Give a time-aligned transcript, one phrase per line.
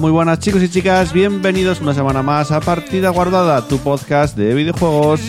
[0.00, 4.54] Muy buenas chicos y chicas, bienvenidos una semana más a Partida Guardada, tu podcast de
[4.54, 5.20] videojuegos.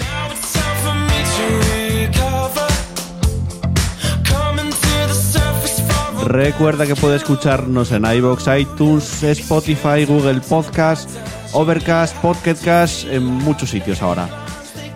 [6.26, 11.10] Recuerda que puedes escucharnos en iBox, iTunes, Spotify, Google Podcast,
[11.54, 14.49] Overcast, Podcastcast, en muchos sitios ahora.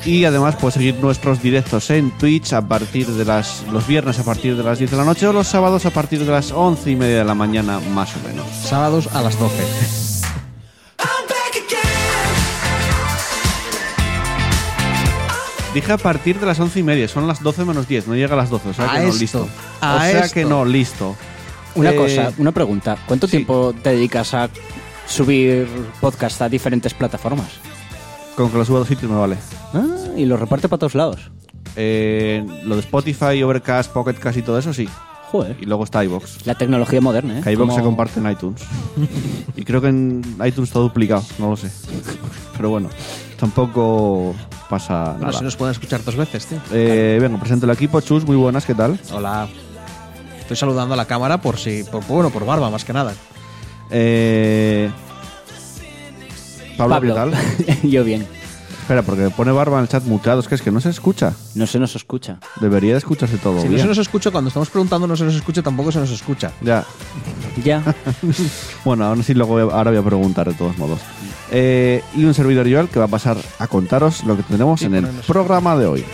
[0.06, 4.24] Y además puedes seguir nuestros directos en Twitch a partir de las los viernes a
[4.24, 6.92] partir de las 10 de la noche o los sábados a partir de las 11
[6.92, 8.46] y media de la mañana más o menos.
[8.66, 9.64] Sábados a las 12.
[15.74, 18.34] Dije a partir de las 11 y media, son las 12 menos 10, no llega
[18.34, 19.48] a las 12, o sea A que no, esto, listo.
[19.82, 20.34] a o sea esto.
[20.36, 21.16] que no, listo.
[21.74, 22.96] Una Eh, cosa, una pregunta.
[23.08, 23.32] ¿Cuánto sí.
[23.38, 24.50] tiempo te dedicas a
[25.08, 25.68] subir
[26.00, 27.48] podcast a diferentes plataformas?
[28.36, 29.38] Con que lo suba a dos sitios me vale.
[29.74, 29.86] Ah,
[30.18, 31.32] y lo reparte para todos lados.
[31.76, 34.88] Eh, lo de Spotify, Overcast, Pocketcast y todo eso sí.
[35.32, 35.58] Joder.
[35.60, 36.46] Y luego está iBox.
[36.46, 37.42] La tecnología moderna, ¿eh?
[37.44, 38.62] Que Como- se comparte en iTunes.
[39.56, 41.72] y creo que en iTunes está duplicado, no lo sé.
[42.58, 42.90] Pero bueno,
[43.40, 44.36] tampoco
[44.70, 45.38] pasa Bueno, nada.
[45.40, 46.60] si nos pueden escuchar dos veces, tío.
[46.72, 48.00] Eh, venga, presento el equipo.
[48.02, 49.00] Chus, muy buenas, ¿qué tal?
[49.12, 49.48] Hola.
[50.40, 51.84] Estoy saludando a la cámara por si.
[51.84, 53.14] Por, bueno, por barba, más que nada.
[53.90, 54.92] Eh,
[56.78, 57.34] Pablo, ¿qué tal?
[57.84, 58.26] Yo bien.
[58.82, 61.34] Espera, porque pone barba en el chat muteado, es que es que no se escucha.
[61.56, 62.38] No se nos escucha.
[62.60, 65.36] Debería de escucharse todo Si no se nos escucha, cuando estamos preguntando no se nos
[65.36, 66.52] escucha, tampoco se nos escucha.
[66.62, 66.84] Ya.
[67.64, 67.82] Ya.
[68.84, 71.00] Bueno, ahora sí, luego voy a- ahora voy a preguntar de todos modos.
[71.52, 74.96] Eh, y un servidor Joel que va a pasar a contaros lo que tenemos en
[74.96, 76.06] el programa de hoy.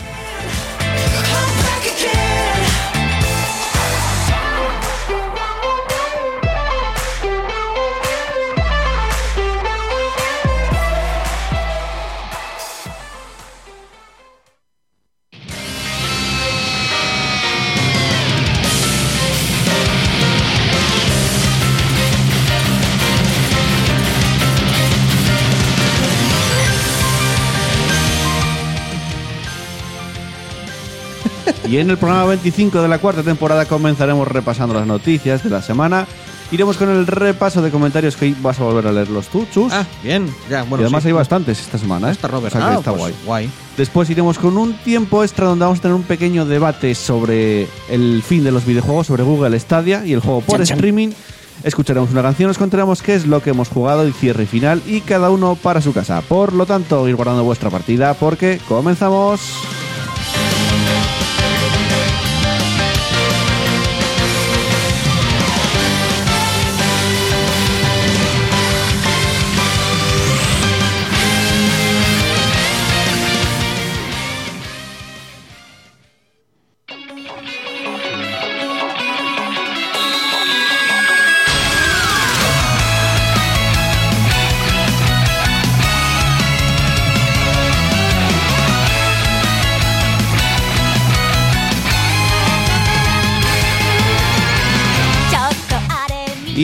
[31.70, 35.62] Y en el programa 25 de la cuarta temporada comenzaremos repasando las noticias de la
[35.62, 36.04] semana.
[36.50, 39.72] Iremos con el repaso de comentarios que hoy vas a volver a leerlos tú, Chus.
[39.72, 40.26] Ah, bien.
[40.50, 40.78] Ya, bueno.
[40.82, 41.10] y además sí.
[41.10, 42.10] hay bastantes esta semana, ¿eh?
[42.10, 42.52] Está Robert.
[42.56, 43.14] O sea Ah, está pues, guay.
[43.24, 43.50] guay.
[43.76, 48.20] Después iremos con un tiempo extra donde vamos a tener un pequeño debate sobre el
[48.26, 50.76] fin de los videojuegos, sobre Google Stadia y el juego por Chan, chan.
[50.78, 51.10] streaming.
[51.62, 55.02] Escucharemos una canción, os contaremos qué es lo que hemos jugado y cierre final y
[55.02, 56.20] cada uno para su casa.
[56.22, 59.40] Por lo tanto, ir guardando vuestra partida porque comenzamos.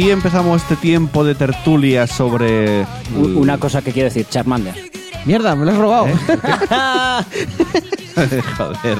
[0.07, 2.87] Y empezamos este tiempo de tertulia sobre...
[3.17, 4.89] Una cosa que quiero decir, Charmander.
[5.25, 6.07] Mierda, me lo has robado.
[8.57, 8.99] Joder.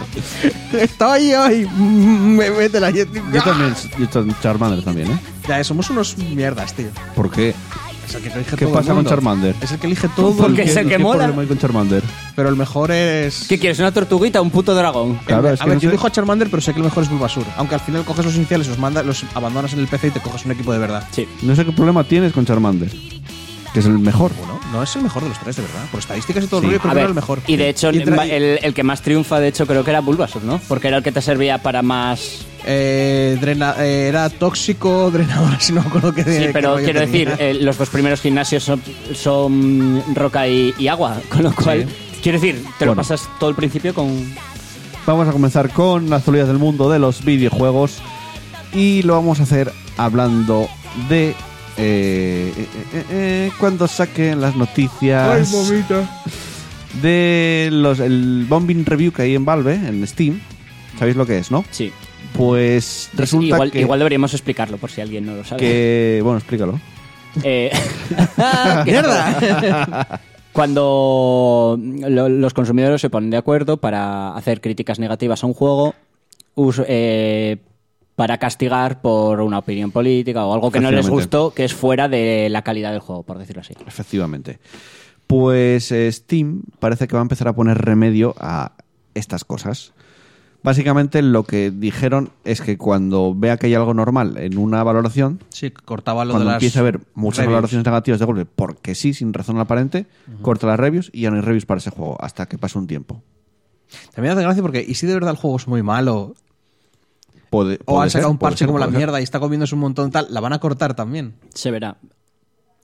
[0.73, 1.69] Estoy hoy.
[1.69, 3.07] Me mete la Yo
[3.45, 5.19] también, yo Charmander también, ¿eh?
[5.47, 6.89] Ya, somos unos mierdas, tío.
[7.15, 7.55] ¿Por qué?
[8.07, 9.11] Es el que elige ¿Qué todo pasa el con mundo.
[9.11, 9.55] Charmander?
[9.61, 10.37] Es el que elige todo.
[10.37, 11.19] Porque el es el que ¿Qué mola.
[11.25, 12.03] problema hay con Charmander?
[12.37, 13.47] Pero el mejor es.
[13.49, 13.79] ¿Qué quieres?
[13.81, 15.19] ¿Una tortuguita o un puto dragón?
[15.27, 16.85] Claro, es a que ver, no yo sé- dijo a Charmander, pero sé que el
[16.85, 17.45] mejor es Bulbasur.
[17.57, 20.21] Aunque al final coges los iniciales, los, manda, los abandonas en el PC y te
[20.21, 21.03] coges un equipo de verdad.
[21.11, 21.27] Sí.
[21.43, 22.91] No sé qué problema tienes con Charmander.
[23.77, 24.33] Que es el mejor.
[24.39, 25.85] Bueno, no es el mejor de los tres, de verdad.
[25.91, 26.67] Por estadísticas y todo Sí.
[26.69, 27.41] el rollo, creo que era el mejor.
[27.47, 30.01] y de hecho, Y el, el- el que más triunfa, de hecho, creo que era
[30.01, 30.59] Bulbasaur, ¿no?
[30.67, 32.47] Porque era el que te servía para más...
[32.65, 37.29] eh, drena- eh, era tóxico, drenador, si no me acuerdo qué Sí, pero quiero tenía.
[37.29, 38.81] decir, eh, los dos primeros gimnasios son,
[39.15, 41.87] son roca y, y agua, con lo cual,
[42.23, 44.35] quiero decir, te lo pasas todo el principio con...
[45.07, 47.99] Vamos a comenzar con la actualidad del mundo de los videojuegos.
[48.73, 50.67] Y lo vamos a hacer hablando
[51.11, 51.35] de...
[51.79, 52.53] eh,
[52.93, 55.53] eh, eh, cuando saquen las noticias
[57.03, 60.41] de los el bombing review que hay en Valve en Steam
[60.99, 61.93] sabéis lo que es no Sí.
[62.35, 65.61] pues resulta igual, que, igual deberíamos explicarlo por si alguien no lo sabe.
[65.61, 66.81] que bueno explícalo
[67.43, 67.71] Eh,
[68.87, 70.21] ¡Mierda!
[70.53, 75.95] cuando lo- los consumidores se ponen de acuerdo para hacer críticas negativas a un juego,
[76.55, 77.59] us- eh,
[78.17, 82.09] para castigar por una opinión política o algo que no les gustó, que es fuera
[82.09, 83.75] de la calidad del juego, por decirlo así.
[83.87, 84.59] Efectivamente.
[85.27, 88.73] Pues eh, Steam parece que va a empezar a poner remedio a
[89.15, 89.93] estas cosas.
[90.63, 95.41] Básicamente lo que dijeron es que cuando vea que hay algo normal en una valoración,
[95.51, 97.55] Sí, cortaba lo cuando de las empiece a ver muchas reviews.
[97.55, 100.07] valoraciones negativas de golpe, porque sí, sin razón aparente,
[100.43, 102.87] corta las reviews y ya no hay reviews para ese juego hasta que pase un
[102.89, 103.23] tiempo.
[104.15, 106.35] También hace gracia porque, ¿y si de verdad el juego es muy malo?
[107.65, 108.97] Puede, O puede han sacado ser, un parche ser, como la ser.
[108.97, 111.35] mierda y está comiéndose un montón tal, la van a cortar también.
[111.55, 111.97] Se verá.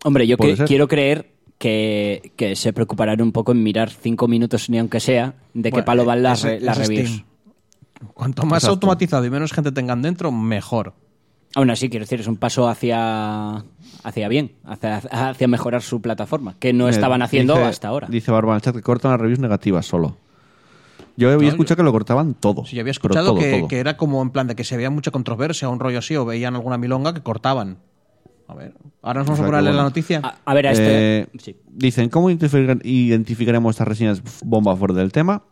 [0.04, 4.68] Hombre, yo que- quiero creer que, que se preocuparán un poco en mirar cinco minutos,
[4.68, 7.08] ni aunque sea, de qué Bueno, palo van las, ese- re- las ese reviews.
[7.10, 7.26] Steam.
[8.14, 8.72] Cuanto más Exacto.
[8.72, 10.94] automatizado y menos gente tengan dentro, mejor.
[11.54, 13.62] Aún así, quiero decir, es un paso hacia,
[14.02, 18.08] hacia bien, hacia, hacia mejorar su plataforma, que no Eh, estaban haciendo dice- hasta ahora.
[18.10, 20.16] Dice Barba en el chat que cortan las reviews negativas solo.
[21.16, 22.64] Yo había No, escuchado que lo cortaban todo.
[22.64, 23.68] Si yo había escuchado todo, que, todo.
[23.68, 26.16] que era como en plan de que si había mucha controversia o un rollo así
[26.16, 27.78] o veían alguna milonga que cortaban.
[28.48, 29.88] A ver, ahora nos vamos O sea a que poner a leer la bueno.
[29.90, 30.20] noticia.
[30.22, 31.18] A, a ver, a este...
[31.20, 31.56] Eh, sí.
[31.70, 35.42] Dicen, ¿cómo identificar- identificaremos estas reseñas bomba fuera del tema?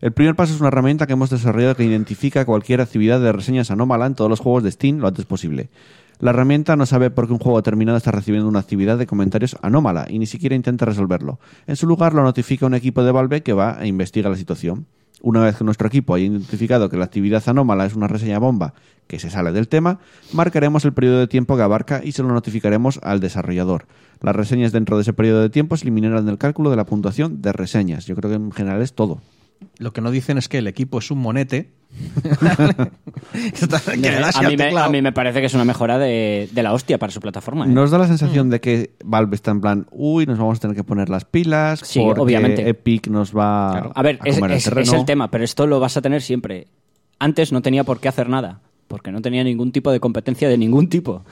[0.00, 3.70] El primer paso es una herramienta que hemos desarrollado que identifica cualquier actividad de reseñas
[3.70, 5.70] anómala en todos los juegos de Steam lo antes posible.
[6.18, 9.56] La herramienta no sabe por qué un juego determinado está recibiendo una actividad de comentarios
[9.62, 11.38] anómala y ni siquiera intenta resolverlo.
[11.66, 14.86] En su lugar lo notifica un equipo de Valve que va e investiga la situación.
[15.22, 18.74] Una vez que nuestro equipo haya identificado que la actividad anómala es una reseña bomba
[19.06, 20.00] que se sale del tema,
[20.32, 23.86] marcaremos el periodo de tiempo que abarca y se lo notificaremos al desarrollador.
[24.20, 27.40] Las reseñas dentro de ese periodo de tiempo se eliminarán del cálculo de la puntuación
[27.40, 28.04] de reseñas.
[28.06, 29.20] Yo creo que en general es todo.
[29.78, 31.70] Lo que no dicen es que el equipo es un monete.
[32.72, 34.86] a, mí me, teclado.
[34.86, 37.64] a mí me parece que es una mejora de, de la hostia para su plataforma.
[37.66, 37.68] ¿eh?
[37.68, 40.76] Nos da la sensación de que Valve está en plan, uy, nos vamos a tener
[40.76, 42.68] que poner las pilas, Sí, porque obviamente.
[42.68, 43.92] Epic nos va Claro.
[43.94, 46.68] A ver, es, comer el es- el tema, pero esto lo vas a tener siempre.
[47.18, 50.58] Antes no tenía por qué hacer nada, porque no tenía ningún tipo de competencia de
[50.58, 51.24] ningún tipo.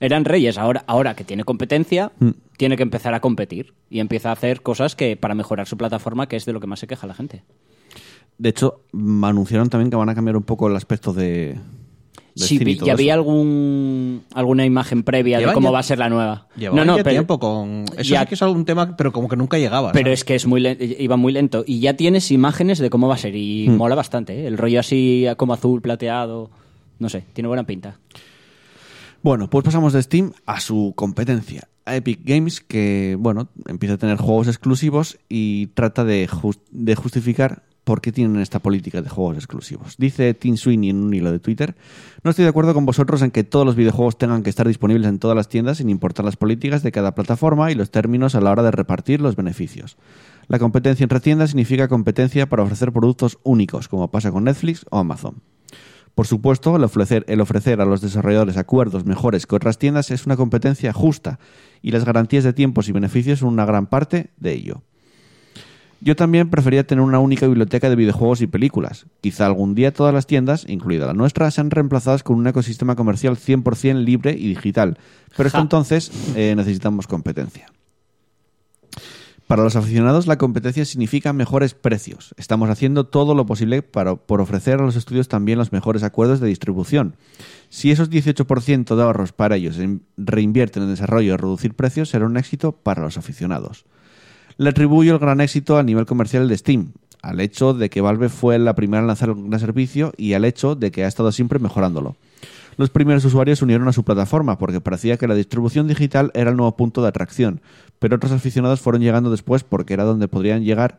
[0.00, 2.30] Eran reyes, ahora, ahora que tiene competencia, Mm.
[2.56, 6.28] tiene que empezar a competir y empieza a hacer cosas que para mejorar su plataforma,
[6.28, 7.42] que es de lo que más se queja la gente.
[8.38, 11.54] De hecho, mm, anunciaron también que van a cambiar un poco el aspecto de,
[12.34, 16.08] de Sí, y había algún, alguna imagen previa de cómo ya- va a ser la
[16.08, 16.48] nueva.
[16.56, 17.84] No, no, ya pero, tiempo con...
[17.96, 19.92] Eso ya- sí que es algún tema, pero como que nunca llegaba.
[19.92, 20.18] pero ¿sabes?
[20.20, 20.66] es que es muy
[20.98, 21.62] iba muy lento.
[21.64, 23.76] Y ya tienes imágenes de cómo va a ser y Hmm.
[23.76, 24.40] mola bastante.
[24.40, 24.46] ¿eh?
[24.48, 26.50] El rollo así como azul, plateado.
[26.98, 27.98] No sé, tiene buena pinta.
[29.24, 33.96] Bueno, pues pasamos de Steam a su competencia, a Epic Games, que, bueno, empieza a
[33.96, 36.28] tener juegos exclusivos y trata de,
[36.70, 39.96] de justificar por qué tienen esta política de juegos exclusivos.
[39.96, 41.74] Dice Tim Sweeney en un hilo de Twitter,
[42.22, 45.08] no estoy de acuerdo con vosotros en que todos los videojuegos tengan que estar disponibles
[45.08, 48.42] en todas las tiendas sin importar las políticas de cada plataforma y los términos a
[48.42, 49.96] la hora de repartir los beneficios.
[50.48, 54.98] La competencia entre tiendas significa competencia para ofrecer productos únicos, como pasa con Netflix o
[54.98, 55.36] Amazon.
[56.14, 60.26] Por supuesto, el ofrecer, el ofrecer a los desarrolladores acuerdos mejores que otras tiendas es
[60.26, 61.40] una competencia justa
[61.82, 64.82] y las garantías de tiempos y beneficios son una gran parte de ello.
[66.00, 69.06] Yo también prefería tener una única biblioteca de videojuegos y películas.
[69.22, 73.36] Quizá algún día todas las tiendas, incluida la nuestra, sean reemplazadas con un ecosistema comercial
[73.36, 74.98] 100% libre y digital.
[75.34, 75.62] Pero hasta Ja.
[75.62, 77.72] entonces eh, necesitamos competencia.
[79.46, 82.34] Para los aficionados, la competencia significa mejores precios.
[82.38, 86.40] Estamos haciendo todo lo posible para, por ofrecer a los estudios también los mejores acuerdos
[86.40, 87.16] de distribución.
[87.68, 92.24] Si esos 18% de ahorros para ellos en- reinvierten en desarrollo y reducir precios, será
[92.24, 93.84] un éxito para los aficionados.
[94.56, 98.30] Le atribuyo el gran éxito a nivel comercial de Steam, al hecho de que Valve
[98.30, 101.32] fue la primera en lanzar un gran servicio y al hecho de que ha estado
[101.32, 102.16] siempre mejorándolo.
[102.76, 106.50] Los primeros usuarios se unieron a su plataforma porque parecía que la distribución digital era
[106.50, 107.60] el nuevo punto de atracción,
[107.98, 110.98] pero otros aficionados fueron llegando después porque era donde podrían llegar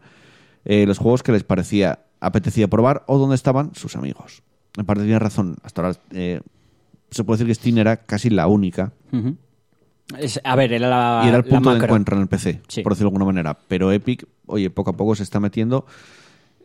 [0.65, 4.41] eh, los juegos que les parecía apetecía probar o donde estaban sus amigos.
[4.77, 6.41] En parte tiene razón, hasta ahora eh,
[7.11, 8.91] se puede decir que Steam era casi la única.
[10.17, 11.21] Es- a ver, era la.
[11.25, 12.81] y era el punto de encuentro en el PC, Sí.
[12.81, 13.57] por decirlo de alguna manera.
[13.67, 15.85] Pero Epic, oye, poco a poco se está metiendo,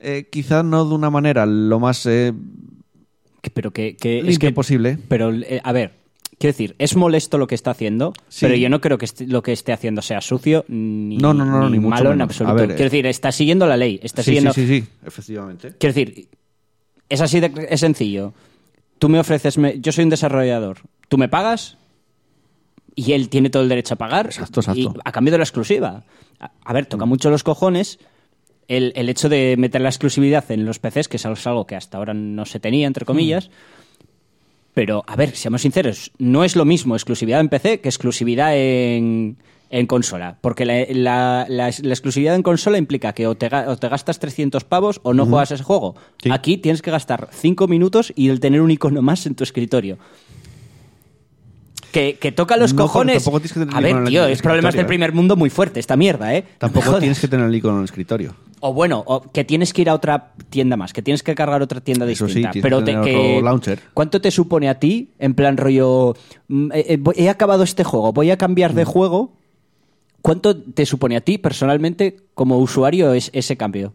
[0.00, 2.32] eh, quizá no de una manera lo más eh,
[3.54, 4.98] Pero que, que es que posible.
[5.08, 5.92] Pero, eh, a ver,
[6.38, 8.44] quiero decir, es molesto lo que está haciendo, Sí.
[8.46, 11.44] pero yo no creo que este- lo que esté haciendo sea sucio ni, No, no,
[11.44, 12.54] no, ni mucho malo en absoluto.
[12.56, 13.98] Ver, quiero eh, decir, está siguiendo la ley.
[14.02, 14.52] Está Sí, siguiendo...
[14.52, 15.74] sí, sí, sí, efectivamente.
[15.78, 16.28] Quiero decir,
[17.08, 18.34] es así de es sencillo.
[18.98, 20.78] Tú me ofreces, me- yo soy un desarrollador,
[21.08, 21.78] tú me pagas
[22.94, 24.78] y él tiene todo el derecho a pagar Exacto, exacto.
[24.80, 26.04] y a cambio de la exclusiva.
[26.38, 27.98] A, a ver, toca mucho los cojones
[28.70, 31.98] el, el hecho de meter la exclusividad en los PCs, que es algo que hasta
[31.98, 33.50] ahora no se tenía, entre comillas.
[34.74, 39.36] Pero, a ver, seamos sinceros, no es lo mismo exclusividad en PC que exclusividad en,
[39.70, 40.38] en consola.
[40.40, 44.20] Porque la, la- la- la exclusividad en consola implica que o te, o te gastas
[44.20, 45.96] 300 pavos o no juegas ese juego.
[46.22, 46.30] Sí.
[46.32, 49.98] Aquí tienes que gastar 5 minutos y el tener un icono más en tu escritorio.
[51.92, 53.16] Que, que toca los No, cojones.
[53.24, 55.96] tampoco tienes que tener a ver, tío, es problemas del primer mundo muy fuerte esta
[55.96, 56.44] mierda, ¿eh?
[56.58, 58.34] Tampoco tienes que tener el icono en el escritorio.
[58.60, 61.62] O bueno, o que tienes que ir a otra tienda más, que tienes que cargar
[61.62, 62.50] otra tienda Eso distinta.
[62.62, 63.80] pero que te- tener que- otro launcher.
[63.94, 66.14] ¿Cuánto te supone a ti, en plan rollo,
[66.48, 68.76] mm, eh, eh, he acabado este juego, voy a cambiar Mm.
[68.76, 69.32] de juego?
[70.22, 73.94] ¿Cuánto te supone a ti personalmente como usuario es- ese cambio?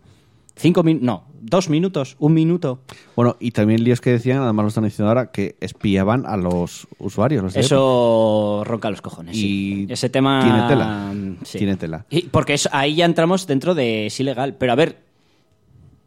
[0.57, 1.05] ¿Cinco minutos?
[1.05, 2.79] No, dos minutos, un minuto.
[3.15, 6.87] Bueno, y también líos que decían, además lo están diciendo ahora, que espiaban a los
[6.97, 7.43] usuarios.
[7.43, 7.59] los de.
[7.59, 9.35] Eso ronca los cojones.
[9.35, 9.85] sí.
[9.89, 10.41] Ese tema.
[10.43, 11.11] tiene tela.
[11.13, 11.57] mm, sí.
[11.57, 12.05] Tiene tela.
[12.09, 14.55] Y porque eso- ahí ya entramos dentro de es ilegal.
[14.57, 14.97] Pero a ver,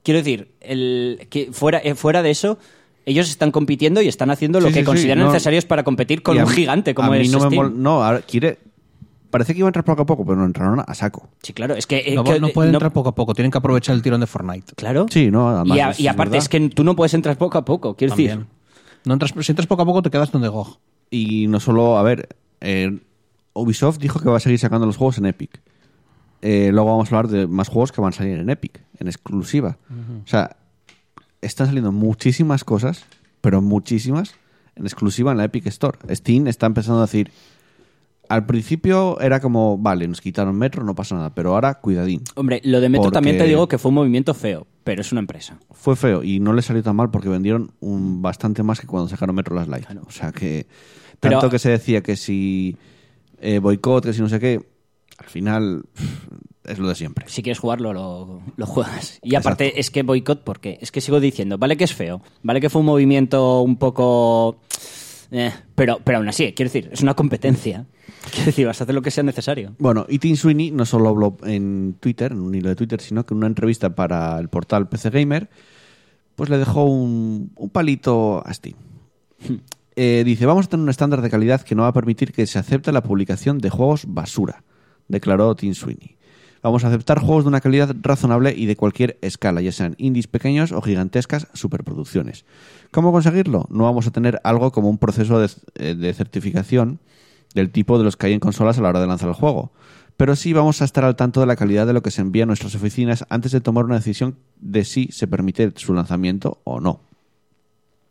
[0.02, 2.59] quiero decir, el, que fuera, eh, fuera de eso,
[3.05, 5.33] ellos están compitiendo y están haciendo lo Sí, que sí, sí, consideran no.
[5.33, 7.55] necesarios para competir con un gigante como a mí es no me Steam.
[7.73, 8.59] mol- No, ahora quiere...
[9.31, 11.29] Parece que iba a entrar poco a poco, pero no entraron a saco.
[11.43, 11.99] Sí, claro, es que.
[11.99, 14.21] eh, No, que- no pueden no- entrar poco a poco, tienen que aprovechar el tirón
[14.21, 14.75] de Fortnite.
[14.75, 15.07] Claro.
[15.11, 16.43] Sí, no, además y, a- es- y es aparte, verdad.
[16.45, 18.47] es que tú no puedes entrar poco a poco, quiero decir.
[19.05, 20.79] No entras, si entras poco a poco te quedas donde GOG.
[21.11, 22.99] Y no solo, a ver, eh,
[23.55, 25.61] Ubisoft dijo que va a seguir sacando los juegos en Epic.
[26.43, 29.09] Eh, luego vamos a hablar de más juegos que van a salir en Epic, en
[29.09, 29.77] exclusiva.
[30.25, 30.57] O sea,
[31.41, 33.05] están saliendo muchísimas cosas,
[33.41, 34.35] pero muchísimas,
[34.77, 35.99] en exclusiva en la Epic Store.
[36.15, 37.31] Steam está empezando a decir,
[38.29, 42.23] al principio era como, vale, nos quitaron Metro, no pasa nada, pero ahora cuidadín.
[42.35, 45.13] Hombre, lo de Metro Porque- también te digo que fue un movimiento feo, pero es
[45.13, 45.59] una empresa.
[45.71, 49.09] Fue feo y no le salió tan mal porque vendieron un, bastante más que cuando
[49.09, 49.87] sacaron Metro Last Light.
[50.07, 50.67] O sea que
[51.21, 52.77] Pero- tanto que se decía que si
[53.41, 54.61] eh, boicot, que si no sé qué,
[55.19, 55.85] al final
[56.65, 57.25] es lo de siempre.
[57.29, 59.19] Si quieres jugarlo, lo, lo juegas.
[59.23, 60.79] Y aparte, es que boicot, ¿por qué?
[60.83, 64.61] Es que sigo diciendo, vale que es feo, vale que fue un movimiento un poco...
[65.31, 67.87] eh, pero, pero aún así, quiero decir, es una competencia.
[68.33, 69.75] Quiero decir, vas a hacer lo que sea necesario.
[69.79, 73.25] Bueno, y Tim Sweeney no solo habló en Twitter, en un hilo de Twitter, sino
[73.25, 75.49] que en una entrevista para el portal PC Gamer,
[76.37, 78.77] pues le dejó un, un palito a Steam.
[79.97, 82.47] Eh, dice, vamos a tener un estándar de calidad que no va a permitir que
[82.47, 84.63] se acepte la publicación de juegos basura,
[85.09, 86.17] declaró Tim Sweeney.
[86.63, 90.29] Vamos a aceptar juegos de una calidad razonable y de cualquier escala, ya sean indies
[90.29, 92.45] pequeños o gigantescas superproducciones.
[92.93, 93.67] ¿Cómo conseguirlo?
[93.71, 97.01] No vamos a tener algo como un proceso de, eh, de certificación
[97.55, 99.73] del tipo de los que hay en consolas a la hora de lanzar el juego.
[100.17, 102.43] Pero sí vamos a estar al tanto de la calidad de lo que se envía
[102.43, 106.81] a nuestras oficinas antes de tomar una decisión de si se permite su lanzamiento o
[106.81, 107.00] no.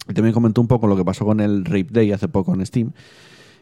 [0.07, 2.65] Y también comentó un poco lo que pasó con el Rape Day hace poco en
[2.65, 2.93] Steam.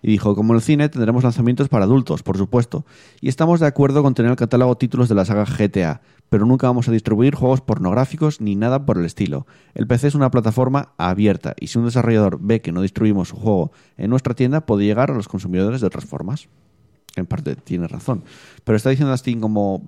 [0.01, 2.85] Y dijo, como en el cine tendremos lanzamientos para adultos, por supuesto.
[3.21, 6.67] Y estamos de acuerdo con tener el catálogo títulos de la saga GTA, pero nunca
[6.67, 9.47] vamos a distribuir juegos pornográficos ni nada por el estilo.
[9.73, 13.35] El PC es una plataforma abierta y si un desarrollador ve que no distribuimos su
[13.35, 16.47] juego en nuestra tienda, puede llegar a los consumidores de otras formas.
[17.15, 18.23] En parte tiene razón.
[18.63, 19.83] Pero está diciendo a Steam como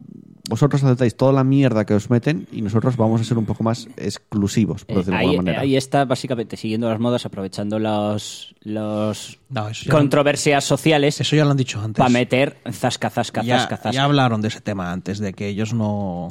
[0.50, 3.64] vosotros aceptáis toda la mierda que os meten y nosotros vamos a ser un poco
[3.66, 5.62] más exclusivos, por Eh, decirlo de ahí, alguna manera.
[5.62, 11.44] ahí está básicamente siguiendo las modas, aprovechando los, los No, eso controversias sociales Eso ya
[11.44, 11.98] lo han dicho antes.
[11.98, 13.92] para meter zasca, zasca, ya, zasca, zasca.
[13.92, 16.30] ya hablaron de ese tema antes, de que ellos no...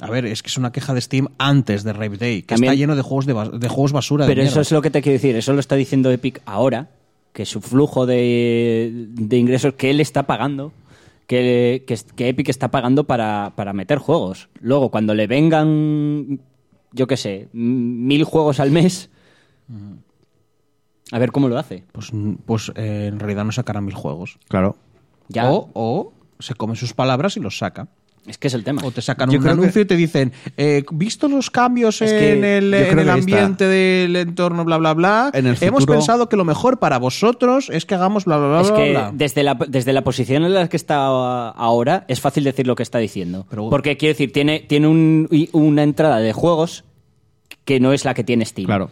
[0.00, 2.72] A ver, es que es una queja de Steam antes de Rape Day, que También-
[2.74, 4.26] está lleno de juegos, de, bas- de juegos basura.
[4.26, 4.60] de Pero eso mierda.
[4.60, 6.90] es lo que te quiero decir, eso lo está diciendo Epic ahora,
[7.36, 10.72] que su flujo de, de ingresos que él está pagando,
[11.26, 14.48] que, que, que Epic está pagando para, para meter juegos.
[14.58, 16.40] Luego, cuando le vengan,
[16.92, 19.10] yo qué sé, mil juegos al mes,
[21.12, 21.84] a ver cómo lo hace.
[21.92, 22.10] Pues,
[22.46, 24.38] pues eh, en realidad no sacarán mil juegos.
[24.48, 24.78] Claro.
[25.28, 27.88] Ya, O, o se come sus palabras y los saca.
[28.26, 28.82] Es que es el tema.
[28.84, 32.02] O te sacan Yo un creo que- anuncio y te dicen, eh, visto los cambios
[32.02, 35.98] Es en el, en el ambiente del entorno, bla, bla, bla, En el hemos futuro-
[35.98, 38.90] pensado que lo mejor para vosotros es que hagamos bla, bla, bla, Es bla, que
[38.90, 39.10] bla.
[39.14, 41.06] desde la, desde la posición en la que está
[41.50, 43.46] ahora es fácil decir lo que está diciendo.
[43.50, 46.84] Pero- Porque quiero decir, tiene, tiene un- una entrada de juegos
[47.64, 48.66] que no es la que tiene Steam.
[48.66, 48.90] Claro.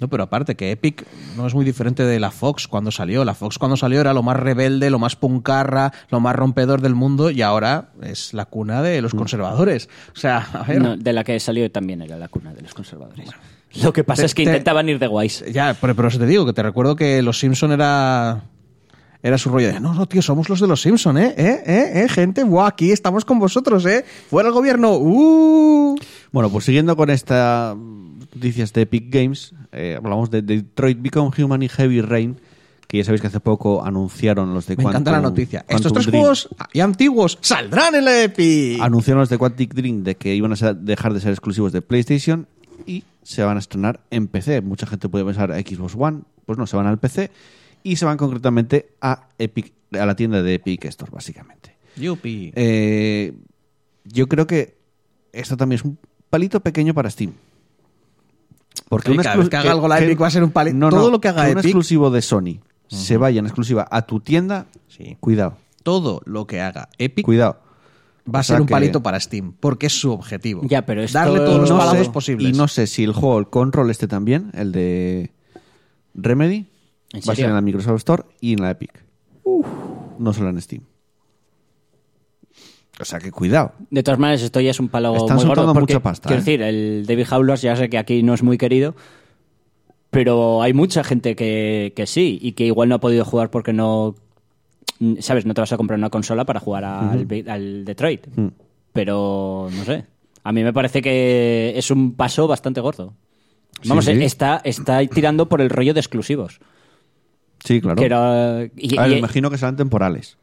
[0.00, 1.04] No, pero aparte que Epic
[1.36, 3.24] no es muy diferente de la Fox cuando salió.
[3.24, 6.94] La Fox cuando salió era lo más rebelde, lo más puncarra, lo más rompedor del
[6.94, 9.88] mundo y ahora es la cuna de los conservadores.
[10.14, 10.80] O sea, a ver...
[10.80, 13.28] No, de la que salió también era la cuna de los conservadores.
[13.82, 15.44] Lo que pasa Te- es que te- intentaban ir de guays.
[15.52, 18.42] Ya, pero, pero eso te digo, que te recuerdo que los Simpson era...
[19.22, 21.34] Era su rollo de, no, no, tío, somos los de los Simpson, ¿eh?
[21.36, 21.62] ¿Eh?
[21.66, 21.92] ¿Eh?
[22.04, 22.08] ¿Eh?
[22.08, 24.04] Gente, buah, aquí estamos con vosotros, ¿eh?
[24.30, 25.94] Fuera el gobierno, ¡uh!
[26.32, 31.62] Bueno, pues siguiendo con estas noticias de Epic Games, eh, hablamos de Detroit Become Human
[31.62, 32.36] y Heavy Rain,
[32.88, 35.60] que ya sabéis que hace poco anunciaron los de Me encanta la Quantum- noticia.
[35.60, 36.20] Quantum Estos tres Dream.
[36.22, 38.80] juegos y antiguos saldrán en la Epic.
[38.80, 41.82] Anunciaron los de Quantic Dream de que iban a ser- dejar de ser exclusivos de
[41.82, 42.46] PlayStation
[42.86, 44.62] y se van a estrenar en PC.
[44.62, 47.30] Mucha gente puede pensar Xbox One, pues no, se van al PC
[47.82, 51.76] y se van concretamente a Epic, a la tienda de Epic Store, básicamente.
[51.96, 52.52] Yupi.
[52.54, 53.32] Eh,
[54.04, 54.76] yo creo que
[55.32, 55.98] esto también es un
[56.30, 57.32] palito pequeño para Steam.
[58.88, 60.50] Porque Sí, un cada vez exclu- que haga algo la Epic va a ser un
[60.50, 60.76] palito.
[60.76, 63.86] No, no, Todo lo que haga un Epic- exclusivo de Sony se vaya en exclusiva
[63.90, 65.16] a tu tienda, Sí.
[65.20, 67.58] cuidado, Todo lo que haga Epic cuidado.
[68.32, 70.62] va a O sea ser un que- palito para Steam, porque es su objetivo.
[70.64, 72.54] Ya, pero esto- Darle todos los no sé, posibles.
[72.54, 75.30] Y no sé si el juego, el Control este también, el de
[76.14, 76.66] Remedy,
[77.12, 79.04] ¿En va a ser en la Microsoft Store y en la Epic.
[80.18, 80.82] No solo en Steam.
[83.00, 83.72] O sea que cuidado.
[83.90, 85.72] De todas maneras, esto ya es un palo Están muy gordo.
[85.72, 86.44] Porque, mucha pasta, Quiero ¿eh?
[86.44, 88.94] decir, el David Howlers ya sé que aquí no es muy querido,
[90.10, 93.72] pero hay mucha gente que, que sí y que igual no ha podido jugar porque
[93.72, 94.16] no.
[95.20, 95.46] ¿Sabes?
[95.46, 98.26] No te vas a comprar una consola para jugar al, al Detroit.
[98.36, 98.48] Mm.
[98.92, 100.04] Pero no sé.
[100.44, 103.14] A mí me parece que es un paso bastante gordo.
[103.86, 104.24] Vamos, Sí, sí.
[104.24, 106.60] Está, está tirando por el rollo de exclusivos.
[107.64, 107.96] Sí, claro.
[107.96, 110.36] Que era- y- a ver, y- me imagino que serán temporales.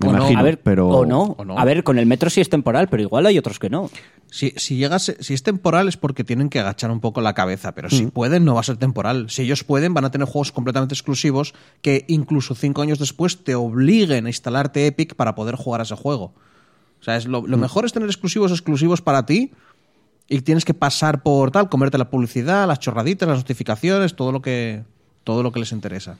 [0.00, 0.18] Me O no.
[0.18, 0.88] imagino, a ver, pero...
[0.88, 1.22] o, no.
[1.38, 1.56] o no.
[1.56, 3.90] A ver, con el metro sí es temporal, pero igual hay otros que no.
[4.28, 7.72] Si, si llegas, si es temporal es porque tienen que agachar un poco la cabeza,
[7.76, 7.90] pero Mm.
[7.92, 9.30] si pueden no va a ser temporal.
[9.30, 13.54] Si ellos pueden van a tener juegos completamente exclusivos que incluso cinco años después te
[13.54, 16.34] obliguen a instalarte Epic para poder jugar a ese juego.
[17.00, 17.46] O sea, es lo, Mm.
[17.46, 19.52] lo mejor es tener exclusivos exclusivos para ti
[20.28, 24.42] y tienes que pasar por tal, comerte la publicidad, las chorraditas, las notificaciones, todo lo
[24.42, 24.82] que
[25.24, 26.18] todo lo que les interesa.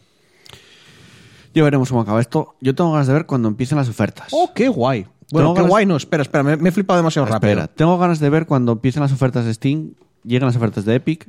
[1.55, 2.57] Ya veremos cómo acaba esto.
[2.61, 4.29] Yo tengo ganas de ver cuando empiecen las ofertas.
[4.33, 5.07] ¡Oh, qué guay!
[5.31, 7.75] Bueno, Tengo qué ganas- guay no, espera, espera, me, me he flipado demasiado Espera, rápido.
[7.77, 9.93] tengo ganas de ver cuando empiecen las ofertas de Steam,
[10.25, 11.29] lleguen las ofertas de Epic,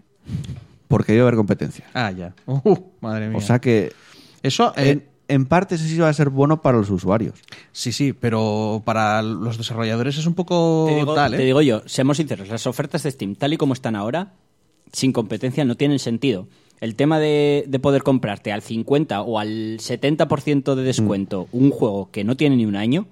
[0.87, 1.85] porque debe haber competencia.
[1.93, 2.33] Ah, ya.
[2.45, 3.37] Uh, madre mía.
[3.37, 3.93] O sea que,
[4.43, 7.35] Eso, eh, en, en parte, eso sí va a ser bueno para los usuarios.
[7.71, 11.37] Sí, sí, pero para los desarrolladores es un poco Te digo, tal, ¿eh?
[11.37, 14.33] te digo yo, seamos sinceros, las ofertas de Steam, tal y como están ahora,
[14.91, 16.47] sin competencia, no tienen sentido.
[16.81, 22.09] El tema de, de poder comprarte al 50 o al 70% de descuento un juego
[22.11, 23.07] que no tiene ni un año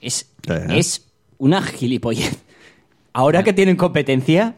[0.00, 0.66] es, Eh.
[0.70, 1.04] es
[1.38, 2.38] una gilipollez.
[3.12, 4.54] Ahora que tienen competencia,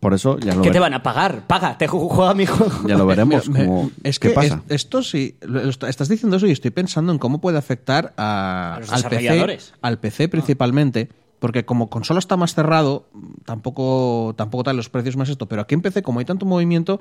[0.00, 1.46] Por eso ya lo, ¿qué te van a pagar?
[1.46, 2.86] Paga, te ju- juega mi juego.
[2.86, 3.48] ya lo veremos.
[3.48, 4.62] Como- es ¿Qué que pasa?
[4.68, 7.58] es- esto sí, lo- lo está- estás diciendo eso y estoy pensando en cómo puede
[7.58, 9.72] afectar a, A los al PC, desarrolladores.
[9.80, 13.06] al PC principalmente, porque como consola está más cerrado,
[13.44, 17.00] tampoco tampoco tal los precios más esto, pero aquí en PC como hay tanto movimiento,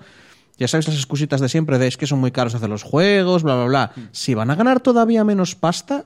[0.57, 3.43] ya sabes las excusitas de siempre de es que son muy caros hacer los juegos,
[3.43, 3.91] bla bla bla.
[3.95, 4.01] Mm.
[4.11, 6.05] Si van a ganar todavía menos pasta,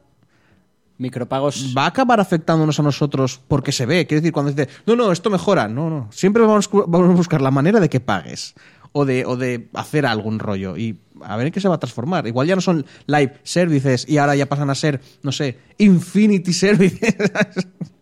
[1.02, 1.74] Micropagos.
[1.76, 4.06] va a acabar afectándonos a nosotros porque se ve.
[4.06, 5.68] Quiero decir, cuando dice, no, no, esto mejora.
[5.68, 6.08] No, no.
[6.12, 8.54] Siempre vamos, vamos a buscar la manera de que pagues.
[8.92, 10.78] O de, o de hacer algún rollo.
[10.78, 12.28] Y a ver en qué se va a transformar.
[12.28, 16.54] Igual ya no son live services y ahora ya pasan a ser, no sé, infinity
[16.54, 17.16] services.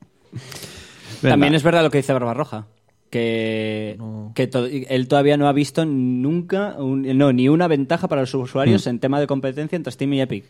[1.22, 1.34] Venga.
[1.34, 2.68] También es verdad lo que dice Barbarroja.
[3.10, 3.98] Que,
[4.36, 8.34] que to- él todavía no ha visto nunca, un- no, ni una ventaja para los
[8.36, 8.90] usuarios Mm.
[8.90, 10.46] en tema de competencia entre Steam y Epic.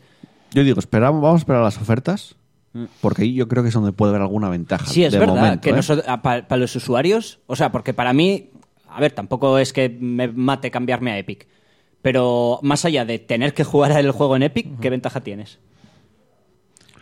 [0.52, 2.36] Yo digo, esperamos, vamos a esperar a las ofertas,
[3.00, 4.84] porque ahí yo creo que es donde puede haber alguna ventaja.
[4.84, 4.88] Mm.
[4.88, 5.34] Sí, es de verdad.
[5.36, 5.72] momento, que ¿eh?
[5.72, 8.50] nosotros- a- pa- para los usuarios, o sea, porque para mí,
[8.90, 11.46] a ver, tampoco es que me mate cambiarme a Epic.
[12.02, 15.58] Pero más allá de tener que jugar el juego en Epic, ¿qué ventaja tienes?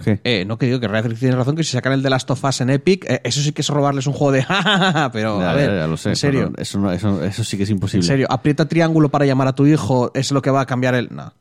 [0.02, 0.20] ¿Qué?
[0.24, 2.44] eh, no, que digo que Radcliffe tiene razón que si sacan el de Last of
[2.44, 5.50] Us en Epic, eh, eso sí que es robarles un juego de jajaja, pero Ya,
[5.50, 6.10] a ver, ya, ya lo sé.
[6.10, 6.52] en serio.
[6.56, 8.06] Eso, no- eso, eso sí que es En imposible.
[8.06, 11.08] serio, aprieta triángulo para llamar a tu hijo, es lo que va a cambiar el.
[11.10, 11.32] No.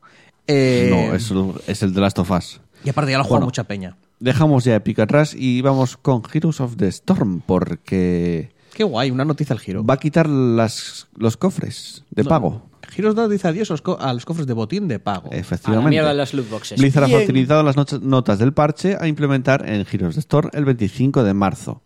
[0.46, 2.60] Eh, No, eso es el de Last of Us.
[2.84, 3.46] Y aparte ya lo juega Bueno.
[3.46, 3.96] mucha peña.
[4.20, 9.24] Dejamos ya Epic atrás y vamos con Heroes of the Storm, porque Qué guay, una
[9.24, 9.84] noticia al giro.
[9.84, 12.67] va a quitar las, los cofres de pago.
[12.90, 15.28] Giros da dice adiós a los, cofres de botín de pago.
[15.32, 15.80] Efectivamente.
[15.80, 16.80] A la mierda las loot boxes.
[16.80, 21.22] Blizzard ha facilitado las not- notas del parche a implementar en Heroes Storm el 25
[21.22, 21.82] de marzo.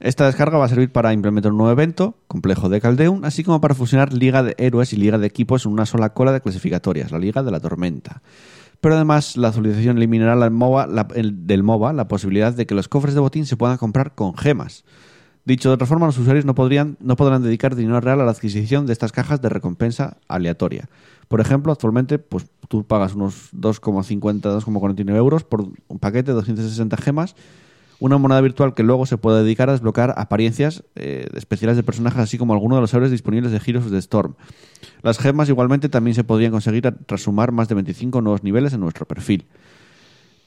[0.00, 3.60] Esta descarga va a servir para implementar un nuevo evento, complejo de Caldeum, así como
[3.60, 7.12] para fusionar Liga de Héroes y Liga de Equipos en una sola cola de clasificatorias,
[7.12, 8.20] la Liga de la Tormenta.
[8.80, 12.74] Pero además, la actualización eliminará la MOBA, la- el- del MOBA la posibilidad de que
[12.74, 14.84] los cofres de botín se puedan comprar con gemas.
[15.44, 18.30] Dicho de otra forma, los usuarios no, podrían, no podrán dedicar dinero real a la
[18.30, 20.88] adquisición de estas cajas de recompensa aleatoria.
[21.26, 26.96] Por ejemplo, actualmente pues, tú pagas unos 2,50, 2,49 euros por un paquete de 260
[26.96, 27.34] gemas,
[27.98, 32.20] una moneda virtual que luego se puede dedicar a desbloquear apariencias eh, especiales de personajes,
[32.20, 34.34] así como algunos de los héroes disponibles de Heroes of the Storm.
[35.02, 38.80] Las gemas igualmente también se podrían conseguir tras sumar más de 25 nuevos niveles en
[38.80, 39.46] nuestro perfil.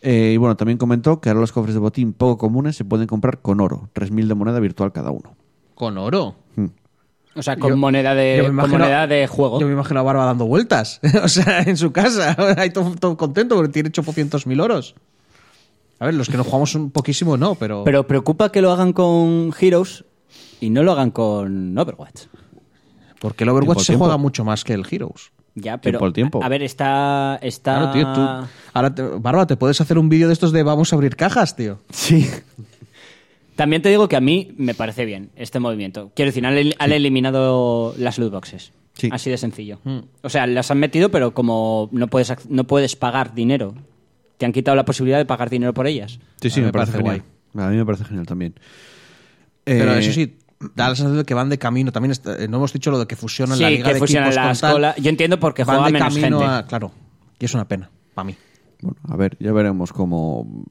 [0.05, 3.07] Eh, y bueno, también comentó que ahora los cofres de botín poco comunes se pueden
[3.07, 5.35] comprar con oro, 3.000 de moneda virtual cada uno.
[5.73, 6.35] Con oro.
[7.37, 9.59] O sea, con Yo- moneda de, con moneda de juego.
[9.59, 11.01] Yo me imagino a Barba dando vueltas.
[11.23, 12.35] o sea, en su casa.
[12.57, 14.95] Ahí todo, todo contento porque tiene 800 mil oros.
[15.99, 17.83] A ver, los que no jugamos un poquísimo no, pero.
[17.83, 20.05] Pero preocupa que lo hagan con Heroes
[20.61, 22.27] y no lo hagan con Overwatch.
[23.19, 24.05] Porque el Overwatch se tiempo.
[24.05, 25.31] juega mucho más que el Heroes.
[25.55, 26.43] Ya, pero Tiempo al tiempo.
[26.43, 28.47] a ver, está está Claro, tío, tú.
[28.73, 31.55] Ahora, te- Barba, te puedes hacer un vídeo de estos de vamos a abrir cajas,
[31.55, 31.79] tío.
[31.91, 32.27] Sí.
[33.55, 36.11] También te digo que a mí me parece bien este movimiento.
[36.13, 38.73] Quiero decir, han, han eliminado las loot boxes.
[38.95, 39.09] Sí.
[39.11, 39.79] Así de sencillo.
[40.21, 43.75] O sea, las han metido, pero como no puedes, no puedes pagar dinero.
[44.37, 46.19] Te han quitado la posibilidad de pagar dinero por ellas.
[46.41, 47.09] Sí, sí, A me, me parece, parece
[47.53, 47.67] genial.
[47.67, 48.55] A mí me parece genial también.
[49.63, 50.37] Pero Eh, eso sí,
[50.75, 51.91] da la sensación de que van de camino.
[51.91, 53.99] También está- eh, no hemos dicho lo de que fusionan Sí, la liga que de
[53.99, 54.73] fusionan equipos las con tal.
[54.75, 54.95] colas.
[54.97, 56.53] Yo entiendo porque van juega de menos camino gente.
[56.53, 56.91] a- claro,
[57.39, 58.35] y es una pena, para mí.
[58.81, 60.65] Bueno, a ver, ya veremos cómo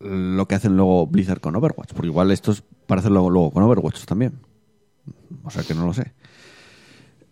[0.00, 1.92] lo que hacen luego Blizzard con Overwatch.
[1.94, 4.34] Porque igual esto es para hacerlo luego con Overwatch también.
[5.44, 6.12] O sea que no lo sé.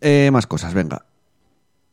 [0.00, 1.04] Eh, más cosas, venga.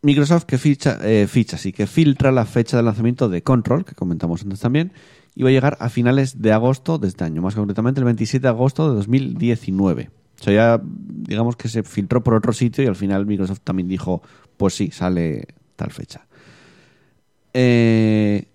[0.01, 3.95] Microsoft que ficha, eh, ficha, sí, que filtra la fecha de lanzamiento de Control, que
[3.95, 4.93] comentamos antes también,
[5.39, 8.41] y va a llegar a finales de agosto de este año, más concretamente el 27
[8.41, 10.09] de agosto de 2019.
[10.37, 13.87] O sea, ya digamos que se filtró por otro sitio y al final Microsoft también
[13.87, 14.21] dijo,
[14.57, 15.47] pues sí, sale
[15.77, 16.27] tal fecha.
[17.53, 18.49] Eh,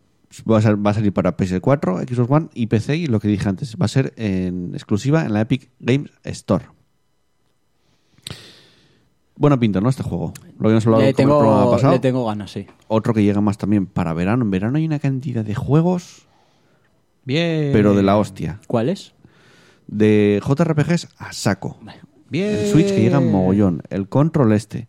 [0.50, 3.28] va, a ser- va a salir para PS4, Xbox One y PC y lo que
[3.28, 6.66] dije antes, va a ser en exclusiva en la Epic Games Store.
[9.36, 9.88] Buena pinta, ¿no?
[9.88, 10.32] Este juego.
[10.58, 11.92] Lo habíamos hablado Le con el programa tengo, pasado.
[11.94, 12.66] le tengo ganas, sí.
[12.86, 14.44] Otro que llega más también para verano.
[14.44, 16.28] En verano hay una cantidad de juegos,
[17.24, 17.70] Bien.
[17.72, 18.60] pero de la hostia.
[18.66, 19.14] ¿Cuál es?
[19.87, 21.78] De JRPGs a saco.
[22.30, 22.50] Bien.
[22.54, 23.82] El Switch que llega en mogollón.
[23.90, 24.88] El Control este.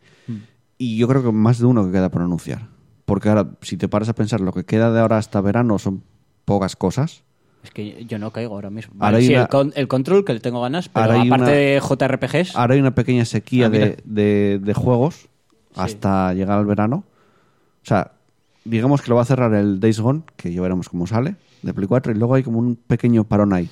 [0.77, 2.67] Y yo creo que más de uno que queda por anunciar.
[3.05, 6.03] Porque ahora, si te paras a pensar, lo que queda de ahora hasta verano son
[6.43, 7.23] pocas cosas.
[7.63, 8.93] Es que yo no caigo ahora mismo.
[8.99, 11.47] Ahora Vale, sí, una- el, con- el control, que le tengo ganas, pero aparte una-
[11.49, 13.85] de JRPGs, Ahora hay una pequeña sequía Ah, mira.
[13.85, 15.27] de, de- de juegos
[15.75, 17.03] hasta llegar al verano.
[17.83, 18.11] O sea,
[18.65, 21.73] digamos que lo va a cerrar el Days Gone, que ya veremos cómo sale, de
[21.73, 23.67] Play 4, y luego hay como un pequeño parón ahí.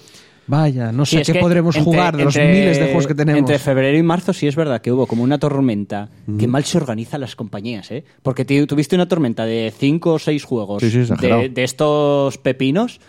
[0.46, 3.40] Vaya, no sé qué podremos entre- jugar de los entre- miles de juegos que tenemos.
[3.40, 6.10] Entre febrero y marzo sí es verdad que hubo como una tormenta.
[6.38, 8.04] Que mal se organizan las compañías, ¿eh?
[8.22, 11.44] Porque ti- tuviste una tormenta de cinco o seis juegos Sí, sí, exagerado.
[11.44, 13.00] de, de estos pepinos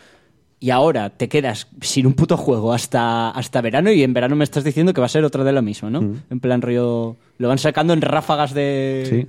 [0.60, 4.44] y ahora te quedas sin un puto juego hasta, hasta verano y en verano me
[4.44, 6.14] estás diciendo que va a ser otra de lo mismo, ¿no?
[6.30, 7.16] En plan río...
[7.38, 9.06] Lo van sacando en ráfagas de...
[9.10, 9.26] Sí.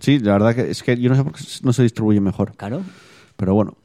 [0.00, 2.56] Sí, la verdad que es que yo no sé por qué no se distribuye mejor.
[2.56, 2.82] Claro.
[3.36, 3.76] Pero bueno.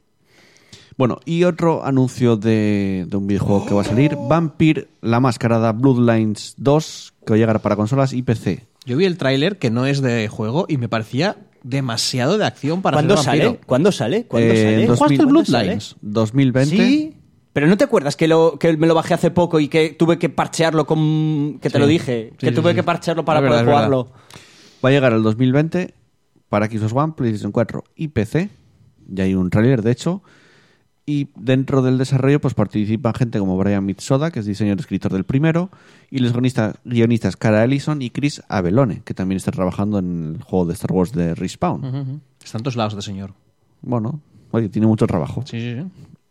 [1.00, 5.72] Bueno, y otro anuncio de, de un videojuego que va a salir: Vampire, la mascarada
[5.72, 8.66] Bloodlines 2, que va a llegar para consolas y PC.
[8.84, 12.82] Yo vi el tráiler que no es de juego y me parecía demasiado de acción
[12.82, 13.44] para ¿Cuándo ser sale?
[13.46, 13.66] vampiro.
[13.66, 14.26] ¿Cuándo sale?
[14.26, 14.74] ¿Cuándo Eh, sale?
[14.84, 15.84] en ¿Jugaste el ¿Cuándo Bloodlines?
[15.84, 15.98] sale?
[16.02, 16.76] 2020.
[16.76, 17.16] Sí.
[17.54, 20.18] Pero no te acuerdas que, lo, que me lo bajé hace poco y que tuve
[20.18, 21.58] que parchearlo con.
[21.62, 21.78] que te Sí.
[21.78, 22.28] lo dije.
[22.32, 22.76] Sí, que sí, tuve sí.
[22.76, 23.88] que parchearlo para Es verdad, poder es verdad.
[23.88, 24.12] jugarlo.
[24.84, 25.94] Va a llegar el 2020
[26.50, 28.50] para Xbox One, PlayStation 4 y PC.
[29.08, 30.22] Ya hay un tráiler, de hecho.
[31.10, 35.12] Y dentro del desarrollo pues participan gente como Brian Mitsoda, que es diseñador y escritor
[35.12, 35.68] del primero,
[36.08, 40.42] y los guionistas, guionistas Cara Ellison y Chris Avellone, que también está trabajando en el
[40.44, 42.22] juego de Star Wars de Respawn.
[42.40, 43.34] Está en todos lados de señor.
[43.82, 44.20] Bueno,
[44.52, 45.42] oye, tiene mucho trabajo.
[45.46, 45.86] Sí, sí, sí.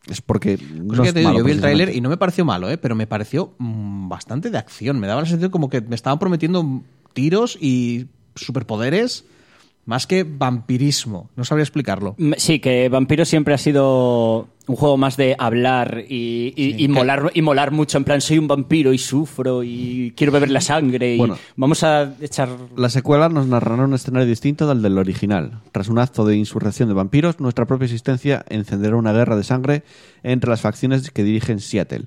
[0.09, 0.57] Es porque...
[0.57, 2.15] Pues no es que es te digo, malo, yo vi el tráiler y no me
[2.15, 2.77] pareció malo, ¿eh?
[2.77, 4.97] pero me pareció mm, bastante de acción.
[4.97, 9.25] Me daba la sensación como que me estaban prometiendo tiros y superpoderes
[9.89, 11.29] más que vampirismo.
[11.35, 12.15] No sabría explicarlo.
[12.37, 16.89] Sí, que Vampiro siempre ha sido un juego más de hablar y, y- y que-
[16.89, 17.97] molar, y molar mucho.
[17.97, 21.15] En plan, soy un vampiro y sufro y quiero beber la sangre.
[21.15, 21.37] Y Bueno.
[21.55, 22.49] vamos a echar.
[22.77, 25.61] La secuela nos narrará un escenario distinto del del original.
[25.71, 29.81] Tras un acto de insurrección de vampiros, nuestra propia existencia encenderá una guerra de sangre
[30.21, 32.05] entre las facciones que dirigen Seattle,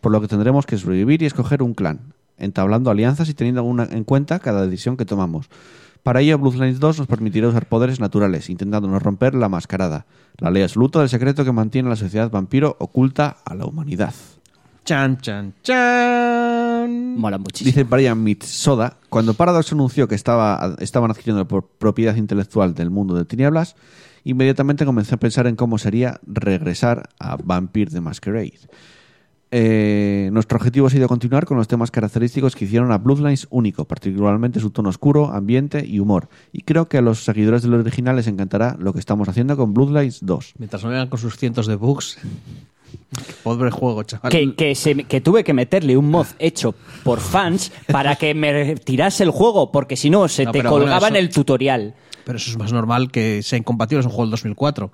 [0.00, 3.88] por lo que tendremos que sobrevivir y escoger un clan, entablando alianzas y teniendo una-
[3.90, 5.48] en cuenta cada decisión que tomamos.
[6.04, 10.04] Para ello, Bloodlines 2 nos permitirá usar poderes naturales, intentándonos romper la mascarada,
[10.36, 14.12] la ley absoluta del secreto que mantiene la sociedad vampiro oculta a la humanidad.
[14.84, 17.16] Chan, chan, chan.
[17.16, 17.68] Mola muchísimo.
[17.68, 23.24] Dice Brian Mitsoda, cuando Paradox anunció que estaba, estaban adquiriendo propiedad intelectual del mundo de
[23.24, 23.74] tinieblas,
[24.24, 28.60] inmediatamente comencé a pensar en cómo sería regresar a Vampire the Masquerade.
[29.56, 33.84] Eh, nuestro objetivo ha sido continuar con los temas característicos que hicieron a Bloodlines único,
[33.84, 36.28] particularmente su tono oscuro, ambiente y humor.
[36.52, 39.72] Y creo que a los seguidores del original les encantará lo que estamos haciendo con
[39.72, 40.54] Bloodlines 2.
[40.58, 42.18] Mientras no vengan con sus cientos de bugs.
[43.44, 44.32] Pobre juego, chaval.
[44.32, 48.74] Que, que, se- que tuve que meterle un mod hecho por fans para que me
[48.74, 51.94] tirase el juego, porque si no, se No, te colgaba bueno, en el tutorial.
[52.24, 54.00] Pero eso es más normal que sea incompatible.
[54.00, 54.90] Es un juego del 2004.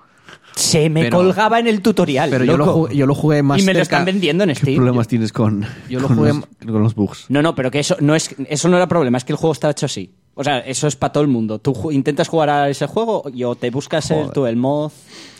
[0.55, 2.29] Se me Pero- colgaba en el tutorial.
[2.29, 2.73] Pero yo lo, loco.
[2.79, 4.75] jugué, yo lo jugué más y me lo cerca- están vendiendo en ¿Qué Steam.
[4.77, 7.25] problemas tienes con, Yo lo con jugué- los, con los bugs?
[7.29, 9.53] No, no, pero que eso no es eso no era problema, es que el juego
[9.53, 10.13] está hecho así.
[10.33, 11.59] O sea, eso es para todo el mundo.
[11.59, 14.91] Tú ju- intentas jugar a ese juego y o te buscas el, tú el mod.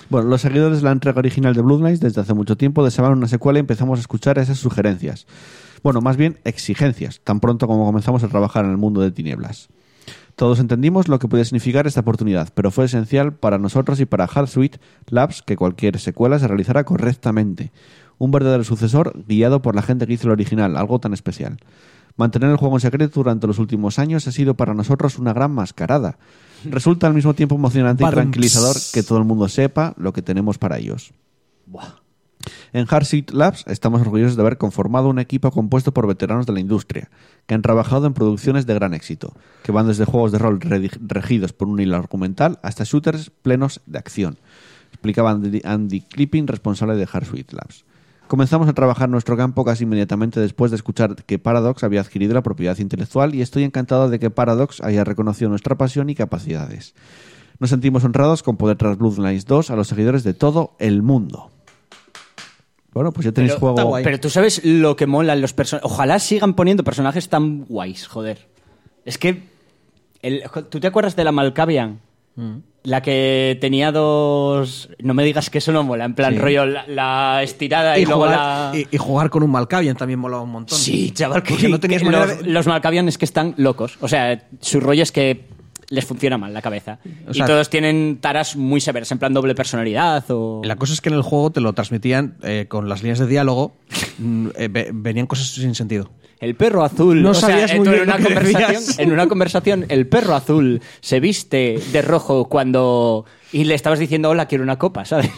[0.10, 3.28] Bueno, los seguidores de la entrega original de Bloodlines desde hace mucho tiempo deseaban una
[3.30, 5.26] secuela y empezamos a escuchar esas sugerencias.
[5.84, 9.70] Bueno, más bien exigencias, tan pronto como comenzamos a trabajar en el mundo de tinieblas.
[10.42, 14.26] Todos entendimos lo que podía significar esta oportunidad, pero fue esencial para nosotros y para
[14.26, 17.72] Hardsuite Labs que cualquier secuela se realizara correctamente.
[18.18, 21.60] Un verdadero sucesor guiado por la gente que hizo el original, algo tan especial.
[22.18, 25.52] Mantener el juego en secreto durante los últimos años ha sido para nosotros una gran
[25.52, 26.18] mascarada.
[26.66, 30.58] Resulta al mismo tiempo emocionante y tranquilizador que todo el mundo sepa lo que tenemos
[30.58, 31.14] para ellos.
[32.74, 36.60] En Hardseat Labs estamos orgullosos de haber conformado un equipo compuesto por veteranos de la
[36.60, 37.10] industria,
[37.46, 41.54] que han trabajado en producciones de gran éxito, que van desde juegos de rol regidos
[41.54, 44.38] por un hilo argumental hasta shooters plenos de acción,
[44.90, 47.86] explicaba Andy, Andy Clipping, responsable de Hardsuite Labs.
[48.32, 52.44] Comenzamos a trabajar nuestro campo casi inmediatamente después de escuchar que Paradox había adquirido la
[52.44, 56.96] propiedad intelectual y estoy encantado de que Paradox haya reconocido nuestra pasión y capacidades.
[57.60, 61.51] Nos sentimos honrados con poder traer Bloodlines 2 a los seguidores de todo el mundo.
[62.94, 63.98] Bueno, pues ya tenéis Pero- juego.
[64.04, 65.90] Pero tú sabes lo que molan los personajes.
[65.90, 68.48] Ojalá sigan poniendo personajes tan guays, joder.
[69.06, 69.44] Es que.
[70.22, 72.00] el- ¿Tú te acuerdas de la Malkavian?
[72.36, 72.58] Mm.
[72.84, 74.90] La que tenía dos.
[75.00, 76.04] No me digas que eso no mola.
[76.06, 76.40] En plan, Sí.
[76.40, 78.72] rollo, la, la estirada y, Y luego jugar, la.
[78.78, 80.78] y, y jugar con un Malkavian también molaba un montón.
[80.78, 83.54] Sí, chaval, que, Porque no tenías que manera los, de- los Malkavian es que están
[83.58, 83.98] locos.
[84.02, 85.46] O sea, su rollo es que
[85.92, 86.98] les funciona mal la cabeza.
[87.28, 90.62] O sea- y todos tienen taras muy severas, en plan doble personalidad o.
[90.64, 93.28] La cosa es que en el juego te lo transmitían eh, con las líneas de
[93.28, 93.74] diálogo,
[94.18, 96.10] mm, eh, ve- venían cosas sin sentido.
[96.40, 97.22] El perro azul.
[97.22, 100.08] No o sea, sabías muy bien en una lo que conversación, en una conversación, el
[100.08, 105.06] perro azul se viste de rojo cuando y le estabas diciendo hola quiero una copa,
[105.06, 105.30] ¿sabes?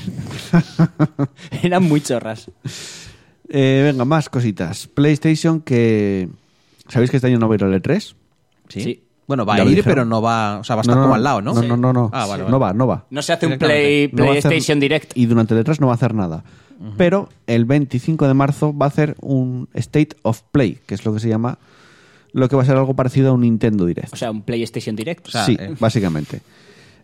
[1.61, 2.49] Eran muy chorras.
[3.49, 4.87] Eh, venga, más cositas.
[4.87, 6.29] PlayStation que...
[6.87, 8.15] ¿Sabéis que este año no va a ir al E3?
[8.69, 9.02] Sí.
[9.27, 11.23] Bueno, va Ya a ir, pero no va, o sea, va a estar como al
[11.23, 11.53] lado, ¿no?
[11.53, 12.09] No, no, no, no.
[12.13, 12.51] Ah, vale, vale.
[12.51, 13.05] No va, no va.
[13.09, 15.11] No se hace un play, hacer- PlayStation Direct.
[15.15, 16.43] Y durante el E3 no va a hacer nada.
[16.97, 21.13] Pero el 25 de marzo va a hacer un State of Play, que es lo
[21.13, 21.57] que se llama,
[22.33, 24.11] lo que va a ser algo parecido a un Nintendo Direct.
[24.13, 25.25] O sea, un PlayStation Direct.
[25.29, 25.73] sea, sí, eh.
[25.79, 26.41] básicamente.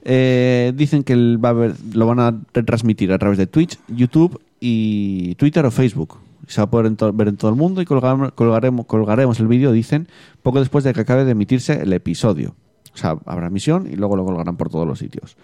[0.03, 3.77] Eh, dicen que el- va a haber- lo van a retransmitir a través de Twitch,
[3.87, 6.17] YouTube y Twitter o Facebook.
[6.49, 9.71] Se va a poder en ver en todo el mundo y colgaremos, colgaremos el vídeo,
[9.71, 10.07] dicen,
[10.41, 12.55] poco después de que acabe de emitirse el episodio.
[12.93, 15.37] O sea, habrá emisión y luego lo colgarán por todos los sitios.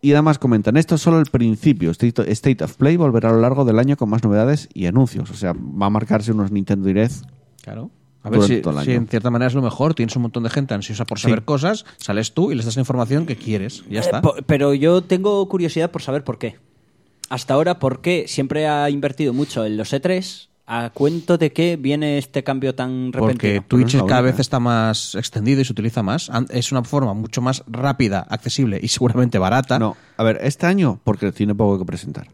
[0.00, 1.90] Y además comentan, esto es solo el principio.
[1.90, 5.30] State of Play volverá a lo largo del año con más novedades y anuncios.
[5.30, 7.14] O sea, va a marcarse unos Nintendo Direct.
[7.62, 7.90] Claro.
[8.22, 8.60] A ver si,
[8.92, 9.94] en cierta manera es lo mejor.
[9.94, 12.80] Tienes un montón de gente ansiosa por saber cosas, sales tú y les das la
[12.82, 13.84] información que quieres.
[13.88, 14.18] Ya está.
[14.18, 16.56] Eh, po- pero yo tengo curiosidad por saber por qué.
[17.28, 20.48] Hasta ahora, ¿por qué siempre ha invertido mucho en los E3?
[20.68, 23.62] ¿A cuento de qué viene este cambio tan repentino?
[23.62, 26.28] Porque Twitch cada vez está más extendido y se utiliza más.
[26.50, 29.78] Es una forma mucho más rápida, accesible y seguramente barata.
[29.78, 32.26] No, a ver, este año, porque tiene poco que presentar.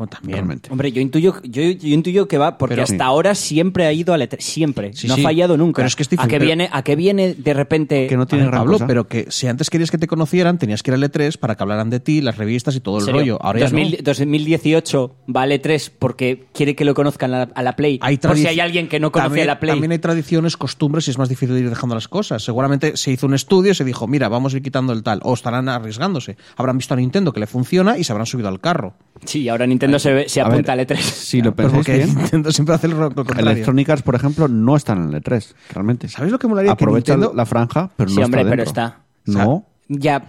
[0.00, 0.36] Bueno, también.
[0.38, 0.70] Realmente.
[0.72, 3.00] Hombre, yo intuyo, yo, yo intuyo que va, porque Pero- hasta Sí.
[3.02, 4.94] ahora siempre ha ido al E3, siempre.
[4.94, 5.20] Sí, no sí.
[5.20, 5.76] ha fallado nunca.
[5.76, 8.06] Pero es que es ¿A difícil, qué viene, a qué viene de repente?
[8.06, 8.86] Que no A tiene Pablo, cosa.
[8.86, 11.62] pero que si antes querías que te conocieran, tenías que ir al E3 para que
[11.62, 13.38] hablaran de ti, las revistas y todo ¿En el rollo.
[13.42, 13.96] Ahora ya 2000 no.
[14.04, 17.98] 2018 vale 3 porque quiere que lo conozcan a la, a la Play.
[18.02, 19.72] Hay por si hay alguien que no conoce también, a la Play.
[19.74, 22.42] También hay tradiciones, costumbres y es más difícil ir dejando las cosas.
[22.42, 25.20] Seguramente se hizo un estudio y se dijo, mira, vamos a ir quitando el tal.
[25.24, 26.36] O estarán arriesgándose.
[26.56, 28.94] Habrán visto a Nintendo que le funciona y se habrán subido al carro.
[29.24, 31.00] Sí, ahora Nintendo se, se A apunta ver, al E3.
[31.00, 33.50] Si lo pensáis porque bien, Nintendo siempre hace el lo contrario.
[33.50, 36.08] Electronic Arts, por ejemplo, no están en el E3, realmente.
[36.08, 36.70] ¿Sabes lo que molaría?
[36.76, 38.98] Que Aprovecha Nintendo- la franja, pero Sí, no hombre, está pero está.
[39.26, 40.24] No, Ya,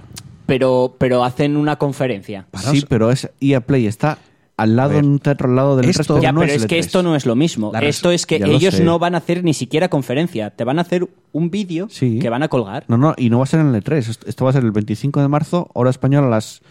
[0.46, 2.48] pero, pero hacen una conferencia.
[2.58, 4.18] Sí, pero es EA Play, está
[4.58, 6.22] al lado, en un teatro al lado del esto- resto.
[6.22, 6.80] Ya, no pero es, que E3.
[6.80, 7.72] esto no es lo mismo.
[7.82, 10.52] Esto es que ellos no van a hacer ni siquiera conferencia.
[10.52, 12.20] Te van a hacer un vídeo Sí.
[12.20, 12.84] que van a colgar.
[12.88, 14.10] No, no, y no va a ser en el E3.
[14.10, 16.62] Esto- Esto va a ser el 25 de marzo, hora española, a las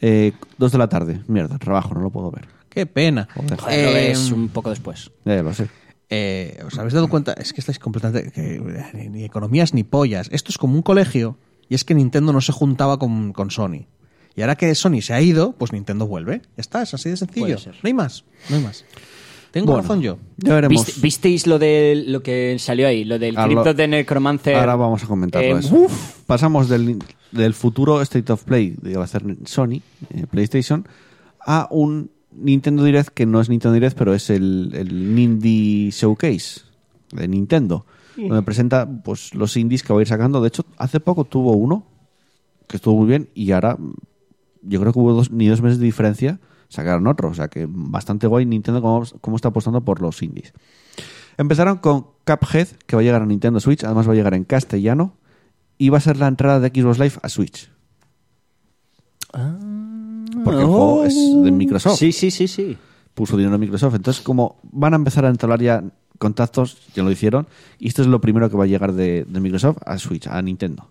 [0.00, 1.20] eh, 2 de la tarde.
[1.28, 2.46] Mierda, trabajo, no lo puedo ver.
[2.68, 3.28] Qué pena.
[3.34, 3.58] Joder.
[3.58, 5.10] Joder, lo Eh, ves un poco después.
[5.24, 5.68] Ya, ya lo sé.
[6.10, 7.32] eh, ¿Os habéis dado cuenta?
[7.32, 8.30] Es que estáis completamente...
[8.32, 8.60] que,
[8.94, 10.28] ni, ni economías ni pollas.
[10.32, 13.86] Esto es como un colegio y es que Nintendo no se juntaba con, con Sony.
[14.36, 16.42] Y ahora que Sony se ha ido, pues Nintendo vuelve.
[16.56, 17.46] Ya está, es así de sencillo.
[17.46, 17.74] Puede ser.
[17.82, 18.84] No hay más, no hay más.
[19.50, 20.18] Tengo Bueno, razón yo.
[20.36, 20.84] Ya veremos.
[20.84, 23.04] ¿Viste- ¿Visteis lo de lo que salió ahí?
[23.04, 24.54] Lo del Ah, cripto lo- de Necromancer.
[24.56, 25.86] Ahora vamos a comentarlo Eh, eso.
[26.26, 26.98] Pasamos del,
[27.32, 30.86] del futuro State of Play, que va a ser Sony, eh, PlayStation,
[31.44, 36.62] a un Nintendo Direct que no es Nintendo Direct, pero es el, el Nindy Showcase
[37.12, 37.86] de Nintendo,
[38.16, 40.40] donde presenta pues los indies que va a ir sacando.
[40.40, 41.86] De hecho, hace poco tuvo uno
[42.66, 43.94] que estuvo muy bien y ahora mm,
[44.62, 47.28] yo creo que hubo dos, ni dos meses de diferencia, sacaron otro.
[47.28, 50.52] O sea que bastante guay Nintendo como, como está apostando por los indies.
[51.38, 54.44] Empezaron con Cuphead, que va a llegar a Nintendo Switch, además va a llegar en
[54.44, 55.15] castellano,
[55.90, 57.70] va a ser la entrada de Xbox Live a Switch.
[60.44, 61.98] Porque el juego es de Microsoft.
[61.98, 62.76] Sí, sí, sí, sí.
[63.14, 63.94] Puso dinero en Microsoft.
[63.94, 65.82] Entonces, como van a empezar a entablar ya
[66.18, 67.46] contactos, ya lo hicieron,
[67.78, 70.40] y esto es lo primero que va a llegar de, de Microsoft a Switch, a
[70.40, 70.88] Nintendo.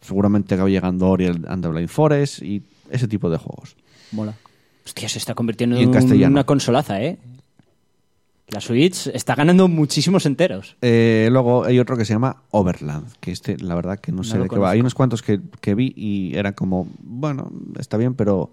[0.00, 3.76] Seguramente acaba llegando Ori and the Blind Forest y ese tipo de juegos.
[4.12, 4.34] Mola.
[4.84, 7.18] Hostia, se está convirtiendo en en, una consolaza, ¿eh?
[8.50, 10.76] La Switch está ganando muchísimos enteros.
[10.82, 14.36] Eh, luego hay otro que se llama Overland, que este, la verdad que no sé
[14.38, 14.70] lo de qué va.
[14.70, 18.50] Hay unos cuantos que, que vi y eran como, bueno, está bien, pero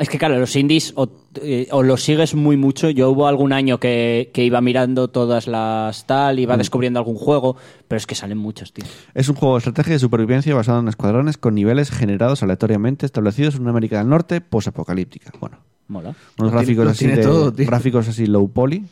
[0.00, 1.08] Es que claro, los indies o,
[1.40, 2.90] eh, o los sigues muy mucho.
[2.90, 6.40] Yo hubo algún año que, que iba mirando todas las tal, Mm.
[6.40, 8.84] iba descubriendo algún juego, pero es que salen muchos, tío.
[9.14, 13.06] es un juego de estrategia y de supervivencia basado en escuadrones con niveles generados aleatoriamente
[13.06, 15.30] establecidos en una América del Norte posapocalíptica.
[15.38, 16.08] Bueno, Mola.
[16.08, 18.84] unos tiene- gráficos así de, todo, gráficos así low poly.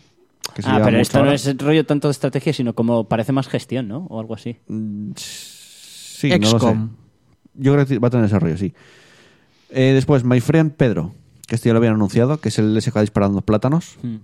[0.54, 3.48] Que se Ah, pero esto no es rollo tanto de estrategia, sino como parece más
[3.48, 4.06] gestión, ¿no?
[4.10, 4.56] O algo así.
[5.16, 6.56] Sí, no lo sé.
[6.58, 6.90] XCOM.
[7.54, 8.72] Yo creo que va a tener desarrollo, sí.
[9.70, 11.14] Eh, después, My Friend Pedro,
[11.46, 13.96] que este ya lo habían anunciado, que es el ese que va disparando plátanos.
[14.02, 14.16] Mm.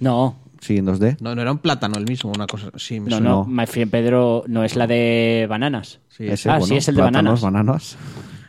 [0.00, 1.16] No, Sí, en 2D.
[1.20, 2.70] No, no era un plátano el mismo, una cosa.
[2.76, 3.30] Sí, me no, suena.
[3.30, 3.44] no.
[3.46, 6.00] My Friend Pedro no es la de bananas.
[6.10, 7.96] Sí, Ese, ah, bueno, sí, es el de plátanos, bananas.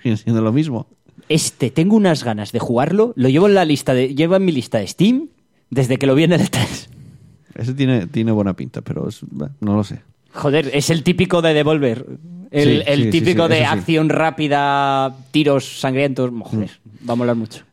[0.04, 0.20] bananas.
[0.24, 0.88] Siendo lo mismo.
[1.30, 3.14] Este, tengo unas ganas de jugarlo.
[3.16, 5.30] Lo llevo en la lista de, llevo en mi lista de Steam
[5.70, 6.90] desde que lo vi en el 3.
[7.56, 9.22] Ese tiene, tiene buena pinta, pero es-
[9.60, 10.02] no lo sé.
[10.34, 12.06] Joder, es el típico de Devolver.
[12.52, 16.32] El, Sí, el sí, sí, típico sí, de acción rápida, tiros sangrientos.
[16.44, 16.72] Joder,
[17.08, 17.64] va a molar mucho.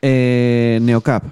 [0.00, 1.24] Eh, Neocap,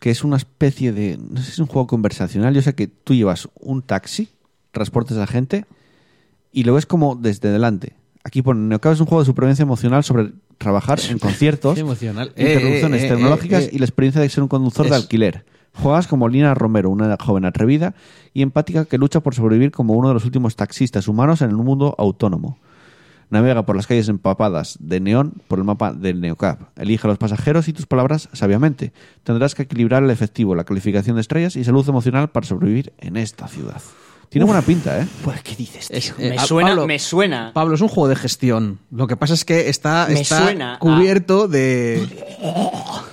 [0.00, 1.18] que es una especie de.
[1.18, 2.54] No sé si es un juego conversacional.
[2.54, 4.28] Yo sé que tú llevas un taxi,
[4.72, 5.64] transportes a gente
[6.52, 7.94] y lo ves como desde delante.
[8.24, 12.32] Aquí pone: Neocap es un juego de supervivencia emocional sobre trabajar en conciertos, emocional.
[12.36, 13.70] interrupciones Eh, eh, eh, tecnológicas eh, eh.
[13.74, 15.44] y la experiencia de ser un conductor de alquiler.
[15.74, 17.94] Juegas como Lina Romero, una joven atrevida
[18.34, 21.64] y empática que lucha por sobrevivir como uno de los últimos taxistas humanos en un
[21.64, 22.58] mundo autónomo.
[23.30, 26.78] Navega por las calles empapadas de neón por el mapa del Neocap.
[26.78, 28.92] Elige a los pasajeros y tus palabras sabiamente.
[29.22, 33.16] Tendrás que equilibrar el efectivo, la calificación de estrellas y salud emocional para sobrevivir en
[33.16, 33.80] esta ciudad.
[34.32, 35.06] Tiene buena pinta, ¿eh?
[35.22, 35.96] Pues, ¿qué dices, tío?
[35.98, 37.50] Es- eh, me, suena, Pablo- me suena.
[37.54, 38.78] Pablo, es un juego de gestión.
[38.90, 42.06] Lo que pasa es que está, está a- cubierto de.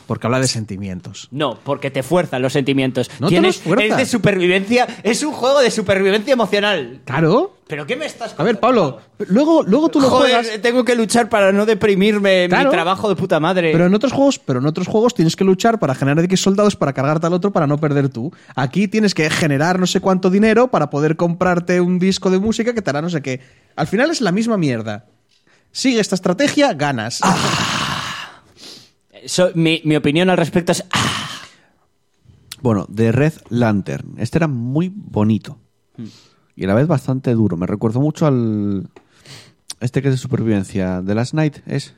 [0.08, 1.27] Porque habla de sentimientos.
[1.32, 3.12] No, porque te fuerzan los sentimientos.
[3.19, 3.86] No te Tienes, los fuerza.
[3.86, 4.88] Es de supervivencia.
[5.03, 7.01] Es un juego de supervivencia emocional.
[7.05, 7.58] Claro.
[7.69, 10.60] ¿Pero qué me estás A ver, Pablo, luego, luego tú lo Joder, juegas.
[10.62, 12.69] tengo que luchar para no deprimirme en Claro.
[12.71, 13.71] mi trabajo de puta madre.
[13.71, 16.75] Pero en otros juegos, pero en otros juegos tienes que luchar para generar X soldados
[16.75, 18.34] para cargarte al otro para no perder tú.
[18.55, 22.73] Aquí tienes que generar no sé cuánto dinero para poder comprarte un disco de música
[22.73, 23.39] que te hará no sé qué.
[23.75, 25.05] Al final es la misma mierda.
[25.71, 27.19] Sigue esta estrategia, ganas.
[29.27, 30.84] So- mi, mi opinión al respecto es...
[30.91, 31.29] ah,
[32.62, 34.15] Bueno, de Red Lantern.
[34.17, 35.60] Este era muy bonito.
[36.59, 37.55] Y a la vez bastante duro.
[37.55, 38.89] Me recuerdo mucho al.
[39.79, 41.01] Este que es de supervivencia.
[41.05, 41.95] The Last Night es.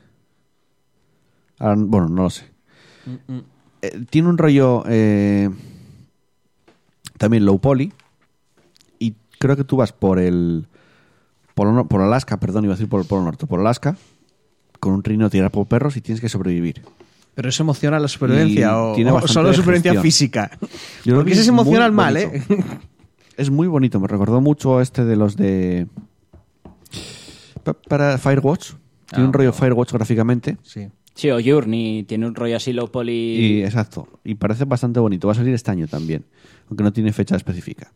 [1.58, 2.44] Ahora, bueno, no lo sé.
[3.82, 4.84] Eh, tiene un rollo.
[4.86, 5.50] eh,
[7.18, 7.92] también low poly.
[9.00, 10.68] Y creo que tú vas por el.
[11.54, 13.48] Por, por Alaska, perdón, iba a decir por el Polo Norte.
[13.48, 13.96] Por Alaska.
[14.78, 16.82] Con un trino tirar por perros y tienes que sobrevivir.
[17.34, 20.56] Pero eso emociona la supervivencia Y o, tiene o solo de supervivencia física.
[21.04, 22.16] Yo Porque ese es emocional mal.
[22.16, 22.44] ¿eh?
[23.36, 25.86] Es muy bonito, me recordó mucho a este de los de.
[27.64, 28.72] Pa- Para Firewatch.
[29.08, 29.52] Tiene Ah, un rollo.
[29.52, 30.56] Firewatch gráficamente.
[30.62, 30.88] Sí.
[31.14, 33.12] Sí, o Journey tiene un rollo así low poly...
[33.12, 34.08] Y exacto.
[34.24, 35.26] Y parece bastante bonito.
[35.28, 36.24] Va a salir este año también.
[36.70, 37.92] Aunque no tiene fecha específica.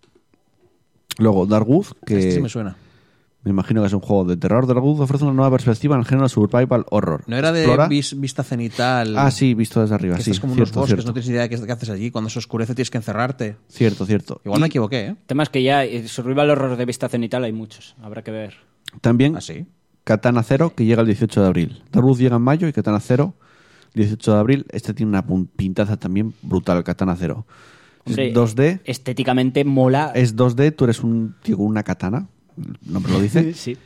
[1.17, 2.77] Luego, Darkwood, que Este sí me suena.
[3.47, 4.67] Me imagino que es un juego de terror.
[4.67, 7.23] Darkwood ofrece una nueva perspectiva en el género survival horror.
[7.29, 9.17] No era de vis- vista cenital.
[9.17, 10.17] Ah, sí, visto desde arriba.
[10.17, 11.07] Que sí, estás como cierto, los bosques, cierto.
[11.09, 12.11] no tienes idea de qué, qué haces allí.
[12.11, 13.57] Cuando se oscurece tienes que encerrarte.
[13.69, 14.41] Cierto, cierto.
[14.45, 15.09] Igual me equivoqué, ¿eh?
[15.11, 17.95] El tema es que ya eh, Survival Horror de vista cenital hay muchos.
[18.03, 18.55] Habrá que ver.
[19.01, 19.65] También ¿Ah, sí?
[20.03, 21.83] Katana Zero, que llega el 18 de abril.
[21.93, 23.35] Darkwood llega en mayo y Katana Zero,
[23.95, 24.67] 18 de abril.
[24.71, 25.25] Este tiene una
[25.57, 27.47] pintaza también brutal, Katana Zero.
[28.05, 30.13] Hombre, es 2D, Estéticamente mola.
[30.15, 33.77] es 2D, tú eres un tío con una katana, el nombre lo dice, Sí.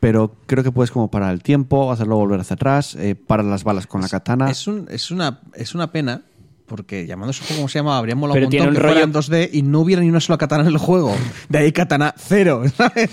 [0.00, 3.64] pero creo que puedes como parar el tiempo, hacerlo volver hacia atrás, eh, parar las
[3.64, 4.50] balas con la katana.
[4.50, 6.22] Es, un- es, una, es una pena,
[6.66, 9.04] porque llamándose juego como se llama, habría molado Pero un tiene montón un que rollo-
[9.04, 11.14] en 2D y no hubiera ni una sola katana en el juego.
[11.48, 13.10] De ahí katana cero, ¿sabes?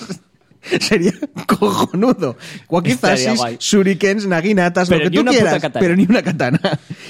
[0.79, 1.11] Sería
[1.59, 2.37] cojonudo.
[2.69, 3.57] Guay.
[3.59, 5.79] shurikens, naginatas, Pero lo que tú quieras, katana.
[5.81, 6.59] pero ni una katana.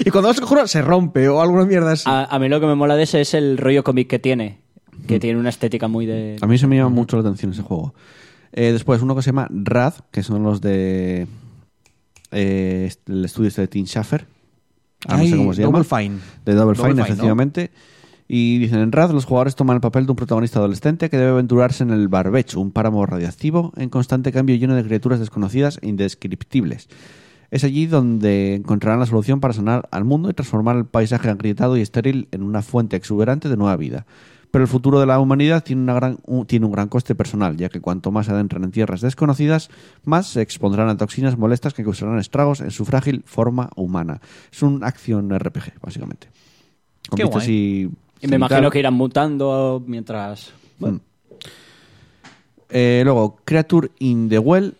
[0.00, 2.02] Y cuando vas a coger se rompe o alguna mierda así.
[2.06, 4.58] A, a mí lo que me mola de ese es el rollo cómic que tiene.
[5.04, 5.06] Mm.
[5.06, 6.36] Que tiene una estética muy de...
[6.40, 7.94] A mí se me llama mucho la atención ese juego.
[8.52, 11.26] Eh, después, uno que se llama Rad, que son los de.
[12.30, 14.26] eh, el estudio este de Tim Schafer.
[15.06, 16.00] Ah, no sé cómo se Double llama.
[16.02, 16.18] Fine.
[16.44, 17.04] De Double, Double Fine, Fine, ¿no?
[17.04, 17.70] efectivamente.
[18.26, 21.32] Y dicen, en Rad los jugadores toman el papel de un protagonista adolescente que debe
[21.32, 25.88] aventurarse en el Barbecho, un páramo radiactivo en constante cambio lleno de criaturas desconocidas e
[25.88, 26.88] indescriptibles.
[27.50, 31.76] Es allí donde encontrarán la solución para sanar al mundo y transformar el paisaje agrietado
[31.76, 34.06] y estéril en una fuente exuberante de nueva vida.
[34.54, 37.56] Pero el futuro de la humanidad tiene, una gran, un, tiene un gran coste personal,
[37.56, 39.68] ya que cuanto más se adentran en tierras desconocidas,
[40.04, 44.20] más se expondrán a toxinas molestas que causarán estragos en su frágil forma humana.
[44.52, 46.28] Es un acción RPG, básicamente.
[47.08, 47.50] Con Qué guay.
[47.50, 47.90] y-
[48.20, 50.52] Y me imagino que irán mutando mientras...
[50.78, 51.00] Bueno,
[52.70, 54.76] Eh, luego, Creature in the Well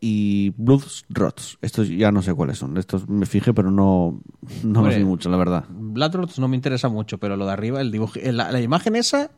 [0.00, 1.58] y Blood's Rots.
[1.60, 2.76] Estos ya no sé cuáles son.
[2.78, 4.20] Estos me fijé, pero no,
[4.62, 4.92] no Hombre.
[4.94, 5.64] los vi mucho, la verdad.
[5.70, 9.30] Bloodrots no me interesa mucho, pero lo de arriba, el dibujo, la, la imagen esa,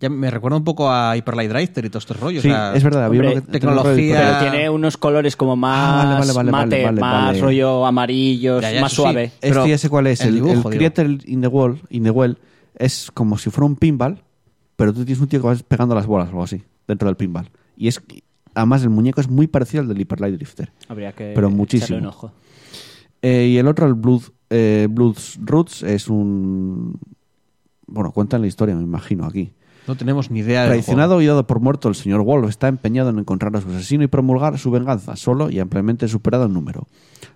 [0.00, 2.40] ya me recuerda un poco a Hyper Light Drifter y todo este rollo.
[2.40, 3.04] o Sí, sea, es verdad.
[3.04, 4.40] Había hombre, que- tecnología- pero Ah.
[4.50, 7.40] tiene unos colores como más Ah, vale, vale, vale, mate, vale, vale, más vale.
[7.40, 9.06] rollo amarillos, Ya, ya, más eso sí.
[9.08, 9.24] suave.
[9.24, 10.20] Este Pero ya sé cuál es.
[10.20, 10.92] el El, dibujo, el digo.
[10.92, 12.38] Creature in the, Well, in the Well
[12.78, 14.20] es como si fuera un pinball,
[14.74, 17.16] pero tú tienes un tío que vas pegando las bolas o algo así, dentro del
[17.16, 17.48] pinball.
[17.78, 18.02] Y es
[18.56, 20.72] además el muñeco es muy parecido al del Hyper Light Drifter.
[20.88, 21.98] Habría que Pero echarle muchísimo.
[22.00, 22.32] un ojo.
[23.22, 26.98] Eh, y el otro, el Blood, eh, Blood's Roots, es un...
[27.86, 29.52] Bueno, cuentan la historia, me imagino, aquí.
[29.86, 30.68] no tenemos ni idea de.
[30.70, 34.02] Traicionado y dado por muerto, el señor Wolf está empeñado en encontrar a su asesino
[34.02, 36.88] y promulgar su venganza, solo y ampliamente superado en número.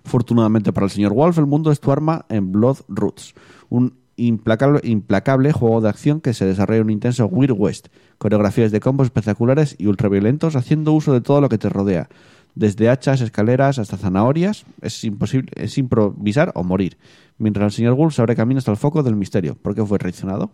[0.03, 3.33] Fortunadamente para el señor Wolf, el mundo es tu arma en Blood Roots,
[3.69, 7.87] un implacable, implacable juego de acción que se desarrolla en un intenso Weird West,
[8.21, 12.07] coreografías de combos espectaculares y ultraviolentos haciendo uso de todo lo que te rodea,
[12.53, 16.99] desde hachas, escaleras hasta zanahorias, es imposible, es improvisar o morir,
[17.39, 19.55] mientras el señor Wolf se abre camino hasta el foco del misterio.
[19.55, 20.51] ¿Por qué fue traicionado?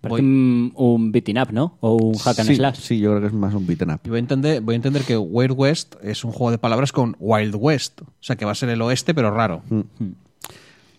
[0.00, 1.78] Parece un, un beating up, ¿no?
[1.78, 2.80] O un hack and sí, slash.
[2.80, 4.00] sí, yo creo que es más un beaten up.
[4.04, 6.90] Y voy a, entender, voy a entender que Wild West es un juego de palabras
[6.90, 8.02] con Wild West.
[8.02, 9.62] O sea, que va a ser el oeste, pero raro.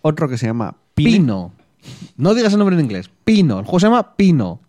[0.00, 1.10] Otro que se llama Pine.
[1.10, 1.52] Pino.
[2.16, 3.10] No digas el nombre en inglés.
[3.24, 3.58] Pino.
[3.58, 4.60] El juego se llama Pino.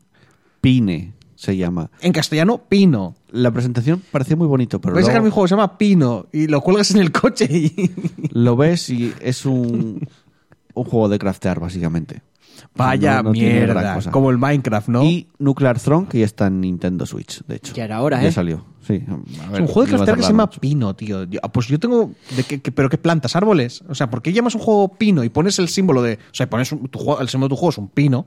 [0.59, 1.89] Pine se llama.
[2.01, 3.15] En castellano, Pino.
[3.31, 6.25] La presentación parecía muy bonito, pero Vais a sacar mi juego, se llama Pino.
[6.33, 7.91] Y lo cuelgas en el coche y.
[8.31, 10.05] lo ves y es un,
[10.73, 12.21] un juego de craftear, básicamente.
[12.75, 13.95] Vaya No- no mierda.
[13.95, 14.11] cosa.
[14.11, 15.03] Como el Minecraft, ¿no?
[15.05, 17.73] Y Nuclear Throne, que ya está en Nintendo Switch, de hecho.
[17.73, 18.31] Ya era hora, Ya ¿eh?
[18.33, 18.95] salió, sí.
[19.49, 20.59] A Es un juego de craftear que se llama mucho.
[20.59, 21.23] Pino, tío.
[21.23, 22.11] Yo- ah, pues yo tengo.
[22.35, 23.37] ¿de qué, qué- ¿Pero qué plantas?
[23.37, 23.81] ¿Árboles?
[23.87, 26.15] O sea, ¿por qué llamas un juego Pino y pones el símbolo de.
[26.15, 28.25] O sea, pones un- tu juego- el símbolo de tu juego es un pino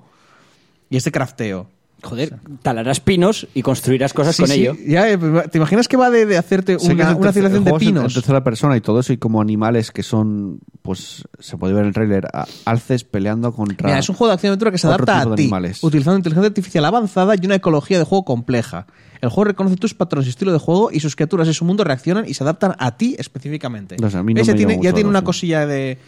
[0.88, 1.68] y este crafteo?
[2.02, 4.76] Joder, talarás pinos y construirás cosas Sí, con sí, ello.
[4.86, 5.16] ya, eh,
[5.50, 8.04] ¿Te imaginas que va de, de hacerte una, una civilización de es en- pinos?
[8.04, 11.82] En tercera persona y todo eso, y como animales que son, pues, se puede ver
[11.82, 13.86] en el trailer, a- alces peleando contra.
[13.86, 15.82] Mira, es un juego de acción y aventura que se adapta a ti, animales.
[15.84, 18.86] utilizando inteligencia artificial avanzada y una ecología de juego compleja.
[19.20, 21.84] El juego reconoce tus patrones y estilo de juego y sus criaturas y su mundo
[21.84, 23.96] reaccionan y se adaptan a ti específicamente.
[24.00, 25.98] No sé, a mí no me tiene, ya tiene una cosilla de...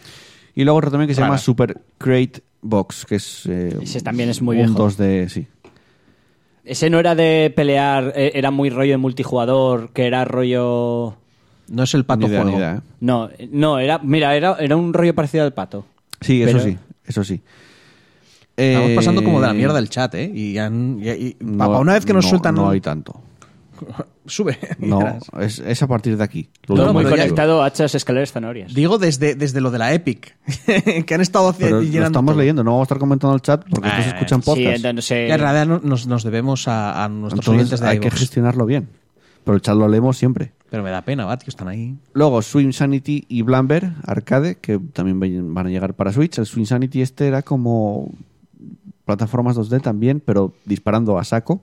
[0.53, 1.31] Y luego otro también que se Rara.
[1.31, 3.43] llama Super Crate Box, que es.
[3.45, 4.89] eh, Ese también es muy un viejo.
[4.89, 5.47] 2D, sí.
[6.65, 11.15] Ese no era de pelear, eh, era muy rollo de multijugador, que era rollo...
[11.67, 12.57] No es el pato Ni idea, juego.
[12.57, 12.81] ni idea, ¿eh?
[12.99, 15.85] No, no, era, mira, era, era un rollo parecido al pato.
[16.21, 17.41] Sí, eso Pero- sí, eso sí.
[18.57, 20.31] Estamos Eh, pasando como de la mierda el chat, ¿eh?
[20.33, 22.55] Y, ya- y- y- pa- pa una vez que nos no- sueltan...
[22.55, 23.19] No hay tanto.
[24.25, 24.57] Sube.
[24.79, 26.49] No, es, es a partir de aquí.
[26.67, 28.73] Lo No, muy que ya- conectado a hachas, escaleras, zanahorias.
[28.73, 30.35] Digo desde, desde lo de la Epic,
[31.05, 32.39] que han estado haci- Pero lo llenando estamos todo.
[32.41, 34.85] leyendo, no vamos a estar comentando el chat porque estos Ah, escuchan Sí, podcast.
[34.85, 35.27] entonces...
[35.29, 38.11] Ya en realidad no- nos, nos debemos a, a nuestros oyentes Entonces de hay que
[38.11, 38.87] gestionarlo bien.
[39.43, 40.53] Pero el chat lo leemos siempre.
[40.71, 41.95] Pero me da pena, va, tío, están ahí.
[42.13, 46.39] Luego Swim Sanity y Blamber Arcade, que también van a llegar para Switch.
[46.39, 48.11] El Swim Sanity este era como
[49.05, 51.61] plataformas 2D también, pero disparando a saco.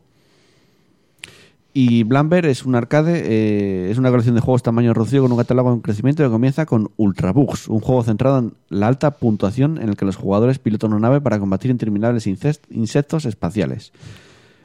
[1.74, 5.38] Y Blamber es un arcade, eh, es una colección de juegos tamaño reducido con un
[5.38, 9.88] catálogo en crecimiento que comienza con Ultrabugs, un juego centrado en la alta puntuación en
[9.88, 13.92] el que los jugadores pilotan una nave para combatir interminables insectos espaciales.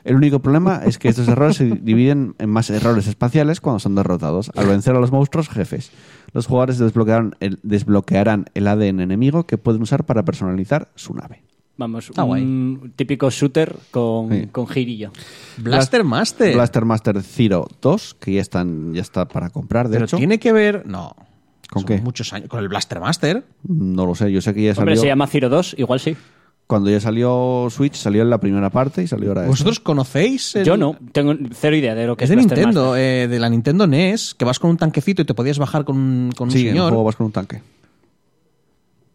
[0.03, 3.95] El único problema es que estos errores se dividen en más errores espaciales cuando son
[3.95, 4.51] derrotados.
[4.55, 5.91] Al vencer a los monstruos jefes,
[6.33, 11.46] los jugadores desbloquearán el, desbloquearán el ADN enemigo que pueden usar para personalizar su nave.
[11.77, 14.47] Vamos, Está un típico shooter con, Sí.
[14.51, 15.11] con girillo.
[15.57, 16.53] Blaster Master.
[16.55, 20.17] Blaster Master Zero 2, que ya, están, ya está para comprar, de Pero hecho.
[20.17, 20.85] tiene que ver.
[20.87, 21.15] No.
[21.69, 22.01] ¿Con Son qué?
[22.01, 22.49] Muchos años.
[22.49, 23.43] Con el Blaster Master.
[23.67, 25.01] No lo sé, yo sé que ya Hombre, salió...
[25.01, 26.15] se llama Zero 2, igual sí.
[26.65, 29.51] Cuando ya salió Switch, salió en la primera parte y salió ahora esta.
[29.51, 30.53] ¿Vosotros conocéis?
[30.55, 33.03] el- Yo no, tengo cero idea de lo que Es es, de Blaster Nintendo, Master.
[33.03, 35.95] eh, de la Nintendo NES, que vas con un tanquecito y te podías bajar con,
[35.97, 37.61] un- con un Sí, en el señor, juego vas con un tanque.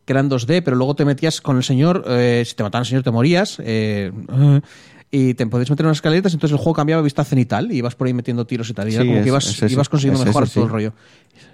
[0.04, 2.86] Que eran 2D, pero luego te metías con el señor, eh, si te mataban el
[2.88, 4.10] señor te morías, eh,
[5.10, 7.94] y te podías meter en unas escaleras, entonces el juego cambiaba vista cenital y ibas
[7.94, 9.88] por ahí metiendo tiros y tal, y era Sí, como es- que ibas, es ibas
[9.88, 10.66] consiguiendo es mejorar ese, todo sí.
[10.66, 10.92] el rollo.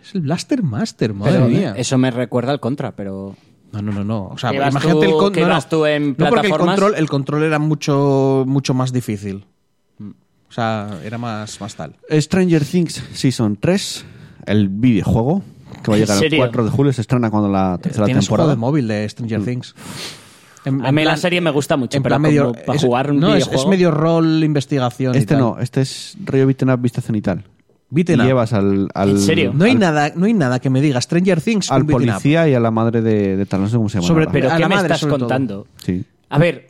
[0.03, 1.75] Es el Blaster Master, madre Pero mía.
[1.77, 3.37] eso me recuerda al Contra, pero...
[3.71, 4.29] No, no, no, no.
[4.29, 5.63] O sea, ¿Que ibas imagínate tú- el control.
[5.69, 9.45] tú en no, porque el control, el control era mucho, mucho más difícil.
[10.01, 11.95] O sea, era más, más tal.
[12.11, 14.07] Stranger Things Season 3,
[14.47, 15.43] el videojuego.
[15.83, 16.39] Que va a llegar ¿En el serio?
[16.45, 18.51] 4 de julio, se estrena cuando la tercera Tienes un juego temporada.
[18.55, 19.74] de móvil de Stranger Things.
[20.64, 22.83] En- A mí la serie me gusta mucho, en pero plan medio, como para es-
[22.85, 25.14] jugar un no, es- medio rol, investigación.
[25.14, 25.41] y Este tal.
[25.41, 27.45] no, este es rollo beaten up, vista cenital.
[27.91, 28.26] Beaten y up.
[28.26, 29.53] llevas al, al, ¿En serio?
[29.55, 31.91] No hay, al, nada, no hay nada que me diga Stranger Things al up.
[31.93, 34.09] policía y a la madre de, de tal, no sé cómo se llama.
[34.09, 34.26] Sobre-.
[34.31, 35.18] Pero A ¿qué la me madre, estás todo.
[35.18, 35.66] contando?
[35.83, 36.05] Sí.
[36.29, 36.68] A ver,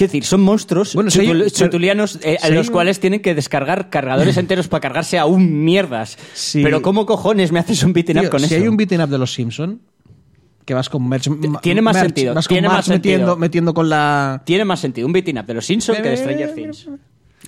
[0.00, 2.70] quiero decir, son monstruos Bueno, si hay- chutul- si- chutulianos eh, si a hay los
[2.70, 6.16] cuales tienen que descargar cargadores enteros para cargarse a un mierdas.
[6.34, 6.62] Sí.
[6.62, 8.54] Pero ¿cómo cojones me haces un beating up Tío, con si eso?
[8.56, 9.80] hay un beaten up de los Simpson
[10.64, 11.28] que vas con merch,
[11.62, 13.36] tiene más merch, sentido, vas con tiene más metiendo, sentido.
[13.36, 16.54] metiendo con la Tiene más sentido un beating up de los Simpsons que de Stranger
[16.54, 16.88] Things.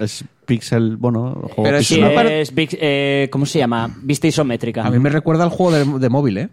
[0.00, 3.94] Es pixel, bueno, juego Pero es pixel es big- eh, ¿Cómo se llama?
[4.02, 4.84] Vista isométrica.
[4.84, 6.48] a mí me recuerda al juego de, de móvil, ¿eh?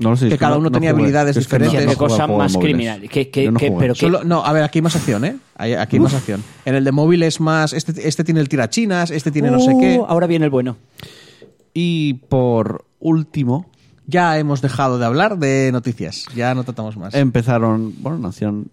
[0.00, 1.02] No lo sé, que cada no- uno no tenía jugué.
[1.02, 1.86] habilidades Es que no- diferentes.
[1.86, 2.74] no Qué cosa más móviles.
[2.74, 3.08] criminal.
[3.08, 3.80] Que- que- Yo no que- jugué.
[3.80, 5.36] pero que- Solo- no, a ver, aquí hay más acción, ¿eh?
[5.56, 6.42] Hay- Aquí hay más acción.
[6.64, 7.72] En el de móvil es más.
[7.72, 10.00] Este, este tiene el tirachinas, este tiene no sé Uh, qué.
[10.08, 10.76] Ahora viene el bueno.
[11.74, 13.66] Y por último,
[14.06, 16.24] Ya hemos dejado de hablar de noticias.
[16.34, 17.14] Ya no tratamos más.
[17.14, 18.66] empezaron, bueno, anunciaron,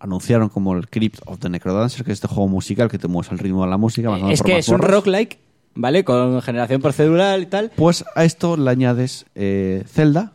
[0.00, 3.30] anunciaron como el Crypt of the Necrodancer, que es este juego musical que te mueves
[3.30, 4.10] al ritmo de la música.
[4.32, 5.38] Es por que es un roguelike,
[5.76, 6.02] ¿vale?
[6.04, 7.70] Con generación procedural y tal.
[7.76, 10.32] Pues a esto le añades eh, Zelda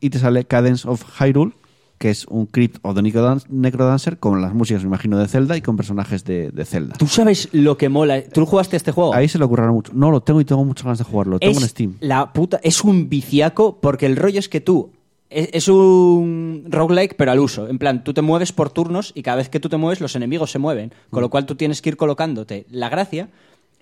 [0.00, 1.52] y te sale Cadence of Hyrule,
[1.98, 5.56] que es un Crypt of the Necrodan- Necrodancer con las músicas, me imagino, de Zelda
[5.56, 6.96] y con personajes de, de Zelda.
[6.96, 8.22] ¿Tú sabes lo que mola?
[8.24, 9.14] ¿Tú jugaste este juego?
[9.14, 9.92] Ahí se le ocurrieron mucho.
[9.94, 11.32] No lo tengo y tengo muchas ganas de jugarlo.
[11.34, 11.94] Lo tengo es en Steam.
[12.00, 12.58] la puta...
[12.62, 14.90] Es un viciaco porque el rollo es que tú...
[15.28, 17.68] Es, es un roguelike, pero al uso.
[17.68, 20.16] En plan, tú te mueves por turnos y cada vez que tú te mueves los
[20.16, 20.92] enemigos se mueven.
[21.10, 21.30] Con lo Mm.
[21.30, 22.64] cual tú tienes que ir colocándote.
[22.70, 23.28] La gracia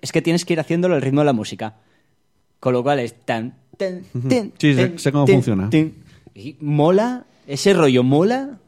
[0.01, 1.75] es que tienes que ir haciéndolo al ritmo de la música.
[2.59, 3.55] Con lo cual es tan...
[3.77, 5.69] tan, tan, Sí, sé- cómo funciona.
[6.59, 8.59] Mola, ese rollo mola.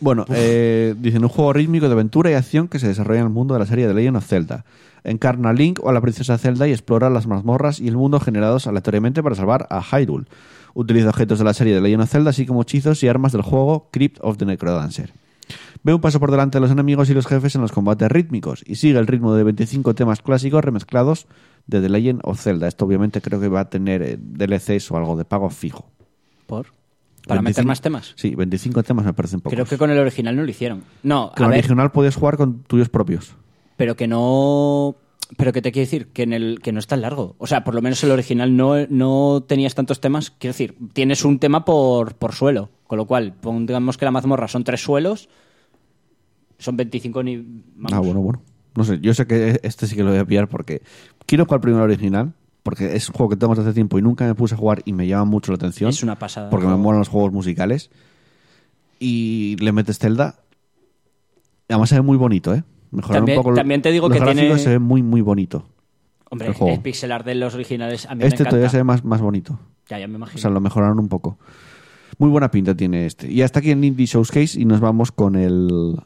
[0.00, 3.32] Bueno, eh, dicen un juego rítmico de aventura y acción que se desarrolla en el
[3.32, 4.64] mundo de la serie de Legend of Zelda.
[5.04, 8.20] Encarna a Link o a la princesa Zelda y explora las mazmorras y el mundo
[8.20, 10.26] generados aleatoriamente para salvar a Hyrule.
[10.74, 13.42] Utiliza objetos de la serie de Legend of Zelda, así como hechizos y armas del
[13.42, 15.12] juego Crypt of the Necrodancer.
[15.82, 18.64] Ve un paso por delante de los enemigos y los jefes en los combates rítmicos
[18.66, 21.26] y sigue el ritmo de 25 temas clásicos remezclados
[21.66, 22.68] de The Legend of Zelda.
[22.68, 25.90] Esto obviamente creo que va a tener eh, DLCs o algo de pago fijo.
[26.46, 26.66] ¿Por?
[27.26, 28.12] Para meter 25 más temas.
[28.16, 29.54] Sí, 25 temas me parecen pocos.
[29.54, 30.84] Creo que con el original no lo hicieron.
[31.02, 33.34] No, Con a el ver, original podías jugar con tuyos propios.
[33.76, 34.96] pero que no...
[35.38, 37.34] Pero que te quiero decir que, en el, que no es tan largo.
[37.38, 40.30] O sea, por lo menos el original no, no tenías tantos temas.
[40.30, 42.68] Quiero decir, tienes un tema por, por suelo.
[42.86, 45.30] Con lo cual, pongamos que la mazmorra son tres suelos.
[46.58, 47.36] Son 25 ni...
[47.38, 47.92] vamos.
[47.92, 48.42] Ah, bueno, bueno.
[48.76, 50.82] No sé, yo sé que este sí que lo voy a pillar porque
[51.26, 52.34] quiero jugar primero el original,
[52.64, 54.82] porque es un juego que tengo desde hace tiempo y nunca me puse a jugar
[54.84, 55.90] y me llama mucho la atención.
[55.90, 56.50] Es una pasada.
[56.50, 57.90] Porque me molan los juegos musicales.
[58.98, 60.36] Y le metes Zelda.
[61.68, 62.64] Además se ve muy bonito, ¿eh?
[62.90, 63.54] Mejorar También- un poco.
[63.54, 65.66] también te digo los que tiene- se ve muy, muy bonito.
[66.30, 66.74] Hombre, el juego.
[66.74, 69.60] el pixel art de los originales a mí Este todavía se ve más, más bonito.
[69.88, 70.38] Ya, ya me imagino.
[70.38, 71.38] O sea, lo mejoraron un poco.
[72.18, 73.30] Muy buena pinta tiene este.
[73.30, 75.96] Y hasta aquí el Indie Showcase y nos vamos con el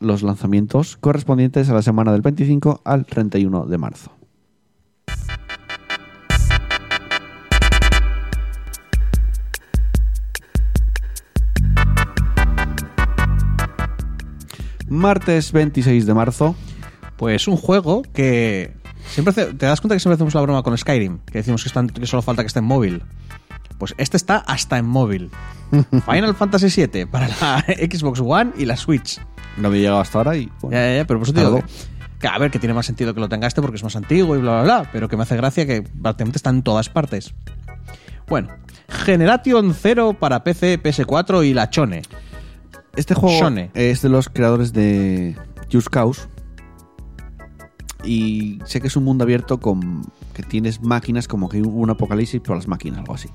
[0.00, 4.10] los lanzamientos correspondientes a la semana del 25 al 31 de marzo.
[14.92, 16.54] Martes 26 de marzo.
[17.16, 18.74] Pues un juego que.
[19.08, 22.06] Siempre hace- te das cuenta que siempre hacemos la broma con Skyrim, que decimos que,
[22.06, 23.02] solo falta que esté en móvil.
[23.78, 25.30] Pues este está hasta en móvil.
[26.10, 29.20] Final Fantasy VII para la Xbox One y la Switch.
[29.56, 31.56] No había llegado hasta ahora y bueno, Ya, ya, ya, pero por eso te digo
[31.58, 31.64] que,
[32.20, 34.36] que, a ver, que tiene más sentido que lo tenga este porque es más antiguo
[34.36, 37.34] y bla, bla, bla, pero que me hace gracia que prácticamente está en todas partes.
[38.28, 38.48] Bueno,
[38.88, 42.02] Generation Zero para PC, PS4 y la Chone.
[42.96, 43.70] Este juego Shone.
[43.74, 45.36] es de los creadores de
[45.72, 46.28] Just Cause.
[48.04, 50.02] Y sé que es un mundo abierto con
[50.34, 53.28] que tienes máquinas como que hubo un apocalipsis por las máquinas, algo así.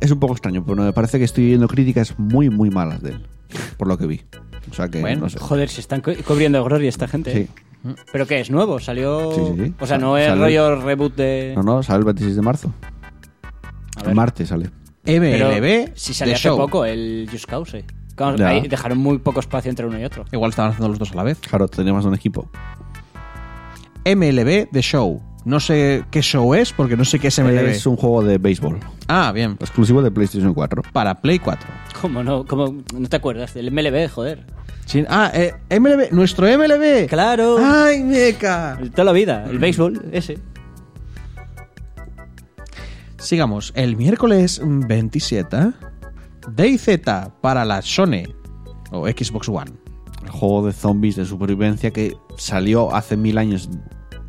[0.00, 3.10] Es un poco extraño, pero me parece que estoy viendo críticas muy, muy malas de
[3.10, 3.26] él,
[3.76, 4.22] por lo que vi.
[4.70, 5.38] O sea que, Bueno, no sé.
[5.38, 7.32] Joder, se están co- cubriendo gloria esta gente.
[7.32, 7.38] Sí.
[7.88, 7.94] ¿eh?
[8.12, 8.50] ¿Pero qué es?
[8.50, 8.78] ¿Nuevo?
[8.78, 9.32] ¿Salió...?
[9.34, 9.74] Sí, sí, sí.
[9.80, 11.52] O sea, no es sale- rollo reboot de...
[11.56, 12.72] No, no, sale el 26 de marzo.
[13.96, 14.14] A El ver.
[14.14, 14.70] martes sale.
[15.02, 16.56] Pero MLB si salió hace Show.
[16.56, 17.84] poco el Just Cause.
[18.14, 18.48] Claro, Ya.
[18.48, 20.24] ahí dejaron muy poco espacio entre uno y otro.
[20.32, 21.38] Igual estaban haciendo los dos a la vez.
[21.40, 22.48] Claro, tenemos un equipo.
[24.04, 25.22] MLB de Show.
[25.44, 27.70] No sé qué show es porque no sé qué es MLB.
[27.70, 29.56] Es un juego de béisbol, Ah, bien.
[29.58, 30.82] exclusivo de PlayStation 4.
[30.92, 31.68] Para Play 4.
[32.00, 32.46] ¿Cómo no?
[32.46, 33.52] ¿Cómo no te acuerdas?
[33.54, 34.44] Del MLB, joder.
[34.86, 36.12] Sí, ah, eh, MLB.
[36.12, 37.08] Nuestro MLB.
[37.08, 37.56] Claro.
[37.60, 38.78] ¡Ay, meca!
[38.80, 39.44] El- Toda la vida.
[39.50, 40.38] El béisbol, ese.
[43.18, 43.72] Sigamos.
[43.76, 45.72] El miércoles 27.
[46.48, 46.88] DayZ
[47.40, 48.24] para la Sony
[48.90, 49.72] o Xbox One.
[50.24, 53.68] El juego de zombies de supervivencia que salió hace mil años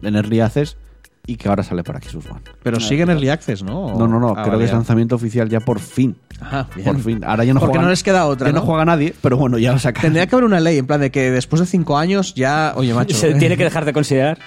[0.01, 0.77] en Early Access
[1.25, 2.41] y que ahora sale para Xbox One.
[2.63, 3.97] Pero sigue en Early Access, ¿no?
[3.97, 6.17] No, no, no, Ah, creo vale, que es lanzamiento oficial ya por fin.
[6.41, 6.85] Ah, bien.
[6.85, 7.23] Por fin.
[7.23, 8.65] Ahora ya no Porque juega no les queda otra, Ya no ¿no?
[8.65, 10.01] juega nadie, pero bueno, ya lo sacan.
[10.01, 12.93] Tendría que haber una ley, en plan de que después de cinco años ya, oye,
[12.95, 14.39] macho, Se tiene que dejar de considerar.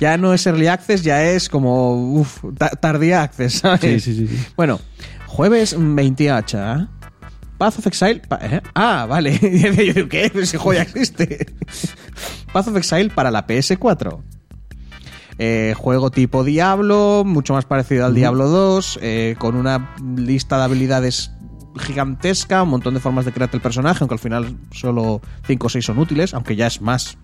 [0.00, 2.42] ya no es Early Access, ya es como, uff,
[2.80, 3.80] tardía Access, ¿sabes?
[3.80, 4.46] Sí, sí, sí, sí.
[4.56, 4.80] Bueno,
[5.26, 6.86] jueves 28, ¿eh?
[7.58, 8.20] Path of Exile...
[8.28, 8.60] pa- ¿eh?
[8.74, 9.38] Ah, vale.
[9.42, 10.30] Yo digo, ¿Qué?
[10.34, 11.46] Ese juego ya existe.
[12.52, 14.22] Path of Exile para la PS4.
[15.38, 20.64] Eh, juego tipo Diablo, mucho más parecido al Diablo 2, eh, con una lista de
[20.64, 21.30] habilidades
[21.78, 25.68] gigantesca, un montón de formas de crearte el personaje, aunque al final solo 5 o
[25.70, 27.18] 6 son útiles, aunque ya es más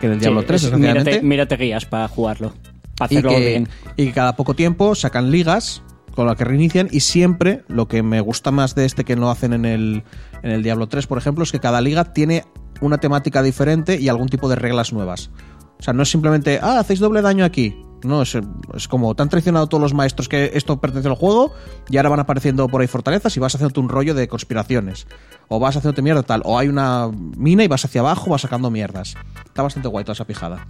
[0.00, 1.10] que en el Diablo Sí, 3, es- desgraciadamente.
[1.10, 2.54] mírate, mírate guías para jugarlo.
[2.96, 3.68] Para y hacerlo que, bien.
[3.96, 5.82] y que cada poco tiempo sacan ligas
[6.14, 9.30] con las que reinician y siempre lo que me gusta más de este que no
[9.30, 10.04] hacen en el,
[10.42, 12.44] en el Diablo 3, por ejemplo, es que cada liga tiene
[12.80, 15.30] una temática diferente y algún tipo de reglas nuevas.
[15.78, 17.74] O sea, no es simplemente, ah, hacéis doble daño aquí.
[18.02, 18.36] No, es,
[18.74, 21.52] es como, te han traicionado todos los maestros que esto pertenece al juego
[21.88, 25.06] y ahora van apareciendo por ahí fortalezas y vas haciendo un rollo de conspiraciones.
[25.48, 26.42] O vas haciéndote mierda tal.
[26.44, 29.16] O hay una mina y vas hacia abajo, vas sacando mierdas.
[29.44, 30.66] Está bastante guay toda esa pijada.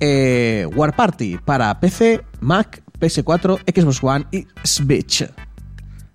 [0.00, 5.28] Eh, War Party para PC, Mac, PS4, Xbox One y Switch.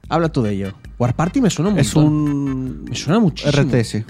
[0.08, 0.74] Habla tú de ello.
[0.98, 3.52] War Party me suena un Es un Me suena muchísimo.
[3.52, 4.06] RTS.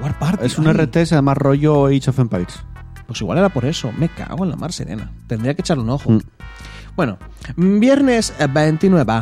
[0.00, 0.46] War Party.
[0.46, 0.74] Es un ay.
[0.74, 2.60] RTS además rollo Age of Empires.
[3.08, 3.90] Pues igual era por eso.
[3.98, 5.10] Me cago en la mar serena.
[5.26, 6.10] Tendría que echarle un ojo.
[6.10, 6.20] Mm.
[6.94, 7.18] Bueno,
[7.56, 9.12] viernes eh, 29.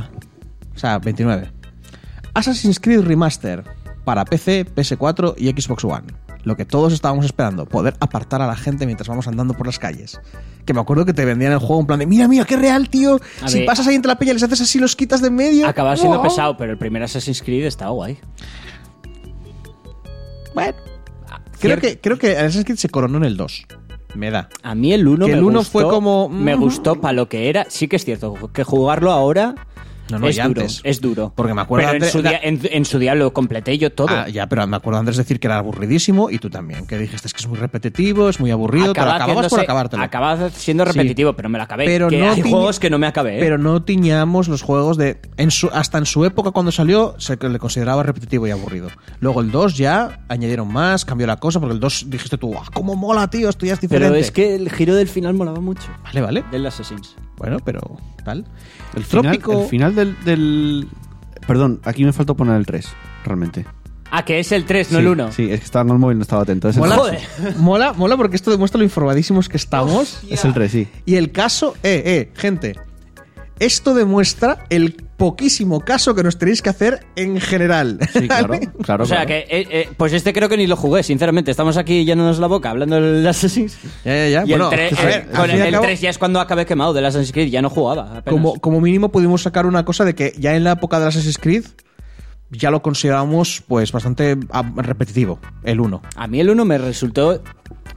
[0.74, 1.50] O sea, 29.
[2.34, 3.64] Assassin's Creed Remaster
[4.04, 6.06] para PC, PS4 y Xbox One.
[6.44, 9.78] Lo que todos estábamos esperando, poder apartar a la gente mientras vamos andando por las
[9.78, 10.20] calles.
[10.64, 12.88] Que me acuerdo que te vendían el juego en plan de, mira, mira, qué real,
[12.88, 13.18] tío.
[13.42, 15.66] A si ver, pasas ahí entre la peña, les haces así, los quitas de medio.
[15.66, 16.22] Acaba siendo ¡Wow!
[16.24, 18.18] pesado, pero el primer Assassin's Creed estaba guay.
[20.54, 20.74] Bueno,
[21.60, 23.66] creo Cier- que, creo que Assassin's Creed se coronó en el 2.
[24.14, 24.48] Me da.
[24.62, 27.28] A mí el 1 Que me el uno gustó, fue como, Me gustó para lo
[27.28, 27.66] que era.
[27.68, 29.54] Sí que es cierto que jugarlo ahora
[30.10, 30.60] No, no, es y duro.
[30.60, 30.80] antes.
[30.84, 31.32] Es duro.
[31.34, 33.92] Porque me acuerdo Pero en de- su, día, en, en su día lo completé yo
[33.92, 34.08] todo.
[34.10, 37.26] Ah, ya, pero me acuerdo antes decir que era aburridísimo y tú también, que dijiste
[37.28, 40.02] es que es muy repetitivo, es muy aburrido, Acaba acababas por acabártelo.
[40.02, 40.92] acaba siendo Sí.
[40.92, 41.84] repetitivo, pero me lo acabé.
[41.84, 43.36] Pero Que no hay tiñe- juegos que no me acabé.
[43.36, 43.40] ¿eh?
[43.40, 45.20] Pero no tiñamos los juegos de.
[45.36, 48.88] En su, hasta en su época, cuando salió, se le consideraba repetitivo y aburrido.
[49.20, 52.64] Luego el 2 ya añadieron más, cambió la cosa, porque el 2 dijiste tú, ¡ah,
[52.72, 53.48] cómo mola, tío!
[53.48, 54.08] Esto ya es diferente.
[54.10, 55.88] Pero es que el giro del final molaba mucho.
[56.04, 56.44] Vale, vale.
[56.50, 57.14] Del Assassin's.
[57.36, 57.80] Bueno, pero
[58.24, 58.44] tal.
[58.96, 60.88] El final, el final del, del-
[61.46, 62.86] Perdón, aquí me faltó poner el 3,
[63.24, 63.66] realmente.
[64.10, 65.32] Ah, que es el 3, no Sí, el 1.
[65.32, 66.68] Sí, es que estaba en el móvil, no estaba atento.
[66.68, 67.20] Es el, Mola, Joder.
[67.58, 70.20] mola, mola porque esto demuestra lo informadísimos que estamos.
[70.30, 70.88] es el 3, sí.
[71.04, 72.74] Y el caso, eh, eh, gente,
[73.58, 77.98] esto demuestra el poquísimo caso que nos tenéis que hacer en general.
[78.12, 78.58] Sí, claro.
[78.82, 79.28] claro O sea, claro.
[79.28, 81.50] que eh, eh, pues este creo que ni lo jugué, sinceramente.
[81.50, 83.76] Estamos aquí llenándonos la boca hablando del Assassin's.
[84.04, 84.44] Ya, ya, ya.
[84.46, 86.40] Y Bueno, el 3, a ver, al con el, al cabo, 3 ya es cuando
[86.40, 88.18] acabé quemado del Assassin's Creed, ya no jugaba.
[88.18, 88.24] apenas.
[88.24, 91.38] como, como mínimo pudimos sacar una cosa de que ya en la época de Assassin's
[91.38, 91.64] Creed
[92.50, 96.02] ya lo considerábamos pues bastante ah, repetitivo, el 1.
[96.16, 97.42] A mí el 1 me resultó.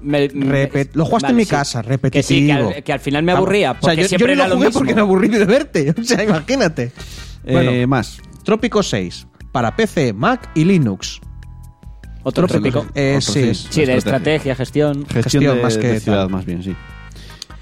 [0.01, 1.49] Me- me- Repet- lo jugaste en mi sí.
[1.51, 2.23] casa, Que repetitivo.
[2.27, 3.71] sí, que al, que al final me aburría.
[3.71, 4.79] O sea, Porque yo, yo siempre ni era lo jugué mismo.
[4.79, 5.93] porque me aburrí de verte.
[5.99, 6.91] O sea, imagínate.
[7.43, 8.19] Eh, Bueno, más.
[8.43, 11.19] Trópico 6 para PC, Mac y Linux.
[12.23, 12.85] Otro trópico.
[12.93, 13.53] Eh, Otro, sí.
[13.55, 15.05] Sí, de estrategia, gestión.
[15.07, 16.75] Gestión, gestión de, más que de ciudad, más bien, sí.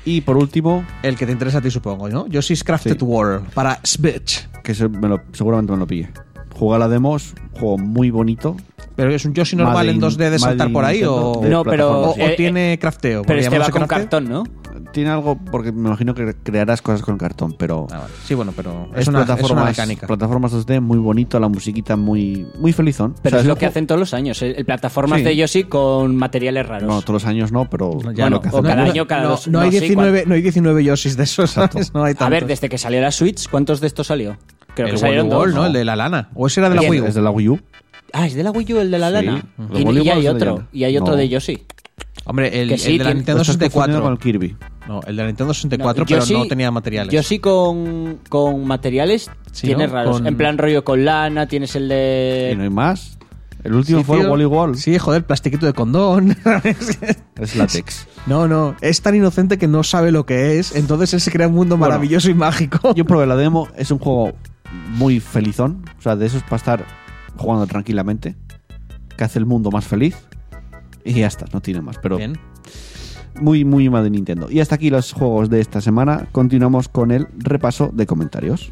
[0.06, 2.28] Y por último, El que te interesa a ti, supongo, ¿no?
[2.28, 3.04] Yoshi's Crafted Sí.
[3.06, 4.48] World para Switch.
[4.64, 6.10] que se- me lo- seguramente me lo pille.
[6.56, 8.58] Juega la demos, juego muy bonito.
[9.00, 11.90] ¿Pero es un Yoshi normal en in- 2D de saltar por ahí o, No, pero-
[11.90, 12.18] o, plataformas.
[12.18, 13.22] o eh, tiene crafteo?
[13.22, 13.98] Pero ¿Porque este va con crafteo?
[13.98, 14.44] cartón, ¿no?
[14.92, 18.14] Tiene algo, porque me imagino que crearás cosas con cartón, pero Ah, vale.
[18.26, 20.08] Sí, bueno, pero es, es, una, es una plataformas, mecánica.
[20.08, 23.14] plataformas 2D muy bonito, la musiquita muy, muy felizón.
[23.22, 24.42] Pero O sea, es lo que hacen todos los años.
[24.42, 25.26] El, el plataformas Sí.
[25.26, 26.88] de Yoshi con materiales raros.
[26.90, 29.30] No, todos los años no, pero Ya bueno, no, que o cada año, cada no,
[29.30, 31.94] dos- no no, hay sí, 19, no hay 19 Yoshis de esos, ¿sabes?
[31.94, 34.38] No hay A ver, desde que salió la Switch, ¿cuántos de estos salió?
[34.76, 35.54] Creo el que salieron dos.
[35.54, 35.66] ¿no?
[35.68, 36.30] El de la lana.
[36.36, 36.82] ¿O ese era de la.
[36.90, 37.06] Wii U?
[37.06, 37.60] Es de la Wii U.
[38.14, 39.14] Ah, es de la Wii U el de la Sí.
[39.26, 39.44] lana.
[39.74, 40.64] Y, hay de otro.
[40.72, 41.18] Y hay otro No.
[41.18, 41.64] de Yoshi.
[42.26, 44.04] Hombre, el, sí, el de la Nintendo Lo estás confundiendo 64.
[44.04, 44.58] con el Kirby.
[44.88, 47.14] No, el de la Nintendo 64, No, pero Yoshi- no tenía materiales.
[47.14, 49.94] Yoshi con, con materiales Sí, tiene ¿no?
[49.94, 50.18] raros.
[50.18, 52.58] Con- En plan rollo con lana, tienes el Y no de...
[52.62, 53.18] hay más.
[53.64, 54.26] El último Sí, fue.
[54.26, 54.78] Wally Wall.
[54.78, 56.36] Sí, joder, plastiquito de condón.
[57.40, 58.08] Es látex.
[58.28, 61.48] no, no, es tan inocente que no sabe lo que es, entonces él se crea
[61.48, 62.94] un mundo Bueno, maravilloso y mágico.
[62.96, 64.34] Yo probé la demo, es un juego
[64.90, 65.84] muy felizón.
[65.98, 66.86] O sea, de esos para estar
[67.40, 68.36] jugando tranquilamente.
[69.18, 70.16] Que hace el mundo más feliz.
[71.04, 71.98] Y ya está, no tiene más.
[72.02, 72.34] Pero Bien.
[73.42, 74.52] muy, muy mal de Nintendo.
[74.52, 76.28] Y hasta aquí los juegos de esta semana.
[76.32, 78.72] Continuamos con el repaso de comentarios.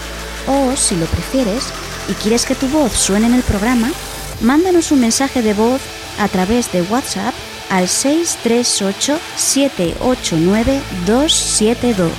[0.47, 1.65] o, si lo prefieres
[2.09, 3.91] y quieres que tu voz suene en el programa,
[4.41, 5.81] mándanos un mensaje de voz
[6.19, 7.33] a través de WhatsApp
[7.69, 12.11] al 638 789 272.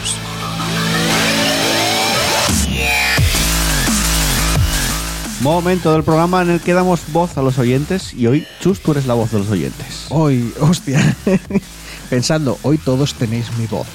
[5.40, 8.92] Momento del programa en el que damos voz a los oyentes y hoy, Chus, tú
[8.92, 10.06] eres la voz de los oyentes.
[10.08, 11.16] Hoy, hostia.
[12.10, 13.86] Pensando, hoy todos tenéis mi voz.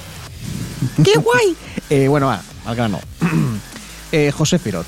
[1.02, 1.56] ¡Qué guay!
[1.90, 3.00] Eh, bueno, va, al grano.
[4.12, 4.86] Eh, José Firot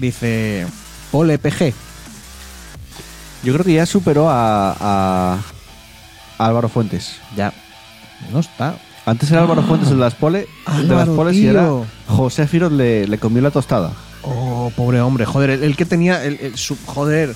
[0.00, 0.66] dice:
[1.10, 1.72] Pole PG.
[3.44, 5.38] Yo creo que ya superó a, a-
[6.38, 7.16] a Álvaro Fuentes.
[7.36, 7.52] Ya.
[8.32, 8.76] No está.
[9.06, 11.62] Antes era Álvaro Fuentes el de las pole, el de las Álvaro, poles y era
[11.62, 11.86] tío.
[12.08, 13.92] José Firot le, le comió la tostada.
[14.22, 15.24] Oh, pobre hombre.
[15.24, 16.22] Joder, el, el que tenía.
[16.24, 17.34] El, el- su- joder.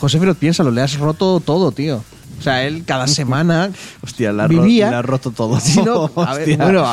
[0.00, 2.02] José Firot, piénsalo, le has roto todo, tío.
[2.38, 3.70] O sea, él cada semana.
[4.02, 4.90] Hostia, la, vivía.
[4.90, 5.58] le ha roto todo.
[5.84, 6.84] No, a ver, bueno,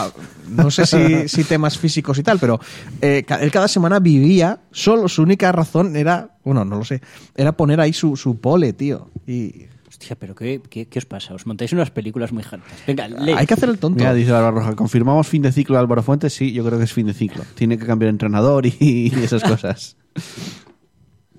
[0.50, 2.60] no sé si, si temas físicos y tal, pero
[3.02, 7.02] eh, él cada semana vivía, solo su única razón era, bueno, no lo sé,
[7.36, 9.10] era poner ahí su, su pole, tío.
[9.28, 11.34] Y Hostia, pero ¿qué, qué, qué os pasa?
[11.34, 12.62] Os montáis unas películas muy hartas.
[12.86, 13.32] Venga, lee.
[13.32, 14.00] hay que hacer el tonto.
[14.00, 16.34] Mira, dice Álvaro Roja, ¿confirmamos fin de ciclo de Álvaro Fuentes?
[16.34, 17.43] Sí, yo creo que es fin de ciclo.
[17.56, 19.96] Tiene que cambiar entrenador y, y esas cosas.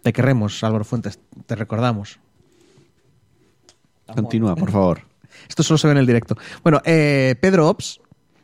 [0.02, 2.18] Te queremos, Álvaro Fuentes, te recordamos.
[4.06, 5.02] Continúa, por favor.
[5.48, 6.36] Esto solo se ve en el directo.
[6.62, 8.00] Bueno, eh, Pedro Ops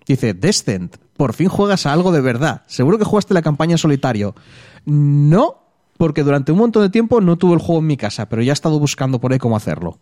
[0.07, 2.63] dice, Descent, por fin juegas a algo de verdad.
[2.67, 4.35] Seguro que jugaste la campaña en solitario.
[4.85, 5.63] No,
[5.99, 8.53] porque durante un montón de tiempo no tuve el juego en mi casa, pero ya
[8.53, 9.99] he estado buscando por ahí cómo hacerlo.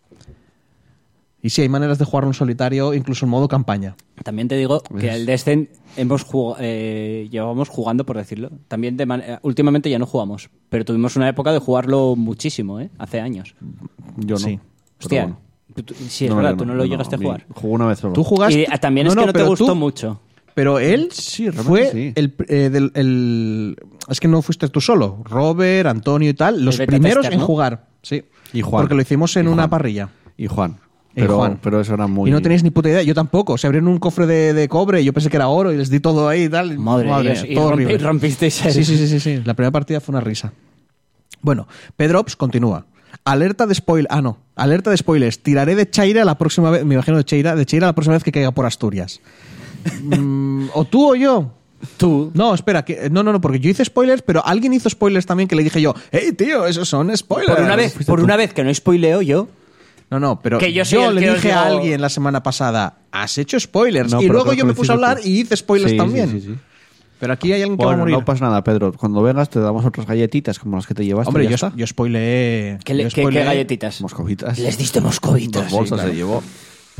[1.42, 3.96] Y sí, hay maneras de jugarlo en solitario, incluso en modo campaña.
[4.22, 8.50] También te digo Pues que el Descent hemos jug- eh, llevábamos jugando, por decirlo.
[8.68, 12.90] También de man- últimamente ya no jugamos, pero tuvimos una época de jugarlo muchísimo, ¿eh?
[12.98, 13.54] Hace años.
[14.18, 14.38] Yo no.
[14.38, 14.58] Sí.
[14.58, 15.38] pero Hostia, bueno.
[16.08, 17.46] Sí, es No, verdad, tú no lo llegaste a jugar.
[17.54, 18.12] Jugué una vez solo.
[18.12, 18.62] Tú jugaste...
[18.62, 20.20] Y también es que no te gustó tú- mucho.
[20.54, 22.12] Pero él Sí, fue sí.
[22.16, 23.76] el, eh, del- el-
[24.08, 25.22] Es que no fuiste tú solo.
[25.24, 27.46] Robert, Antonio y tal, los primeros tester, en ¿no?
[27.46, 27.86] jugar.
[28.02, 28.24] Sí.
[28.52, 28.82] Y Juan.
[28.82, 30.08] Porque lo hicimos en una parrilla.
[30.36, 30.76] Y Juan.
[31.12, 31.58] Y Pero, Juan.
[31.62, 32.28] pero eso era muy...
[32.30, 33.58] Y no tenéis ni puta idea, yo tampoco.
[33.58, 35.88] Se abrieron un cofre de, de cobre y yo pensé que era oro y les
[35.90, 36.78] di todo ahí y tal.
[36.78, 39.42] Madre, Dios, mía, y todo rompisteis el- Sí, sí, sí, sí, sí.
[39.44, 40.52] La primera partida fue una risa.
[41.42, 41.66] Bueno,
[41.96, 42.86] Pedrops continúa.
[43.24, 44.06] Alerta de spoil.
[44.10, 44.38] Ah, no.
[44.56, 45.38] Alerta de spoilers.
[45.42, 46.84] Tiraré de Chaira la próxima vez.
[46.84, 49.20] Me imagino de Chaira, de Chaira la próxima vez que caiga por Asturias.
[50.02, 51.52] Mm, o tú o yo.
[51.96, 52.30] Tú.
[52.34, 55.48] No, espera, que, no, no, no, porque yo hice spoilers, pero alguien hizo spoilers también
[55.48, 57.54] que le dije yo, hey tío, esos son spoilers.
[57.56, 59.48] Por una vez, por una vez que no spoileo yo,
[60.10, 63.38] No, no, pero Que yo el le que dije a alguien la semana pasada, has
[63.38, 64.12] hecho spoilers.
[64.12, 65.28] No, y luego yo me puse a hablar tú.
[65.28, 66.28] y hice spoilers Sí, también.
[66.30, 66.58] sí, sí, sí.
[67.20, 68.14] Pero aquí hay alguien que va a morir.
[68.16, 68.92] no pasa nada, Pedro.
[68.94, 71.28] Cuando vengas te damos otras galletitas como las que te llevaste.
[71.28, 71.72] Hombre, ya yo, está.
[71.76, 72.78] yo spoileé.
[72.84, 74.00] ¿qué, le- yo qué- qué spoileé- galletitas?
[74.00, 74.58] Moscovitas.
[74.58, 75.64] Les diste moscovitas.
[75.64, 76.10] Dos bolsas sí, claro.
[76.10, 76.42] se llevó.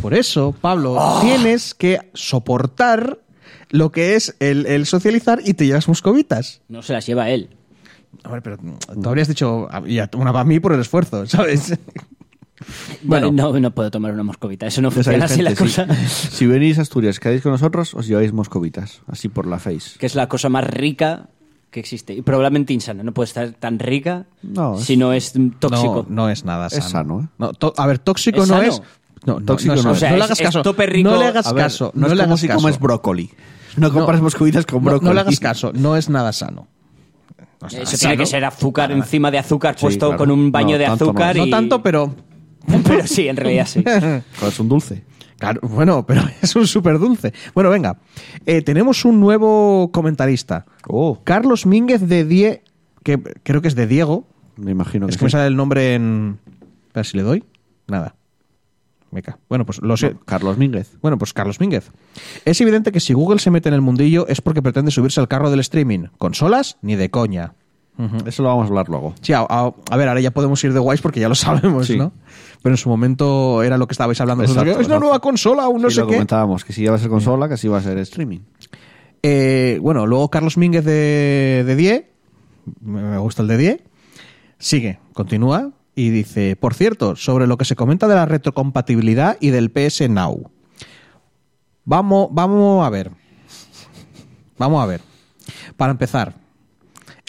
[0.03, 1.21] Por eso, Pablo, Oh.
[1.23, 3.18] tienes que soportar
[3.71, 6.61] lo que es el, el socializar y te llevas moscovitas.
[6.68, 7.49] No se las lleva él.
[8.25, 11.75] Hombre, pero tú habrías dicho, "Ah, a- una para mí por el esfuerzo, ¿sabes?
[13.03, 13.33] Bueno.
[13.33, 14.67] no, no puedo tomar una moscovita.
[14.67, 15.87] Eso no funciona así la cosa.
[16.07, 19.01] si, si venís a Asturias, quedáis con nosotros, os lleváis moscovitas.
[19.07, 19.99] Así por la face.
[19.99, 21.29] Que es la cosa más rica
[21.71, 22.13] que existe.
[22.13, 23.03] Y probablemente insana.
[23.03, 26.05] No puede estar tan rica No, es- si no es tóxico.
[26.09, 26.89] No, no es nada Es sano.
[26.89, 27.27] sano, ¿eh?
[27.39, 28.69] No, to- a ver, tóxico ¿Es no sano?
[28.69, 28.83] es.
[29.27, 29.93] No, no, Tóxico no sano.
[29.93, 29.97] es.
[29.99, 30.63] O sea, no le hagas caso.
[30.63, 31.11] rico.
[31.11, 31.93] No le hagas ver, caso.
[31.95, 33.31] no, le es como si comes brócoli.
[33.77, 35.09] No compares moscovitas con No, brócoli.
[35.09, 35.73] no le hagas caso.
[35.75, 36.67] No es nada sano.
[37.67, 38.17] Eso tiene sano.
[38.17, 40.19] que ser azúcar encima de azúcar Sí, puesto claro.
[40.19, 41.37] con un baño No, de azúcar.
[41.37, 42.15] No tanto, pero.
[42.85, 43.85] Pero sí, en realidad sí.
[44.47, 45.05] Es un dulce.
[45.39, 47.33] Claro, bueno, pero es un súper dulce.
[47.55, 47.99] Bueno, venga.
[48.45, 50.67] Eh, tenemos un nuevo comentarista.
[50.87, 52.63] Oh, Carlos Mínguez de Die,
[53.03, 54.29] que creo que es de Diego.
[54.57, 56.39] me imagino que Es que me sale el nombre en.
[56.89, 57.45] Espera, si le doy.
[57.89, 58.15] Nada.
[59.11, 59.39] Meca.
[59.49, 60.13] Bueno, pues lo sé.
[60.13, 60.99] No, Carlos Mínguez.
[61.01, 61.91] Bueno, pues Carlos Mínguez.
[62.45, 65.29] Es evidente que si Google se mete en el mundillo es porque pretende subirse al
[65.29, 66.09] carro del streaming.
[66.19, 67.55] Consolas, ni de coña.
[68.26, 69.14] Eso lo vamos a hablar luego.
[69.20, 71.86] Sí, a, a- a ver, ahora ya podemos ir de guays porque ya lo sabemos,
[71.86, 71.96] Sí.
[71.96, 72.12] ¿no?
[72.62, 74.44] Pero en su momento era lo que estabais hablando.
[74.44, 76.14] Exacto, es una nueva consola, aún no Sí, sé lo qué.
[76.14, 78.40] comentábamos, que si iba a ser consola, que si iba a ser streaming.
[79.22, 82.11] Eh, bueno, luego Carlos Mínguez de, de Die,
[82.80, 83.82] me me gusta el de Die,
[84.59, 89.51] sigue, continúa y dice, por cierto, sobre lo que se comenta de la retrocompatibilidad y
[89.51, 90.51] del PS Now.
[91.84, 93.11] Vamos, vamos a ver.
[94.59, 95.01] Vamos a ver.
[95.76, 96.34] Para empezar,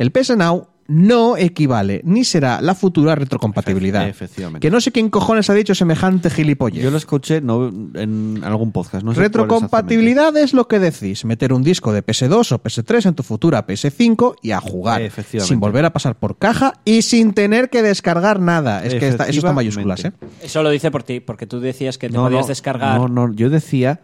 [0.01, 4.01] El PS Now no equivale ni será la futura retrocompatibilidad.
[4.03, 4.59] Efe- efectivamente.
[4.67, 6.83] Que no sé quién cojones ha dicho semejante gilipollez.
[6.83, 9.03] Yo lo escuché no, en algún podcast.
[9.05, 13.05] No sé cuál Retrocompatibilidad es lo que decís, meter un disco de PS2 o PS3
[13.05, 15.47] en tu futura PS5 y a jugar, Efectivamente.
[15.47, 18.83] sin volver a pasar por caja y sin tener que descargar nada.
[18.83, 20.13] Es que está- eso está en mayúsculas, ¿eh?
[20.41, 22.99] Eso lo dice por ti, porque tú decías que te No, podías no, descargar.
[22.99, 24.01] No, no, yo decía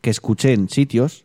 [0.00, 1.24] que escuché en sitios,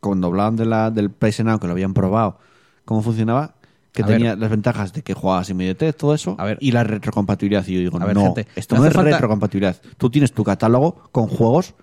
[0.00, 2.38] cuando hablaban de la, del PlayStation que lo habían probado,
[2.84, 3.54] cómo funcionaba,
[3.92, 4.38] que A tenía ver.
[4.38, 6.58] las ventajas de que jugabas inmediatez, todo eso, A ver.
[6.60, 7.64] y la retrocompatibilidad.
[7.66, 9.76] Y yo digo, A ver, no, gente, esto no no, es falta- retrocompatibilidad.
[9.98, 11.74] Tú tienes tu catálogo con juegos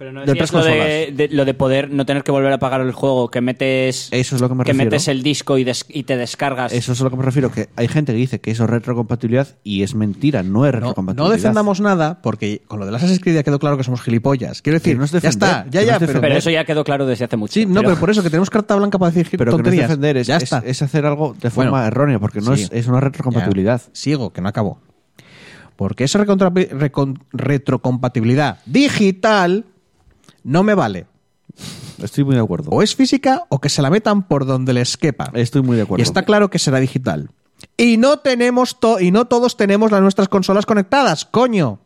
[0.00, 1.16] Pero no de otras lo de, consolas.
[1.18, 4.34] de- lo de poder no tener que volver a pagar el juego, que metes Eso
[4.34, 4.90] es lo que me que refiero.
[4.90, 6.72] metes el disco y, des- y te descargas.
[6.72, 8.70] Eso es a lo que me refiero, que hay gente que dice que eso es
[8.70, 11.28] retrocompatibilidad y es mentira, no es retrocompatibilidad.
[11.28, 14.00] no defendamos nada porque con lo de las Assassin's Creed ya quedó claro que somos
[14.00, 14.62] gilipollas.
[14.62, 16.82] Quiero decir, no es ya defender, está, ya, no ya, es pero, eso ya quedó
[16.82, 17.52] claro desde hace mucho.
[17.52, 19.62] Sí, no, pero por eso que tenemos carta blanca para decir Pero que no es
[19.64, 19.88] tonterías.
[19.90, 20.62] defender, es, ya es- está.
[20.64, 22.62] es hacer algo de forma Bueno, errónea, porque no sí.
[22.62, 23.82] es, es una retrocompatibilidad.
[23.84, 24.80] Ya, sigo, que no acabo.
[25.76, 26.24] Porque esa
[27.32, 29.66] retrocompatibilidad digital
[30.44, 31.06] no me vale.
[32.02, 32.70] Estoy muy de acuerdo.
[32.70, 35.30] O es física o que se la metan por donde les quepa.
[35.34, 36.00] Estoy muy de acuerdo.
[36.00, 37.30] Y está claro que será digital.
[37.76, 41.78] Y no tenemos to- y no todos tenemos las nuestras consolas conectadas, coño.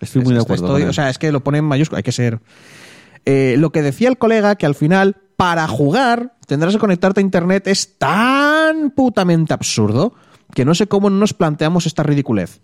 [0.00, 0.66] Estoy muy de acuerdo.
[0.68, 2.40] Estoy- o sea, es que lo pone en mayúscula, hay que ser.
[3.26, 7.22] Eh, lo que decía el colega, que al final, para jugar, tendrás que conectarte a
[7.22, 10.14] internet, es tan putamente absurdo
[10.54, 12.60] que no sé cómo no nos planteamos esta ridiculez.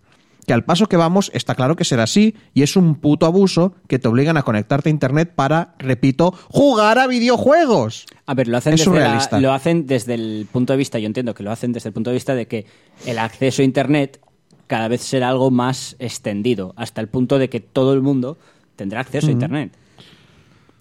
[0.47, 3.75] Que al paso que vamos, está claro que será así, y es un puto abuso
[3.89, 8.07] que te obligan a conectarte a internet para, repito, jugar a videojuegos.
[8.27, 11.07] A ver, lo hacen, Es desde la- lo hacen desde el punto de vista, yo
[11.07, 12.67] entiendo que lo hacen desde el punto de vista de que
[13.07, 14.21] el acceso a Internet
[14.67, 18.39] cada vez será algo más extendido, hasta el punto de que todo el mundo
[18.77, 19.73] tendrá acceso a Internet.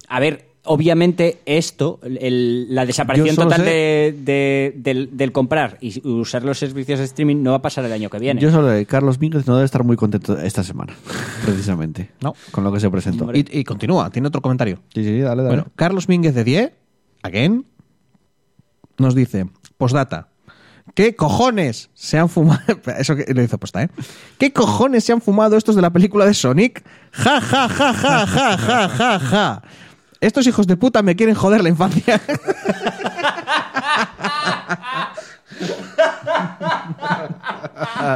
[0.08, 6.06] A ver, obviamente esto, el- la desaparición total sé- de- de- del, del comprar y
[6.08, 8.40] usar los servicios de streaming no va a pasar el año que viene.
[8.40, 10.94] Yo solo de Carlos Mínguez no debe estar muy contento esta semana,
[11.44, 12.10] precisamente.
[12.20, 12.34] No.
[12.50, 13.30] Con lo que se presentó.
[13.34, 14.80] Y continúa, tiene otro comentario.
[14.94, 15.48] Sí, sí, dale, dale.
[15.56, 16.72] Bueno, Carlos Mínguez de 10,
[17.22, 17.64] again,
[18.98, 19.46] nos dice,
[19.76, 20.28] postdata,
[20.94, 22.62] ¿qué cojones se han fumado?
[22.98, 23.88] Eso que lo hizo posta, ¿eh?
[24.38, 26.82] ¿Qué cojones se han fumado estos de la película de Sonic?
[27.12, 29.62] Ja, ja, ja, ja, ja, ja, ja, ja.
[30.26, 32.20] Estos hijos de puta me quieren joder la infancia.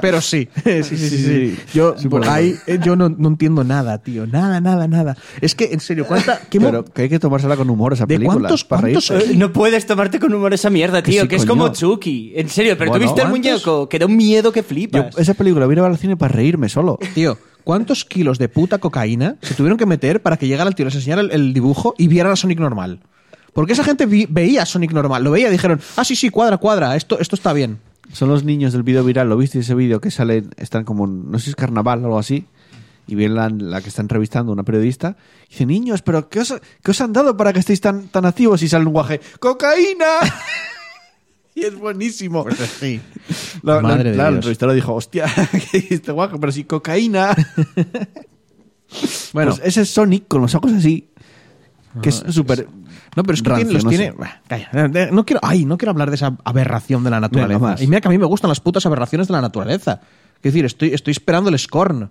[0.00, 1.08] Pero sí, sí, sí, sí.
[1.08, 1.58] sí.
[1.74, 4.26] Yo, Súper ahí, eh, yo no, no entiendo nada, tío.
[4.26, 5.16] Nada, nada, nada.
[5.40, 8.14] Es que, en serio, ¿cuánta, qué Pero que hay que tomársela con humor esa ¿De
[8.16, 8.40] película.
[8.40, 9.10] cuántos- para cuántos-.
[9.10, 12.32] Eh, No puedes tomarte con humor esa mierda, Que tío, sí, que es como Chucky.
[12.36, 15.16] En serio, pero Bueno, tú viste el muñeco, que da un miedo que Yo flipas.
[15.18, 16.98] esa película vine a ver al cine para reírme solo.
[17.14, 17.38] Tío,
[17.68, 20.94] ¿cuántos kilos de puta cocaína se tuvieron que meter para que llegara el tío, les
[20.94, 23.00] enseñara el, el dibujo y vieran a Sonic normal?
[23.52, 26.30] Porque esa gente vi- veía a Sonic normal, lo veía y dijeron, ah, sí, sí,
[26.30, 27.78] cuadra, cuadra, esto, esto está bien.
[28.10, 29.28] Son los niños del vídeo viral.
[29.28, 32.18] ¿Lo viste ese vídeo que salen, están como, no sé si es carnaval o algo
[32.18, 32.46] así?
[33.06, 35.18] Y viene la, la que está entrevistando una periodista.
[35.48, 38.24] Y dice, niños, ¿pero qué os, qué os han dado para que estéis tan, tan
[38.24, 38.62] activos?
[38.62, 40.06] Y sale un guaje, ¡cocaína!
[41.60, 42.46] y es buenísimo.
[42.80, 43.00] sí.
[43.62, 45.26] La, la- Madre de dijo, hostia,
[45.72, 46.36] ¿qué dijiste, guaje?
[46.38, 47.34] Pero sí, cocaína.
[49.32, 51.10] Bueno, Pues ese es Sonic con los ojos así.
[52.02, 52.68] Que es súper...
[53.16, 54.04] no, pero es que rancio, tiene- los no tiene...
[54.06, 54.12] sé.
[54.12, 57.76] Bah, calla, no quiero, ay, no quiero hablar de esa aberración de la naturaleza.
[57.82, 60.00] Y mira que a mí me gustan las putas aberraciones de la naturaleza.
[60.36, 62.10] Es decir, estoy, estoy esperando el Scorn.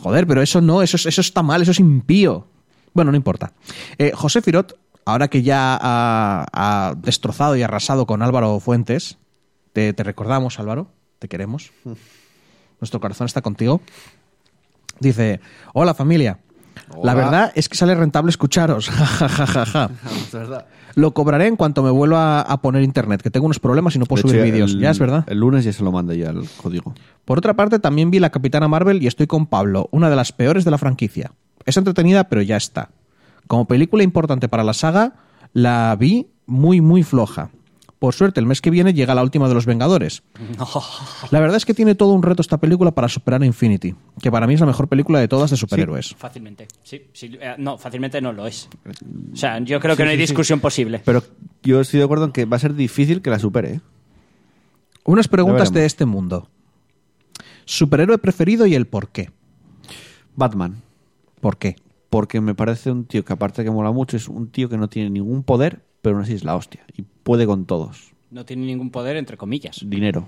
[0.00, 2.48] Joder, pero eso no, eso, es- eso está mal, eso es impío.
[2.94, 3.52] Bueno, no importa.
[3.98, 9.16] Eh, José Firot, ahora que ya ha, ha destrozado y arrasado con Álvaro Fuentes,
[9.72, 10.88] te, te recordamos, Álvaro,
[11.18, 11.72] te queremos.
[12.80, 13.80] Nuestro corazón está contigo.
[15.00, 15.40] Dice,
[15.72, 16.40] hola familia.
[17.02, 18.90] La verdad es que sale rentable escucharos.
[20.94, 24.06] Lo cobraré en cuanto me vuelva a poner internet, que tengo unos problemas y no
[24.06, 24.78] puedo subir vídeos.
[24.78, 25.24] Ya es verdad.
[25.26, 26.94] El lunes ya se lo manda ya el código.
[27.24, 30.32] Por otra parte, también vi la Capitana Marvel y estoy con Pablo, una de las
[30.32, 31.32] peores de la franquicia.
[31.64, 32.90] Es entretenida, pero ya está.
[33.46, 35.14] Como película importante para la saga,
[35.52, 37.50] la vi muy, muy floja.
[37.98, 40.22] Por suerte, el mes que viene llega la última de los Vengadores.
[41.30, 44.46] La verdad es que tiene todo un reto esta película para superar Infinity, que para
[44.46, 46.14] mí es la mejor película de todas de superhéroes.
[46.14, 47.06] Fácilmente, sí.
[47.14, 48.68] sí, eh, no, fácilmente no lo es.
[49.32, 51.00] O sea, yo creo que Sí, no hay discusión posible.
[51.04, 51.22] Pero
[51.62, 53.74] yo estoy de acuerdo en que va a ser difícil que la supere.
[53.74, 53.80] ¿eh?
[55.04, 56.48] Unas preguntas de este mundo.
[57.64, 59.30] Superhéroe preferido y el por qué.
[60.34, 60.82] Batman.
[61.40, 61.76] ¿Por qué?
[62.10, 64.88] Porque me parece un tío que aparte que mola mucho, es un tío que no
[64.88, 66.84] tiene ningún poder, pero aún así es la hostia.
[66.96, 68.12] Y puede con todos.
[68.30, 69.78] No tiene ningún poder, entre comillas.
[69.84, 70.26] Dinero.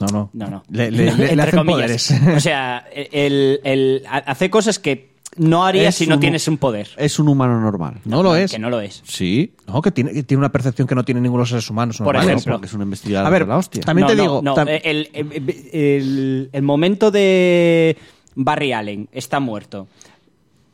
[0.00, 0.30] No, no.
[0.32, 0.62] No, no.
[0.70, 2.08] Le, le- le- le Entre hacen comillas.
[2.08, 2.36] poderes.
[2.36, 6.46] O sea, el, el- ha- hace cosas que no harías Es si no un- tienes
[6.48, 6.88] un poder.
[6.96, 8.00] Es un humano normal.
[8.04, 8.50] No lo es.
[8.50, 9.00] Que no lo es.
[9.06, 9.54] Sí.
[9.68, 11.98] No, que tiene, que tiene una percepción que no tienen ninguno de los seres humanos.
[11.98, 12.28] Por normales.
[12.30, 12.54] ejemplo.
[12.54, 13.82] Porque es un investigador A ver, de la hostia.
[13.82, 14.40] también No, te no, digo.
[14.42, 17.96] no, tam- el, el- el- el momento de
[18.34, 19.86] Barry Allen está muerto.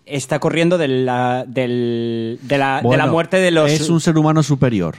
[0.06, 3.70] Está corriendo de la, del- de la, de la Bueno, muerte de los.
[3.70, 4.96] Es un ser humano superior.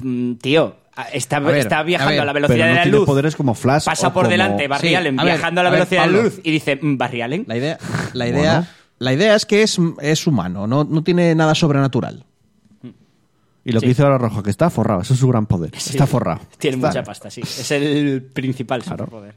[0.00, 0.76] Mm, Tío,
[1.12, 3.06] está, ver, está a viajando a, ver, la velocidad pero no de la tiene luz.
[3.06, 5.64] poderes como Flash Pasa o por como- delante Barry Sí, Allen a ver, viajando a
[5.64, 7.44] la a ver, velocidad de la luz y dice: "Mm, Barry Allen.
[7.48, 7.78] La idea,
[8.12, 8.66] la idea, Bueno.
[8.98, 12.24] la idea es que es, es humano, no, no tiene nada sobrenatural.
[13.64, 13.84] Y lo Sí.
[13.86, 15.02] que dice ahora Rojo, que está forrado.
[15.02, 15.70] Eso es su gran poder.
[15.76, 15.90] Sí.
[15.90, 16.40] Está forrado.
[16.58, 17.40] Tiene Está- mucha pasta, sí.
[17.42, 19.34] Es el principal superpoder.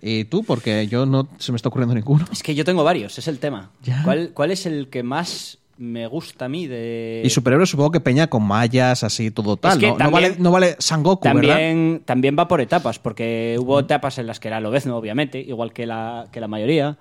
[0.00, 0.44] ¿Y tú?
[0.44, 2.24] Porque yo no se me está ocurriendo ninguno.
[2.30, 3.70] Es que yo tengo varios, es el tema.
[3.82, 4.02] Ya.
[4.04, 7.22] ¿Cuál, ¿Cuál es el que más me gusta a mí de.
[7.24, 9.78] Y superhéroes supongo que peña con mallas, así, todo tal.
[9.78, 9.92] que ¿no?
[9.92, 11.40] no, también- vale, no vale Sangoku, ¿verdad?
[11.54, 15.72] También, también va por etapas, porque hubo etapas en las que era Lobezno, obviamente, igual
[15.72, 16.96] que la, que la mayoría.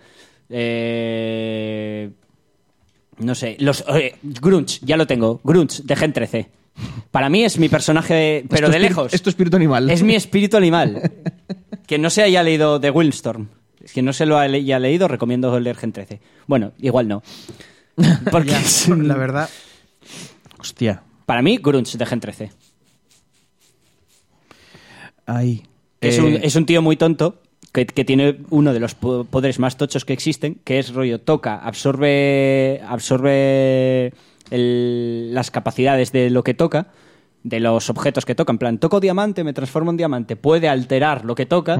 [0.49, 2.09] Eh,
[3.19, 5.39] no sé, los eh, Grunch, ya lo tengo.
[5.43, 6.49] Grunch, de Gen 13.
[7.11, 9.13] Para mí es mi personaje, pero de lejos.
[9.13, 9.89] Es tu espíritu animal.
[9.89, 11.11] Es mi espíritu animal.
[11.85, 13.49] Quien no se haya leído The Wildstorm,
[13.93, 16.21] quien no se lo haya leído, recomiendo leer Gen 13.
[16.47, 17.21] Bueno, igual no.
[18.31, 19.49] Porque Ya, es- la verdad.
[20.59, 21.03] Hostia.
[21.25, 22.51] para mí, Grunch de Gen 13.
[25.25, 25.63] Ahí.
[26.01, 29.25] Es, Eh, un, es un tío muy tonto que, que tiene uno de los po-
[29.25, 34.13] poderes más tochos que existen, que es rollo toca, absorbe, absorbe
[34.53, 36.87] el- las capacidades de lo que toca,
[37.43, 38.51] de los objetos que toca.
[38.53, 41.77] En plan, toco diamante, me transformo en diamante, puede alterar lo que toca.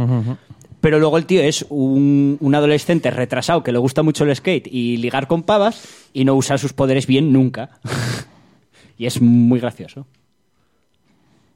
[0.81, 4.67] Pero luego el tío es un, un adolescente retrasado que le gusta mucho el skate
[4.69, 7.69] y ligar con pavas y no usa sus poderes bien nunca.
[8.97, 10.05] y es muy gracioso.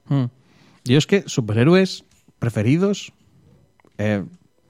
[0.07, 0.25] Hmm.
[0.85, 2.05] Yo es que superhéroes
[2.39, 3.11] preferidos.
[3.97, 4.23] eh,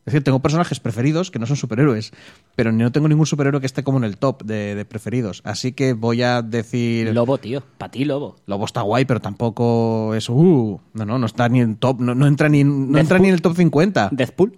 [0.08, 2.12] es decir, tengo personajes preferidos que no son superhéroes,
[2.55, 5.41] pero no tengo ningún superhéroe que esté como en el top de, de preferidos.
[5.43, 7.14] Así que voy a decir.
[7.14, 7.62] Lobo, tío.
[7.78, 8.38] Para ti, Lobo.
[8.45, 10.30] Lobo está guay, pero tampoco es.
[10.30, 11.99] Uh, no, no, no está ni en top.
[11.99, 14.10] No, no entra, ni, en- no entra ni en el top 50.
[14.14, 14.58] Deathpool.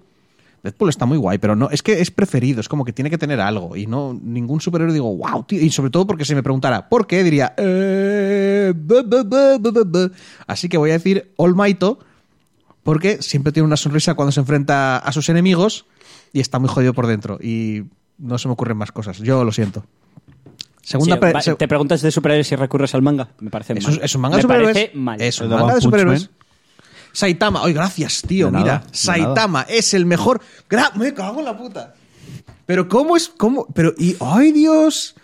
[0.62, 3.18] Deadpool está muy guay, pero no, es que es preferido, es como que tiene que
[3.18, 3.78] tener algo.
[3.78, 5.62] Y no, ningún superhéroe digo, wow, tío.
[5.62, 7.24] Y sobre todo porque si me preguntara, ¿por qué?
[7.24, 10.12] Diría, eh, bu, bu, bu.
[10.48, 12.00] Así que voy a decir All Mighto,
[12.84, 15.86] porque siempre tiene una sonrisa cuando se enfrenta a sus enemigos
[16.34, 17.38] y está muy jodido por dentro.
[17.42, 17.84] Y
[18.18, 19.18] no se me ocurren más cosas.
[19.20, 19.86] Yo lo siento.
[20.82, 23.30] Segunda Sí, pre- va- se- ¿Te preguntas de superhéroes y recurres al manga?
[23.40, 23.98] Me parece ¿Es mal.
[23.98, 24.74] un, es un manga de superhéroes?
[24.74, 25.22] parece mal.
[25.22, 26.30] Es un manga de superhéroes.
[27.12, 28.64] Saitama, hoy gracias, tío, mira.
[28.66, 30.42] nada, Saitama es el mejor.
[30.70, 31.94] Gra- Me cago en la puta.
[32.66, 35.16] Pero cómo es, cómo, pero y ay Dios.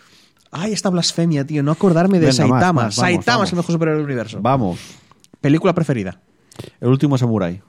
[0.52, 2.74] Ay, esta blasfemia, tío, no acordarme de Venga, más, Saitama.
[2.74, 3.48] más, vamos, Saitama vamos.
[3.50, 4.40] es el mejor superhéroe del universo.
[4.42, 4.80] Vamos.
[5.42, 6.20] Película preferida.
[6.82, 7.62] El último samurái.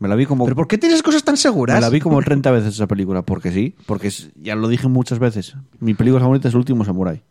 [0.00, 0.44] Me la vi como.
[0.44, 1.74] ¿Pero por qué tienes cosas tan seguras?
[1.76, 4.88] Me la vi como 30 veces esa película, porque sí, porque es- ya lo dije
[4.88, 5.54] muchas veces.
[5.80, 7.22] Mi película favorita es El último samurái.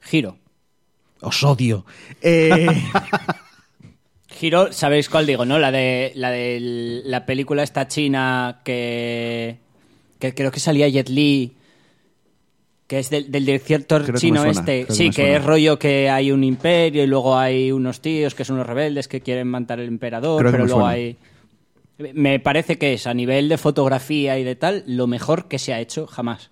[0.00, 0.38] Giro.
[1.20, 1.84] Os odio.
[2.22, 2.66] Eh,
[4.28, 5.58] Giro, ¿sabéis cuál digo, no?
[5.58, 9.58] La de la, de la película esta china que,
[10.18, 11.56] que creo que salía Jet Li,
[12.86, 14.86] que es del, del director Creo chino suena, este.
[14.86, 18.44] que sí, que, es rollo que hay un imperio y luego hay unos tíos que
[18.44, 20.94] son unos rebeldes que quieren matar al emperador, Creo pero luego suena.
[20.94, 21.16] hay...
[21.98, 25.72] Me parece que es, a nivel de fotografía y de tal, lo mejor que se
[25.72, 26.50] ha hecho jamás.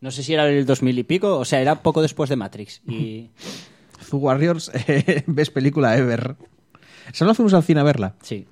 [0.00, 2.82] No sé si era el 2000 y pico, o sea, era poco después de Matrix.
[2.86, 3.30] Y
[4.12, 6.36] Warriors, eh, ves película ever.
[7.12, 8.14] Solo fuimos al cine a verla.
[8.22, 8.46] sí.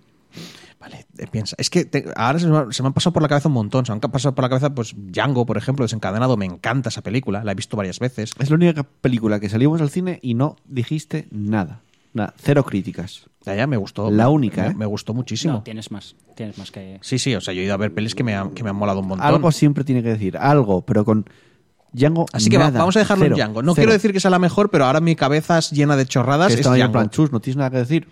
[0.85, 1.57] Vale, eh, piensa.
[1.59, 3.55] Es que te- ahora se me, ha- se me han pasado por la cabeza un
[3.55, 3.87] montón.
[3.87, 6.37] Se me han pasado por la cabeza, pues, Django, por ejemplo, desencadenado.
[6.37, 7.43] Me encanta esa película.
[7.43, 8.33] La he visto varias veces.
[8.39, 11.81] Es la única película que salimos al cine y no dijiste nada.
[12.13, 13.23] Nada, cero críticas.
[13.47, 14.11] Ya, ya, me gustó.
[14.11, 14.75] La única, me, ¿eh?
[14.75, 15.55] me gustó muchísimo.
[15.55, 16.15] No, tienes más.
[16.37, 16.99] Tienes más que...
[17.01, 18.71] Sí, sí, o sea, yo he ido a ver pelis que me, han- que me
[18.71, 19.27] han molado un montón.
[19.27, 21.25] Algo siempre tiene que decir, algo, pero con
[21.93, 22.27] Django.
[22.33, 23.63] Así que va- vamos a dejarlo cero, en Django.
[23.63, 23.85] No cero.
[23.87, 26.55] quiero decir que sea la mejor, pero ahora mi cabeza es llena de chorradas.
[26.55, 26.93] que Es, en Django.
[26.93, 28.07] plan, chus, no tienes nada que decir.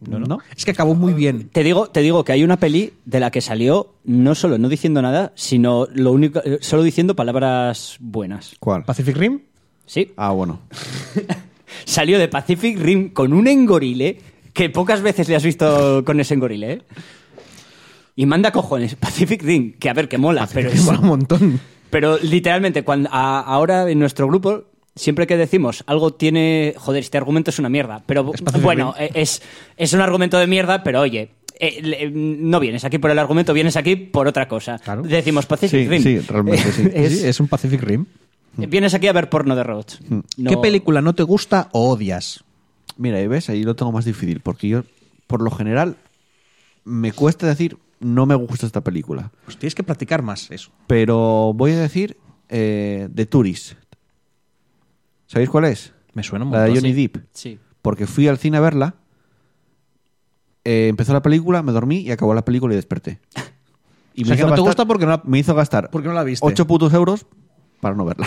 [0.00, 0.38] No, no.
[0.56, 1.48] es que acabó muy bien.
[1.52, 4.68] Te digo, te digo que hay una peli de la que salió no solo no
[4.68, 8.54] diciendo nada, sino lo único, eh, solo diciendo palabras buenas.
[8.60, 8.84] ¿Cuál?
[8.84, 9.40] Pacific Rim.
[9.86, 10.12] Sí.
[10.16, 10.60] Ah, bueno.
[11.84, 14.18] Salió de Pacific Rim con un engorile
[14.52, 16.82] que pocas veces le has visto con ese engorile, ¿eh?
[18.16, 21.60] Y manda cojones, Pacific Rim, que a ver, que mola, pero Rim mola un montón.
[21.90, 24.64] Pero literalmente, cuando, a- ahora en nuestro grupo,
[24.96, 26.74] siempre que decimos algo tiene.
[26.76, 28.02] Joder, este argumento es una mierda.
[28.06, 28.32] Pero
[28.62, 29.42] bueno, eh, es,
[29.76, 31.30] es un argumento de mierda, pero oye.
[31.60, 34.78] eh, le- no vienes aquí por el argumento, vienes aquí por otra cosa.
[34.78, 35.02] Claro.
[35.02, 36.02] Decimos Pacific Sí, Rim.
[36.02, 36.88] sí, realmente sí.
[36.94, 38.06] Es- Sí, es un Pacific Rim.
[38.58, 40.00] Vienes aquí a ver porno de robots.
[40.08, 42.42] No- ¿Qué película no te gusta o odias?
[42.96, 44.84] Mira, y ves, ahí lo tengo más difícil, porque yo,
[45.26, 45.96] por lo general,
[46.84, 49.30] me cuesta decir, no me gusta esta película.
[49.44, 50.70] Pues tienes que practicar más eso.
[50.86, 52.16] Pero voy a decir
[52.48, 53.72] eh, The Tourist.
[55.26, 55.92] ¿Sabéis cuál es?
[56.14, 56.74] Me suena un La de.
[56.74, 57.02] Johnny sí.
[57.08, 57.16] Depp.
[57.32, 57.58] Sí.
[57.82, 58.94] Porque fui al cine a verla,
[60.64, 63.20] eh, empezó la película, me dormí y acabó la película y desperté.
[64.18, 66.14] Y O sea, que no te gusta porque no la- me hizo gastar porque no
[66.14, 66.46] la viste.
[66.46, 67.26] 8 putos euros
[67.82, 68.26] para no verla.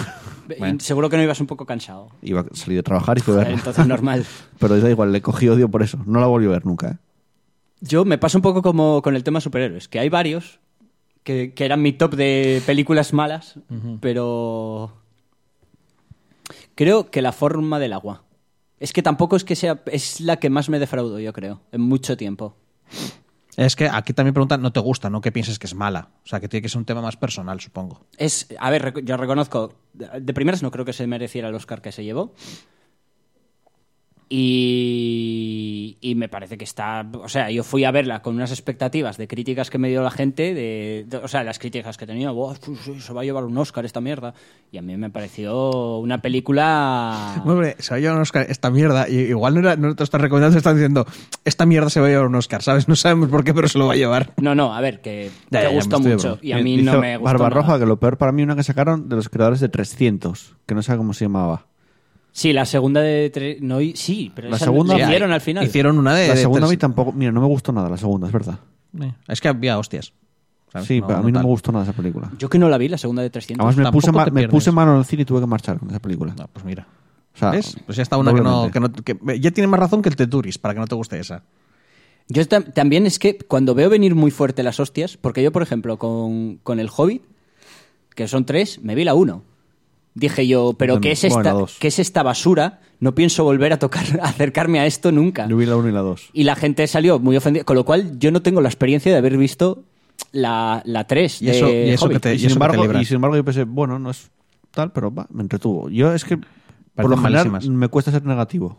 [0.78, 2.10] Seguro que no ibas un poco cansado.
[2.22, 3.58] Iba a salir de trabajar y fui a Joder, verla.
[3.60, 4.24] entonces normal.
[4.60, 5.98] Pero da igual, le cogí odio por eso.
[6.06, 6.90] No la volví a ver nunca.
[6.92, 6.98] ¿eh?
[7.82, 10.60] Yo me pasa un poco como con el tema superhéroes, que hay varios
[11.24, 13.56] que, que eran mi top de películas malas,
[14.00, 14.94] pero
[16.80, 18.24] creo que la forma del agua.
[18.80, 21.82] Es que tampoco es que sea, es la que más me defraudó, yo creo, en
[21.82, 22.56] mucho tiempo.
[23.58, 26.12] Es que aquí también preguntan, no te gusta, no que pienses que es mala.
[26.24, 28.06] O sea, que tiene que ser un tema más personal, supongo.
[28.18, 31.92] Es, a ver, yo reconozco, de primeras no creo que se mereciera el Oscar que
[31.92, 32.34] se llevó.
[34.32, 37.06] Y, y me parece que está.
[37.14, 40.12] O sea, yo fui a verla con unas expectativas de críticas que me dio la
[40.12, 43.24] gente, de, de- o sea, las críticas que tenía, "Buah, sí, sí, se va a
[43.24, 44.34] llevar un Oscar esta mierda.
[44.72, 47.42] Y a mí me pareció una película.
[47.46, 49.10] Hombre, se va a llevar un Oscar esta mierda.
[49.10, 51.06] Y igual no, era- no te estás recomendando, te están diciendo,
[51.46, 52.88] esta mierda se va a llevar un Oscar, ¿sabes?
[52.88, 54.34] No sabemos por qué, pero se lo va a llevar.
[54.38, 56.40] No, no, a ver, que Ya, te ya, ya, gustó me estoy mucho.
[56.44, 57.26] Y a mí Dice no me gustó.
[57.26, 57.80] Barbarroja, nada.
[57.80, 60.82] que lo peor para mí una que sacaron de los creadores de 300, que no
[60.82, 61.66] sé cómo se llamaba.
[62.32, 63.32] Sí, la segunda de.
[63.32, 65.66] tre- No, y- sí, pero La esa segunda- la hicieron al final.
[65.66, 66.28] Hicieron una de...
[66.28, 68.34] la de segunda a mí tres- tampoco, mira, no me gustó nada la segunda, es
[68.34, 68.60] verdad.
[69.02, 70.14] Eh, Es que había hostias.
[70.72, 70.88] ¿sabes?
[70.88, 71.44] Sí, pero a mí no tal.
[71.46, 72.30] me gustó nada esa película.
[72.38, 73.60] Yo que no la vi, la segunda de 300.
[73.66, 74.50] Además me tampoco puse, ma- me pierdes.
[74.52, 76.36] puse mano en el cine y tuve que marchar con esa película.
[76.38, 76.88] No, pues mira.
[77.34, 77.76] O sea, ¿Ves?
[77.86, 79.04] Pues ya está una que no, doblemente.
[79.04, 81.20] que no- que- ya tiene más razón que el Teturis para que no te guste
[81.20, 81.44] esa.
[82.28, 85.64] Yo tam- también es que cuando veo venir muy fuerte las hostias, porque yo, por
[85.64, 87.24] ejemplo, con, con el Hobbit,
[88.14, 89.44] que son tres, me vi la uno.
[90.16, 91.68] Dije yo, pero ¿qué es, esta, Bueno.
[91.80, 92.82] ¿qué es esta basura?
[93.00, 95.48] No pienso volver a tocar, a acercarme a esto nunca.
[95.48, 96.30] Yo vi la 1 y la 2.
[96.34, 99.18] Y la gente salió muy ofendida, con lo cual yo no tengo la experiencia de
[99.18, 99.84] haber visto
[100.32, 102.68] la, la 3 Y de eso- y eso que te- Y, y sin eso que
[102.68, 104.30] te embargo, y sin embargo yo pensé, bueno, no es
[104.72, 105.90] tal, pero va, me entretuvo.
[105.90, 106.38] Yo es que
[106.96, 108.78] por lo general me cuesta ser negativo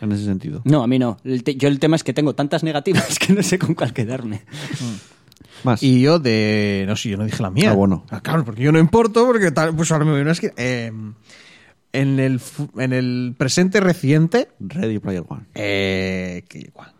[0.00, 0.62] en ese sentido.
[0.64, 1.18] No, a mí no.
[1.24, 3.92] El te- yo el tema es que tengo tantas negativas que no sé con cuál
[3.92, 4.42] quedarme.
[5.64, 5.82] Más.
[5.82, 6.84] Y yo de...
[6.86, 7.70] No sé, yo no dije la mía.
[7.70, 8.04] Ah, bueno.
[8.22, 10.52] claro, porque yo no importo, porque tal, pues ahora me voy a una esquina.
[10.56, 10.92] Eh,
[11.92, 12.40] en, el,
[12.76, 15.42] en el presente reciente, Ready Player One.
[15.54, 16.92] eh, que igual.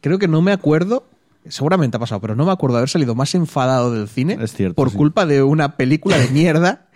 [0.00, 1.04] Creo que no me acuerdo,
[1.48, 4.52] seguramente ha pasado, pero no me acuerdo de haber salido más enfadado del cine Es
[4.52, 4.96] cierto, por sí.
[4.96, 6.86] culpa de una película de mierda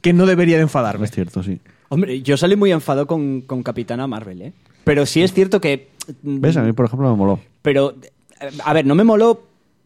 [0.00, 1.04] que no debería de enfadarme.
[1.06, 1.60] Es cierto, sí.
[1.88, 4.52] Hombre, yo salí muy enfadado con, con Capitana Marvel, ¿eh?
[4.84, 5.90] Pero sí es cierto que...
[6.22, 6.56] mm, ¿Ves?
[6.56, 7.40] A mí, por ejemplo, me moló.
[7.62, 7.96] Pero,
[8.40, 9.42] eh, a ver, no me moló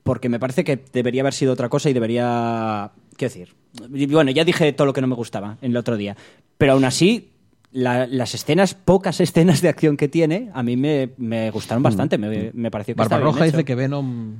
[0.06, 2.90] porque me parece que debería haber sido otra cosa y debería...
[3.18, 6.16] Quiero decir, bueno, ya dije todo lo que no me gustaba en el otro día.
[6.56, 7.30] Pero aún así,
[7.72, 12.16] la- las escenas, pocas escenas de acción que tiene, a mí me, me gustaron bastante.
[12.16, 13.56] Me, me pareció que estaba Barbarroja bien hecho.
[13.58, 14.36] dice que Venom...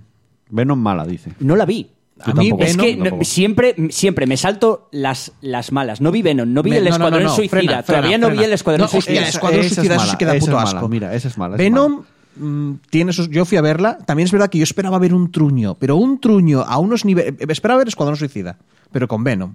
[0.48, 1.32] Venom mala, dice.
[1.40, 1.90] No la vi.
[2.20, 2.62] A mí tampoco.
[2.64, 6.00] Es que no- siempre, siempre me salto las, las malas.
[6.00, 7.50] No vi Venom, no vi Me- el no, no, Escuadrón no, no, Suicida.
[7.58, 8.40] frena, frena, Todavía no frena.
[8.40, 9.18] vi el Escuadrón Suicida.
[9.20, 10.88] el Escuadrón es Suicida, eso mala, sí que da esa puto es asco.
[10.88, 12.04] mira, esa es mala, es Venom
[12.36, 13.12] mm, tiene.
[13.12, 16.20] Yo fui a verla, también es verdad que yo esperaba ver un truño, pero un
[16.20, 17.34] truño a unos niveles...
[17.48, 18.58] Esperaba ver Escuadrón Suicida,
[18.92, 19.54] pero con Venom.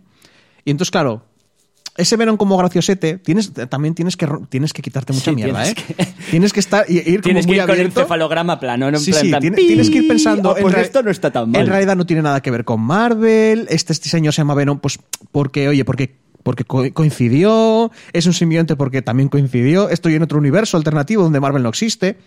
[0.66, 1.24] Y entonces, claro,
[1.98, 5.72] ese Venom como graciosete, tienes, también tienes que, tienes que quitarte mucha Sí, mierda, tienes
[5.90, 5.94] ¿eh?
[5.98, 6.86] que- Tienes que estar...
[6.90, 8.00] y- ir como Tienes que muy ir con el abierto.
[8.02, 8.90] encefalograma plano.
[8.92, 8.98] ¿no?
[8.98, 10.52] En Sí, plan- sí, tiene- tienes que ir pensando.
[10.52, 11.62] ah, pues en esto no está tan mal.
[11.62, 13.66] En realidad no tiene nada que ver con Marvel.
[13.70, 15.00] Este diseño se llama Venom, pues
[15.32, 17.92] porque, oye, porque, porque co- coincidió.
[18.14, 19.90] Es un simbionte porque también coincidió.
[19.90, 22.18] Estoy en otro universo alternativo donde Marvel no existe.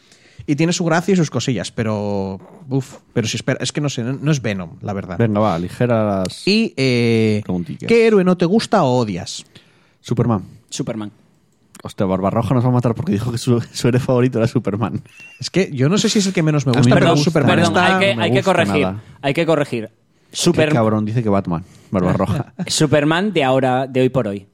[0.46, 2.38] Y tiene su gracia y sus cosillas, pero.
[2.68, 3.58] Uf, pero si espera.
[3.62, 5.16] Es que no sé, no, no es Venom, la verdad.
[5.18, 6.46] Venga, va, ligera las...
[6.46, 6.74] Y.
[6.76, 7.42] Eh.
[7.86, 9.44] ¿Qué héroe no te gusta o odias?
[10.00, 10.42] Superman.
[10.68, 11.10] Superman.
[11.82, 15.02] Hostia, Barbarroja nos va a matar porque dijo que su, su héroe favorito era Superman.
[15.38, 17.56] Es que yo no sé si es el que menos me gusta, pero Perdón, Superman
[17.56, 17.96] perdón, está.
[17.98, 18.80] hay que, no hay que corregir.
[18.82, 19.02] nada.
[19.20, 19.90] Hay que corregir.
[20.30, 21.62] Qué Super- cabrón, dice que Batman.
[21.90, 22.54] Barbarroja.
[22.66, 24.46] Superman de ahora, de hoy por hoy.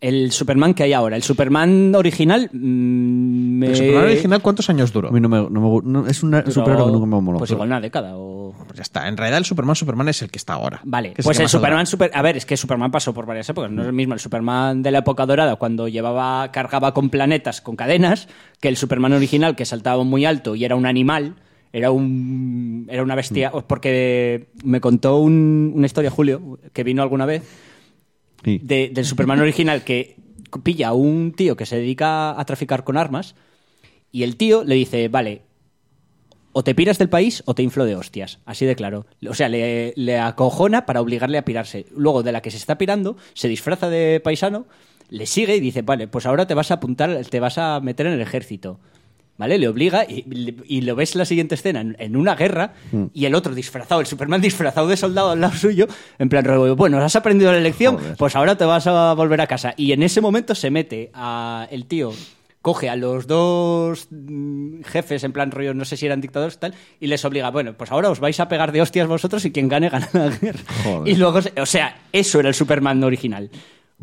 [0.00, 1.16] El Superman que hay ahora.
[1.16, 2.50] El Superman original.
[2.52, 3.66] mm, me...
[3.68, 5.08] ¿El Superman original cuántos años duró?
[5.08, 7.20] A mí no me, no me gu- no- es un duró, superhéroe que nunca me
[7.22, 7.38] moló.
[7.38, 8.54] Pues igual una década o.
[8.66, 9.08] Pues ya está.
[9.08, 10.80] En realidad el Superman Superman es el que está ahora.
[10.84, 11.66] Vale, Que es pues que el más ha durado.
[11.72, 14.14] Superman super, a ver, es que Superman pasó por varias épocas, no es el mismo
[14.14, 18.28] el Superman de la época dorada cuando llevaba cargaba con planetas con cadenas
[18.60, 21.36] que el Superman original que saltaba muy alto y era un animal,
[21.72, 23.62] era un era una bestia, Mm.
[23.66, 27.42] porque me contó un- una historia Julio que vino alguna vez
[28.46, 30.16] Del Superman original que
[30.62, 33.34] pilla a un tío que se dedica a traficar con armas
[34.12, 35.42] y el tío le dice, vale,
[36.52, 38.38] o te piras del país o te inflo de hostias.
[38.46, 39.04] Así de claro.
[39.28, 41.84] O sea, le, le acojona para obligarle a pirarse.
[41.94, 44.66] Luego, de la que se está pirando, se disfraza de paisano,
[45.10, 48.06] le sigue y dice, vale, pues ahora te vas a apuntar, te vas a meter
[48.06, 48.80] en el ejército.
[49.38, 49.58] ¿Vale?
[49.58, 50.24] Le obliga y,
[50.66, 53.04] y lo ves la siguiente escena en, en una guerra Mm.
[53.12, 55.86] y el otro disfrazado, el Superman disfrazado de soldado al lado suyo,
[56.18, 56.44] en plan,
[56.76, 58.16] bueno, has aprendido la lección, Joder.
[58.16, 59.74] pues ahora te vas a volver a casa.
[59.76, 62.12] Y en ese momento se mete a el tío,
[62.62, 66.58] coge a los dos mm, jefes, en plan rollo, no sé si eran dictadores y
[66.58, 69.52] tal, y les obliga, bueno, pues ahora os vais a pegar de hostias vosotros y
[69.52, 70.60] quien gane gana la guerra.
[70.82, 71.12] Joder.
[71.12, 73.50] Y luego, o sea, eso era el Superman original.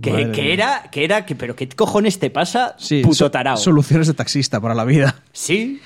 [0.02, 3.58] Que, era, que era, que, pero ¿qué cojones te pasa, Sí, puto tarao?
[3.58, 5.22] Soluciones de taxista para la vida.
[5.34, 5.80] Sí.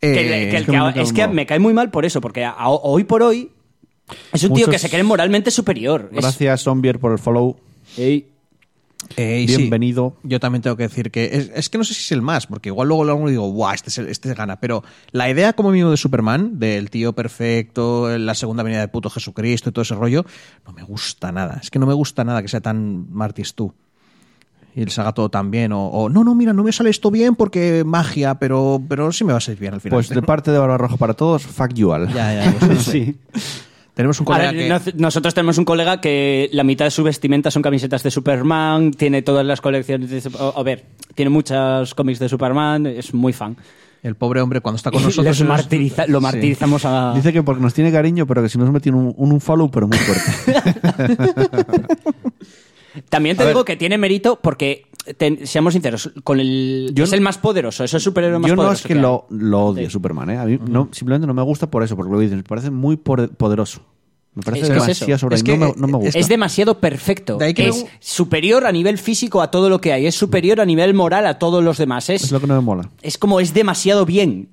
[0.00, 1.90] Eh, que, que el es que que- me cae es que me cae muy mal
[1.90, 3.50] por eso, porque a- a- hoy por hoy
[4.32, 6.08] es un tío que se cree moralmente superior.
[6.12, 7.58] Es- Gracias, Zombier, por el follow.
[7.98, 8.28] Ey,
[9.16, 10.16] Eh, y sí, Bienvenido.
[10.22, 12.46] yo también tengo que decir que es, es que no sé si es el más,
[12.46, 14.60] porque igual luego luego digo, guau, este, es el- este gana.
[14.60, 19.10] Pero la idea como mínimo de Superman, del tío perfecto, la segunda venida de puto
[19.10, 20.24] Jesucristo y todo ese rollo,
[20.66, 21.58] no me gusta nada.
[21.62, 23.72] Es que no me gusta nada que sea tan Martis tú.
[24.76, 25.72] Y se haga todo tan bien.
[25.72, 29.24] O, o, no, no, mira, no me sale esto bien porque magia, pero, pero sí
[29.24, 29.96] me va a salir bien al final.
[29.96, 32.06] Pues de parte de Barba Roja para todos, fuck you all.
[32.12, 33.16] Ya, ya, pues sí.
[33.94, 34.92] Tenemos un colega que...
[34.96, 39.22] nosotros tenemos un colega que la mitad de su vestimenta son camisetas de Superman, tiene
[39.22, 40.22] todas las colecciones de...
[40.38, 40.84] A ver,
[41.14, 43.56] tiene muchos cómics de Superman, es muy fan.
[44.02, 45.40] El pobre hombre cuando está con nosotros...
[45.40, 45.44] lo
[46.18, 46.22] Sí.
[46.22, 47.12] martirizamos a...
[47.14, 49.70] Dice que porque nos tiene cariño, pero que si nos mete un, un, un follow,
[49.70, 50.30] pero muy fuerte.
[53.08, 53.66] También te A digo ver.
[53.66, 54.86] que tiene mérito porque,
[55.16, 58.48] te- seamos sinceros, con el Yo es no- el más poderoso, es el superhéroe más
[58.48, 58.82] Yo no poderoso.
[58.82, 59.00] es que hay.
[59.00, 59.90] lo, lo odie Sí.
[59.92, 60.38] Superman, ¿eh?
[60.38, 62.96] A mí no, simplemente no me gusta por eso, porque lo dices, me parece muy
[62.96, 63.80] por- poderoso.
[64.34, 65.18] Me parece Es que es demasiado eso.
[65.18, 66.18] sobre Es no, que, me, no me gusta.
[66.18, 67.36] Es demasiado perfecto.
[67.36, 70.06] De ahí que es me- superior a nivel físico a todo lo que hay.
[70.06, 72.08] Es superior a nivel moral a todos los demás.
[72.10, 72.88] Es, Es lo que no me mola.
[73.02, 74.48] es como es demasiado bien.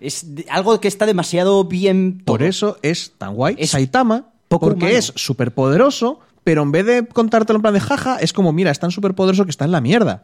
[0.00, 2.22] Es de- algo que está demasiado bien.
[2.24, 2.36] todo.
[2.38, 4.98] Por eso es tan guay Es Saitama, poco porque humano.
[4.98, 8.70] es súper poderoso, pero en vez de contártelo en plan de jaja, es como, mira,
[8.70, 10.22] es tan súper poderoso que está en la mierda.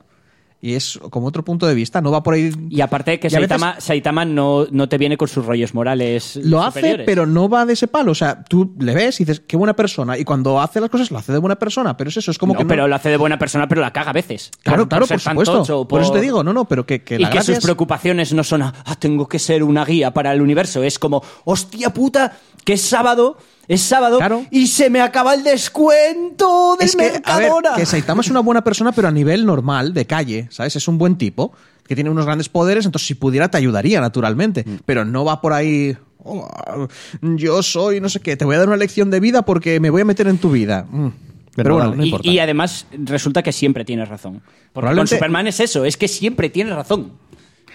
[0.58, 2.50] Y es como otro punto de vista, no va por ahí...
[2.70, 5.74] Y aparte que Y a veces Saitama, Saitama no, no te viene con sus rollos
[5.74, 6.36] morales.
[6.42, 8.12] Lo hace, pero no va de ese palo.
[8.12, 10.16] O sea, tú le ves y dices, qué buena persona.
[10.16, 11.94] Y cuando hace las cosas, lo hace de buena persona.
[11.98, 12.68] Pero es eso, es como No, que no...
[12.68, 14.50] pero lo hace de buena persona, pero la caga a veces.
[14.62, 15.86] Claro, Por- claro, por supuesto.
[15.86, 17.64] Por eso te digo, no, no, pero que, que y la que gracia sus es-
[17.64, 20.82] preocupaciones no son, ah, tengo que ser una guía para el universo.
[20.82, 23.36] Es como, hostia puta, que es sábado,
[23.68, 24.44] es sábado Claro.
[24.50, 27.74] y se me acaba el descuento del es que, a ver, Mercadona.
[27.76, 30.76] que Saitama es una buena persona, pero a nivel normal, de calle, ¿sabes?
[30.76, 31.52] Es un buen tipo,
[31.86, 34.64] que tiene unos grandes poderes, entonces si pudiera te ayudaría, naturalmente.
[34.66, 34.76] Mm.
[34.86, 35.96] Pero no va por ahí...
[36.26, 36.88] "Oh,
[37.20, 39.90] yo soy, no sé qué, te voy a dar una lección de vida porque me
[39.90, 40.86] voy a meter en tu vida.
[40.90, 41.08] Mm.
[41.56, 42.28] Pero bueno, no y, importa.
[42.28, 44.42] y además resulta que siempre tienes razón.
[44.72, 47.12] Porque con Superman es eso, es que siempre tiene razón.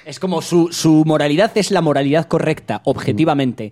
[0.05, 3.71] Es como su, su moralidad es la moralidad correcta, objetivamente.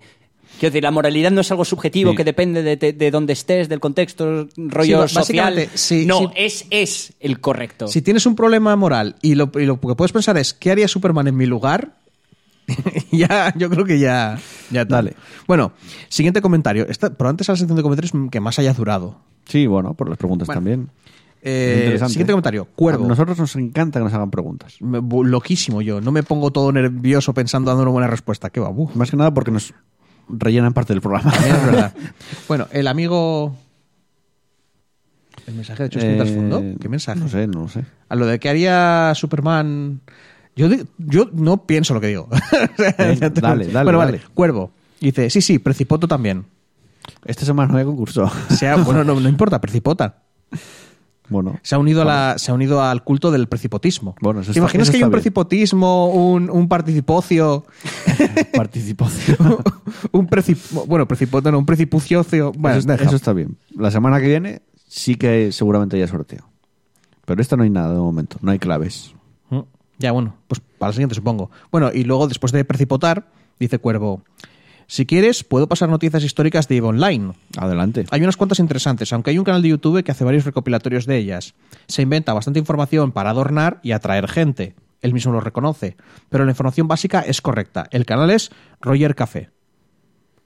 [0.58, 2.16] Quiero decir, la moralidad no es algo subjetivo Sí.
[2.16, 5.54] que depende de, de- de dónde estés, del contexto, rollo ba- social.
[5.54, 6.26] básicamente, sí, no, sí.
[6.36, 7.86] es, es el correcto.
[7.88, 10.88] Si tienes un problema moral y lo, y lo que puedes pensar es, ¿qué haría
[10.88, 11.94] Superman en mi lugar?
[13.12, 14.38] ya, yo creo que ya.
[14.70, 14.84] ya.
[14.84, 15.14] Dale.
[15.46, 15.72] Bueno,
[16.08, 16.86] siguiente comentario.
[16.88, 19.16] Esta, pero antes a la sección de comentarios que más haya durado.
[19.46, 20.58] Sí, bueno, por las preguntas Bueno.
[20.58, 20.90] también.
[21.40, 22.12] Eh, Interesante.
[22.12, 22.66] siguiente comentario.
[22.74, 23.04] Cuervo.
[23.04, 24.74] A nosotros nos encanta que nos hagan preguntas.
[24.80, 26.00] Me- Loquísimo yo.
[26.00, 28.50] No me pongo todo nervioso pensando dando una buena respuesta.
[28.50, 28.68] ¿Qué va?
[28.70, 28.90] Bu.
[28.94, 29.72] Más que nada porque nos
[30.28, 31.32] rellenan parte del programa.
[31.34, 31.92] Es verdad.
[32.48, 33.56] bueno, el amigo.
[35.46, 36.62] El mensaje de hecho Eh, fondo.
[36.80, 37.18] ¿Qué mensaje?
[37.20, 37.84] No sé, no lo sé.
[38.08, 40.00] A lo de que haría Superman.
[40.56, 40.68] Yo,
[40.98, 42.28] yo no pienso lo que digo.
[42.76, 42.92] Te-
[43.30, 44.12] dale, dale, Bueno, dale.
[44.18, 44.20] vale.
[44.34, 44.72] Cuervo.
[45.00, 46.44] Dice, sí, sí, Precipoto también.
[47.24, 48.30] Esta semana no hay concurso.
[48.50, 50.16] Se ha- bueno, no, no importa, Precipota.
[51.30, 54.14] Bueno, Se ha unido a la, se ha unido al culto del precipotismo.
[54.20, 55.20] Bueno, eso ¿Te está- imaginas eso que hay un bien.
[55.20, 57.64] precipotismo, un, un participocio,
[58.54, 59.58] participación.
[60.12, 62.52] un precip, bueno, precipoto no, un precipuciocio?
[62.56, 63.56] Bueno, eso, eso está bien.
[63.76, 66.48] La semana que viene sí que seguramente haya sorteo.
[67.24, 69.12] Pero esta no hay nada de momento, no hay claves.
[69.50, 69.60] Mm,
[69.98, 71.50] Ya, bueno, pues para la siguiente supongo.
[71.70, 73.28] Bueno, y luego después de precipotar,
[73.60, 74.22] dice Cuervo,
[74.90, 77.34] si quieres, puedo pasar noticias históricas de EVE Online.
[77.58, 78.06] Adelante.
[78.10, 81.18] Hay unas cuantas interesantes, aunque hay un canal de YouTube que hace varios recopilatorios de
[81.18, 81.54] ellas.
[81.86, 84.74] Se inventa bastante información para adornar y atraer gente.
[85.02, 85.98] Él mismo lo reconoce.
[86.30, 87.86] Pero la información básica es correcta.
[87.90, 88.50] El canal es
[88.80, 89.50] Roger Café.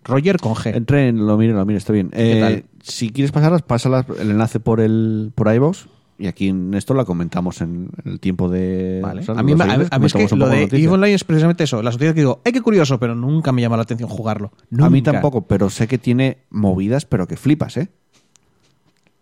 [0.02, 0.74] Roger con G.
[0.74, 2.10] Entré en lo mire, lo mire, está bien.
[2.10, 2.64] ¿Qué Eh?
[2.82, 5.86] Si quieres pasarlas, pásalas el enlace por el por iVoox
[6.22, 9.00] y aquí en esto la comentamos en, el tiempo de.
[9.02, 9.22] Vale.
[9.22, 10.68] o sea, a mí, a, a mí es que lo de.
[10.70, 11.82] EVE Online es precisamente eso.
[11.82, 13.00] Las noticias que digo, ¡ay, qué curioso!
[13.00, 14.52] Pero nunca me llama la atención jugarlo.
[14.78, 17.88] A mí tampoco, pero sé que tiene movidas, pero que flipas, ¿eh?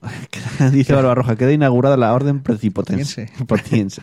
[0.72, 3.32] Dice Barbarroja, queda inaugurada la orden precipotense.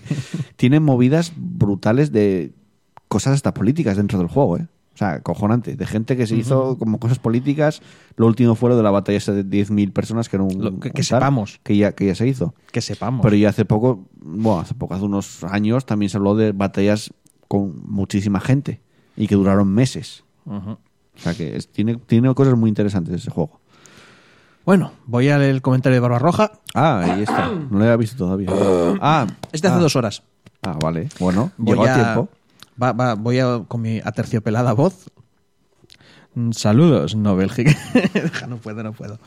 [0.56, 2.54] Tiene movidas brutales de
[3.08, 4.68] cosas hasta políticas dentro del juego, ¿eh?
[4.98, 5.76] O sea, cojonante.
[5.76, 7.84] De gente que se hizo como cosas políticas.
[8.16, 10.58] Lo último fue lo de la batalla esa de 10.000 personas, que era un.
[10.60, 11.60] Lo que- que tal, sepamos.
[11.62, 12.56] Que ya, que ya se hizo.
[12.72, 13.22] Que sepamos.
[13.24, 17.14] Pero ya hace poco, bueno, hace poco, hace unos años, también se habló de batallas
[17.48, 18.82] con muchísima gente
[19.16, 20.24] y que duraron meses.
[20.48, 20.80] O
[21.18, 23.60] sea que es- tiene, tiene cosas muy interesantes ese juego.
[24.66, 26.54] Bueno, voy a leer el comentario de Barbarroja.
[26.74, 27.52] Ah, ahí está.
[27.52, 28.50] No lo había visto todavía.
[29.00, 30.24] Ah, Es de hace ah, dos horas.
[30.64, 31.08] Ah, vale.
[31.20, 32.30] Bueno, Voy llegó a, tiempo.
[32.82, 35.10] Va- va- voy a, con mi aterciopelada voz.
[36.36, 37.80] Mm, Saludos, no belgicanos.
[38.48, 39.20] no puedo, no puedo.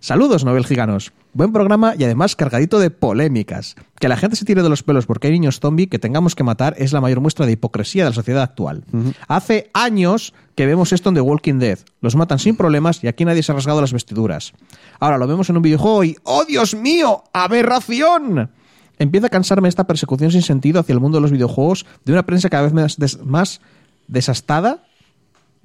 [0.00, 1.12] Saludos, no belgicanos.
[1.34, 3.76] Buen programa y además cargadito de polémicas.
[4.00, 6.44] Que la gente se tire de los pelos porque hay niños zombie que tengamos que
[6.44, 8.84] matar es la mayor muestra de hipocresía de la sociedad actual.
[9.28, 11.78] Hace años que vemos esto en The Walking Dead.
[12.00, 14.54] Los matan sin problemas y aquí nadie se ha rasgado las vestiduras.
[14.98, 17.22] Ahora lo vemos en un videojuego y ¡Oh, Dios mío!
[17.34, 18.50] ¡Aberración!
[18.98, 22.24] Empieza a cansarme esta persecución sin sentido hacia el mundo de los videojuegos de una
[22.24, 23.60] prensa cada vez más, des- más
[24.08, 24.84] desastada.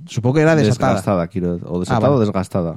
[0.06, 0.92] Supongo que era desatada.
[0.94, 1.60] Desgastada, quiero.
[1.66, 2.16] O desatada Ah, vale.
[2.16, 2.76] o desgastada.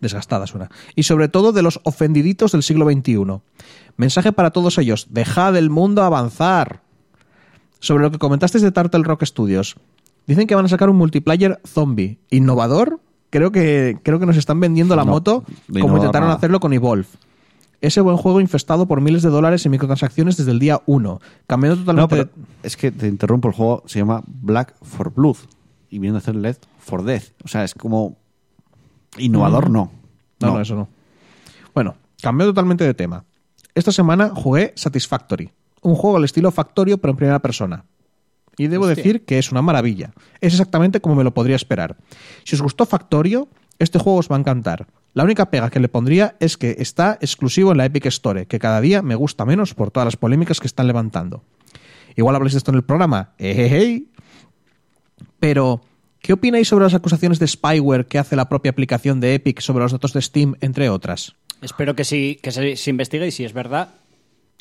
[0.00, 0.68] Desgastada suena.
[0.96, 3.40] Y sobre todo de los ofendiditos del siglo XXI.
[3.96, 5.06] Mensaje para todos ellos.
[5.10, 6.82] Dejad el mundo avanzar.
[7.80, 9.76] Sobre lo que comentaste de Turtle Rock Studios.
[10.26, 12.18] Dicen que van a sacar un multiplayer zombie.
[12.28, 13.00] ¿Innovador?
[13.30, 15.44] Creo que, creo que nos están vendiendo la No, moto
[15.80, 16.36] como intentaron nada.
[16.38, 17.06] hacerlo con Evolve.
[17.80, 21.20] Ese buen juego infestado por miles de dólares en microtransacciones desde el día 1.
[21.46, 22.32] Cambiando No, totalmente...
[22.34, 23.48] pero es que te interrumpo.
[23.48, 25.36] El juego se llama Black for Blood
[25.90, 27.32] y viene a hacer Left for Death.
[27.44, 28.16] O sea, es como.
[29.16, 29.92] Innovador, no.
[30.40, 30.88] No, no, eso no.
[31.74, 33.24] Bueno, cambió totalmente de tema.
[33.74, 35.52] Esta semana jugué Satisfactory,
[35.82, 37.84] un juego al estilo Factorio pero en primera persona.
[38.56, 40.12] Y debo decir que es una maravilla.
[40.40, 41.96] Es exactamente como me lo podría esperar.
[42.42, 43.48] Si os gustó Factorio,
[43.78, 44.88] este juego os va a encantar.
[45.18, 48.60] La única pega que le pondría es que está exclusivo en la Epic Store, que
[48.60, 51.42] cada día me gusta menos por todas las polémicas que están levantando.
[52.14, 53.32] Igual habléis de esto en el programa.
[55.40, 55.80] Pero,
[56.20, 59.82] ¿qué opináis sobre las acusaciones de spyware que hace la propia aplicación de Epic sobre
[59.82, 61.34] los datos de Steam, entre otras?
[61.62, 63.88] Espero que sí que se, se investigue y si es verdad,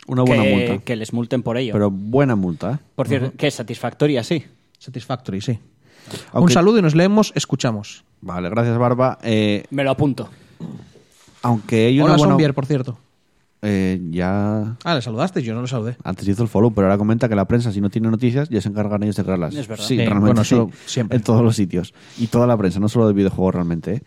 [0.08, 0.78] Una buena que, multa.
[0.86, 1.74] que les multen por ello.
[1.74, 2.86] Pero buena multa, ¿eh?
[2.96, 4.44] por cierto, que es satisfactoria, sí.
[4.80, 5.60] Satisfactory, sí.
[6.34, 8.04] Un saludo y nos leemos, escuchamos.
[8.22, 9.20] Vale, gracias, Barba.
[9.22, 10.28] Eh, Me lo apunto.
[11.42, 12.32] Aunque hay una Hola, buena...
[12.34, 12.98] Sombier, por cierto.
[13.64, 14.76] Eh, ya...
[14.84, 15.98] Ah, le saludaste, yo no le saludé.
[16.04, 18.62] Antes hizo el follow, pero ahora comenta que la prensa, si no tiene noticias, ya
[18.62, 19.56] se encargan ellos de crearlas.
[19.56, 19.84] Es verdad.
[19.84, 20.56] Sí, Sí, realmente bueno, sí.
[20.56, 21.18] eso siempre.
[21.18, 21.94] En todos los sitios.
[22.20, 23.94] Y toda la prensa, no solo de videojuegos realmente.
[23.96, 24.02] ¿eh?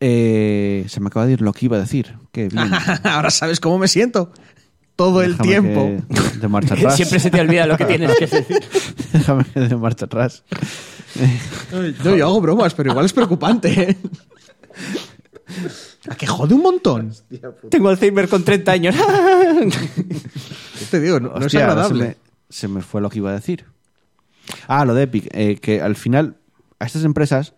[0.00, 2.14] Eh, se me acaba de ir lo que iba a decir.
[2.32, 2.70] Qué bien.
[3.04, 4.32] Ahora sabes cómo me siento.
[4.96, 6.04] Todo el Déjame tiempo.
[6.32, 6.96] que- de marcha atrás.
[6.96, 8.58] Siempre se te olvida lo que tienes que decir.
[9.12, 10.44] Déjame que de marcha atrás.
[12.04, 13.90] No, yo hago bromas, pero igual es preocupante.
[13.90, 13.96] ¿eh?
[16.08, 17.12] ¿A que jode un montón?
[17.70, 18.94] Tengo Alzheimer con 30 años.
[20.78, 21.20] ¿Qué te digo?
[21.20, 22.04] No, no es Hostia, agradable.
[22.04, 22.16] Se me,
[22.48, 23.64] se me fue lo que iba a decir.
[24.66, 25.28] Ah, lo de Epic.
[25.32, 26.36] eh, que al final,
[26.78, 27.54] a estas empresas,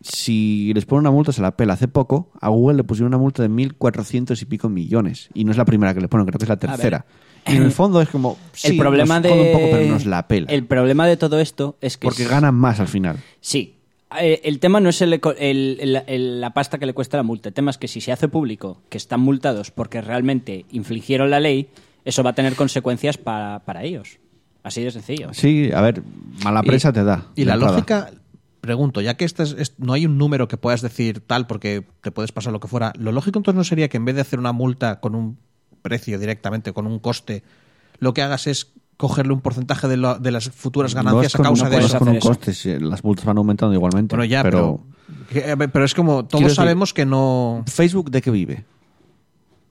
[0.00, 1.72] si les ponen una multa, se la pela.
[1.74, 5.28] Hace poco, a Google le pusieron una multa de 1.400 y pico millones.
[5.34, 7.06] Y no es la primera que le ponen, creo que es la tercera.
[7.46, 8.36] Y en el fondo es como.
[8.64, 10.50] el sí, problema nos de jode un poco, pero nos la pela.
[10.50, 13.18] El problema de todo esto es que porque es- ganan más al final.
[13.40, 13.75] Sí.
[14.20, 17.16] Eh, El tema no es el eco- el- el- el- la pasta que le cuesta
[17.16, 17.48] la multa.
[17.48, 21.40] El tema es que si se hace público que están multados porque realmente infligieron la
[21.40, 21.68] ley,
[22.04, 24.18] eso va a tener consecuencias para, para ellos.
[24.62, 25.32] Así de sencillo.
[25.32, 26.02] Sí, a ver,
[26.42, 27.26] mala Y- prensa te da.
[27.36, 27.72] Y la entrada.
[27.74, 28.10] lógica,
[28.60, 31.84] pregunto, ya que este es- es- no hay un número que puedas decir tal porque
[32.02, 34.22] te puedes pasar lo que fuera, lo lógico entonces no sería que en vez de
[34.22, 35.38] hacer una multa con un
[35.82, 37.44] precio directamente, con un coste,
[38.00, 41.40] lo que hagas es cogerle un porcentaje de, lo- de las futuras No ganancias es
[41.40, 41.98] a causa no de es eso.
[41.98, 44.16] con un coste, sí, las multas van aumentando igualmente.
[44.16, 44.80] Bueno, ya, pero,
[45.30, 47.62] que- a ver, pero es como todos Quiero decir- sabemos que no...
[47.66, 48.64] Facebook de qué vive?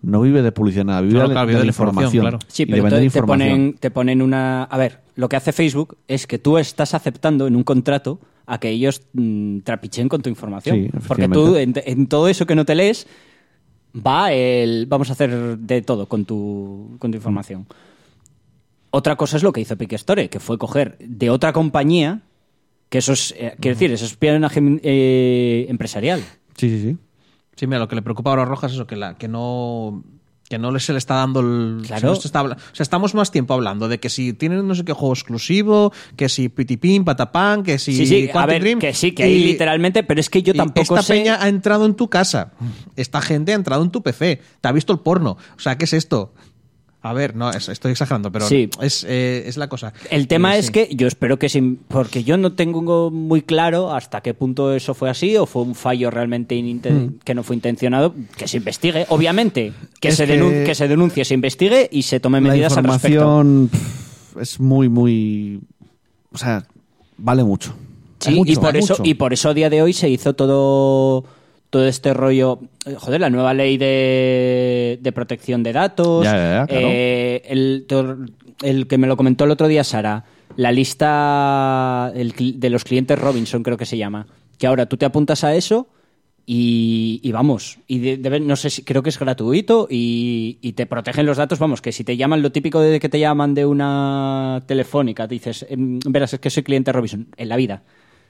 [0.01, 2.03] No vive de publicidad nada, vive Claro, de, claro, de vive la de la información,
[2.15, 2.39] información.
[2.39, 2.53] claro.
[2.53, 4.63] Sí, y de pero vender te, ponen, te ponen una...
[4.65, 8.59] A ver, lo que hace Facebook es que tú estás aceptando en un contrato a
[8.59, 10.75] que ellos mm, trapichen con tu información.
[10.75, 13.07] Sí, Porque tú, en, en todo eso que no te lees,
[13.95, 14.85] va el...
[14.85, 17.65] Vamos a hacer de todo con tu, con tu información.
[18.95, 22.21] Otra cosa es lo que hizo Epic Store, que fue coger de otra compañía,
[22.87, 23.35] que eso es...
[23.37, 26.21] eh, quiero decir, eso es espionaje eh, empresarial.
[26.55, 26.97] Sí, sí, sí.
[27.57, 30.01] Sí, mira, lo que le preocupa ahora a Rojas es eso, que, la, que no
[30.47, 31.83] que no se le está dando el...
[31.85, 32.15] Claro.
[32.15, 34.93] se está o sea, estamos más tiempo hablando de que si tienen no sé qué
[34.93, 37.97] juego exclusivo, que si pitipín, patapán, que si...
[37.97, 40.95] Sí, sí, a ver, Dream, que sí, que ahí literalmente, pero es que yo tampoco
[40.95, 41.15] esta sé...
[41.15, 42.53] peña ha entrado en tu casa.
[42.95, 44.39] Esta gente ha entrado en tu PC.
[44.61, 45.31] Te ha visto el porno.
[45.57, 46.33] O sea, ¿qué es esto?
[47.07, 48.67] A ver, no, es- estoy exagerando, pero Sí.
[48.81, 49.93] es, eh, es la cosa.
[50.09, 50.71] El tema Eh, es sí.
[50.71, 54.95] que yo espero que sin, porque yo no tengo muy claro hasta qué punto eso
[54.95, 59.05] fue así o fue un fallo realmente ininte- que no fue intencionado, que se investigue,
[59.09, 59.71] obviamente,
[60.01, 60.07] que.
[60.07, 63.07] Es se que- se denuncie, se investigue y se tomen La medidas al respecto.
[63.19, 63.69] información
[64.41, 65.59] es muy, muy...
[66.33, 66.65] O sea,
[67.17, 67.75] vale mucho.
[68.19, 69.09] Sí, mucho, y por es eso mucho.
[69.09, 71.23] y por eso a día de hoy se hizo todo
[71.75, 76.53] todo este rollo, eh, joder, la nueva ley de, de protección de datos, Ya, ya,
[76.61, 76.87] ya, claro.
[76.89, 77.85] eh, el,
[78.63, 80.23] el que me lo comentó el otro día Sara,
[80.55, 82.31] la lista el
[82.61, 84.25] de los clientes Robinson creo que se llama,
[84.57, 85.89] que ahora tú te apuntas a eso
[86.45, 90.85] y, y vamos, y de- no sé si creo que es gratuito y, y te
[90.85, 93.65] protegen los datos, vamos, que si te llaman lo típico de que te llaman de
[93.65, 97.83] una telefónica, dices, "Em, verás, es que soy cliente Robinson, en la vida.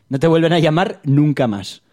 [0.10, 1.84] No te vuelven a llamar nunca más.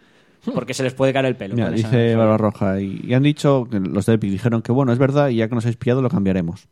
[0.53, 1.55] Porque se les puede caer el pelo.
[1.55, 4.91] Mira, con esa- dice Barbarroja, y, y han dicho, los de Epic dijeron que bueno,
[4.91, 6.67] es verdad, y ya que nos habéis pillado lo cambiaremos.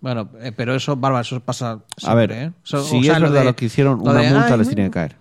[0.00, 2.52] Bueno, eh, pero eso, Bárbara, eso pasa siempre, a ver, ¿eh?
[2.64, 4.50] Eso- si o sea, es verdad de- lo que hicieron, lo una de, multa "Ay,
[4.50, 4.74] les bueno".
[4.74, 5.16] tiene que caer.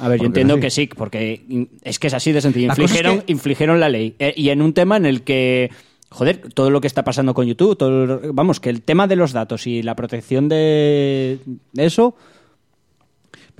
[0.00, 2.68] A ver, yo entiendo que sí, porque es que es así de sencillo.
[2.68, 4.14] La cosa es Infligieron, que- infligieron la ley.
[4.18, 5.70] Eh, y en un tema en el que,
[6.08, 9.16] joder, todo lo que está pasando con YouTube, todo lo- vamos, que el tema de
[9.16, 11.38] los datos y la protección de
[11.76, 12.16] eso,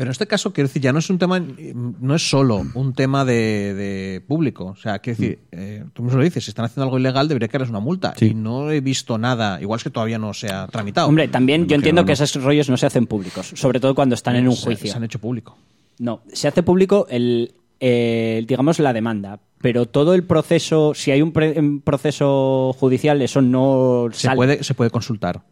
[0.01, 2.94] Pero en este caso, quiero decir, ya no es un tema, no es solo un
[2.94, 4.64] tema de, de público.
[4.68, 7.48] O sea, quiero decir, eh, tú mismo lo dices, si están haciendo algo ilegal, debería
[7.48, 8.14] caerles una multa.
[8.16, 8.28] Sí.
[8.28, 11.06] Y no he visto nada, igual es que todavía no se ha tramitado.
[11.06, 14.36] hombre, también yo entiendo que esos rollos no se hacen públicos, sobre todo cuando están
[14.36, 14.90] en un Se- juicio.
[14.90, 15.59] Se han hecho público.
[15.98, 21.20] No, se hace público el, el, digamos, la demanda, pero todo el proceso, si hay
[21.20, 24.36] un, pre- un proceso judicial, eso no Se sale.
[24.36, 25.43] puede, se puede consultar.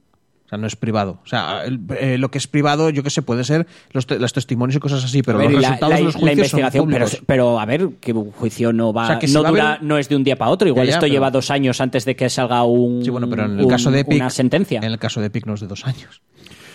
[0.49, 1.19] O sea, no es privado.
[1.23, 4.19] O sea, el- eh, lo que es privado, yo que sé, puede ser los, te-
[4.19, 6.39] los testimonios y cosas así, pero ver, los la- resultados la, de los la juicios
[6.39, 7.25] investigación, son pero, públicos.
[7.27, 9.69] pero a ver, que un juicio no va, O sea, que no va a dura,
[9.75, 10.67] haber- no es de un día para otro.
[10.67, 13.29] Igual Ya, ya, esto pero- lleva dos años antes de que salga un, Sí, bueno,
[13.29, 14.79] pero en el un- caso de Epic, una sentencia.
[14.79, 16.23] En el caso de Epic no es de dos años.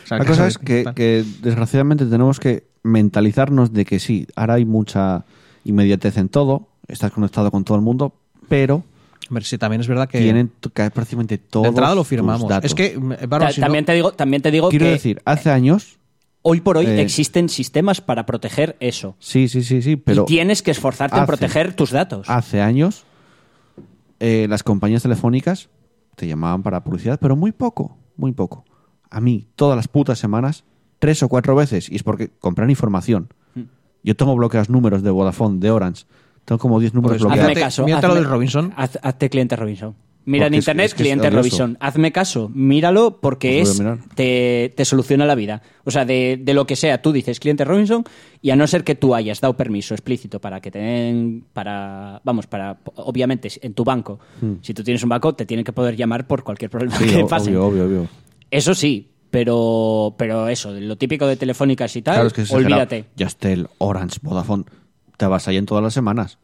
[0.03, 4.55] O sea, el La cosa es que, desgraciadamente tenemos que mentalizarnos de que sí, ahora
[4.55, 5.25] hay mucha
[5.65, 8.13] inmediatez en todo, estás conectado con todo el mundo,
[8.49, 8.83] pero
[9.29, 11.63] Hombre, sí, también es verdad que tienen prácticamente todo.
[11.63, 12.51] de entrada lo firmamos.
[12.61, 14.91] Es que, mm, Bárbara, Ta- si no- también, te digo, también te digo Quiero que
[14.91, 15.97] decir, hace años,
[16.41, 19.15] hoy por hoy eh, existen sistemas para proteger eso.
[19.19, 22.29] sí, sí, sí, sí, pero y tienes que esforzarte en hace- proteger tus datos.
[22.29, 23.05] hace años
[24.19, 25.69] eh, las compañías telefónicas
[26.15, 28.65] te llamaban para publicidad, pero muy poco, muy poco.
[29.09, 30.63] A mí, todas las putas semanas,
[30.99, 33.33] tres o cuatro veces, y es porque compran información.
[33.55, 33.63] Hmm.
[34.03, 36.05] Yo tengo bloqueados números de Vodafone, de Orange,
[36.45, 37.49] tengo como 10 números Pues bloqueados.
[37.51, 37.85] hazme caso.
[37.85, 38.73] mírate lo hazme- del Robinson.
[38.75, 39.95] haz- hazte cliente Robinson.
[40.25, 41.29] Mira en Porque internet, es que es cliente.
[41.29, 41.77] Robinson.
[41.81, 43.83] Hazme caso, míralo porque Pues es
[44.15, 45.61] te, te soluciona la vida.
[45.83, 48.05] O sea, de, de lo que sea, tú dices cliente Robinson
[48.41, 52.21] y a no ser que tú hayas dado permiso explícito para que te den, para,
[52.23, 54.19] vamos, para, obviamente, en tu banco.
[54.61, 57.03] Si tú tienes un banco, te tienen que poder llamar por cualquier problema Hmm.
[57.03, 57.49] Sí, que o- pase.
[57.57, 58.07] obvio, obvio, obvio.
[58.49, 63.05] Eso sí, pero, pero eso, lo típico de telefónicas y tal, Claro, es que olvídate.
[63.17, 64.63] Yastel, Orange, Vodafone,
[65.17, 66.37] te vas ahí en todas las semanas.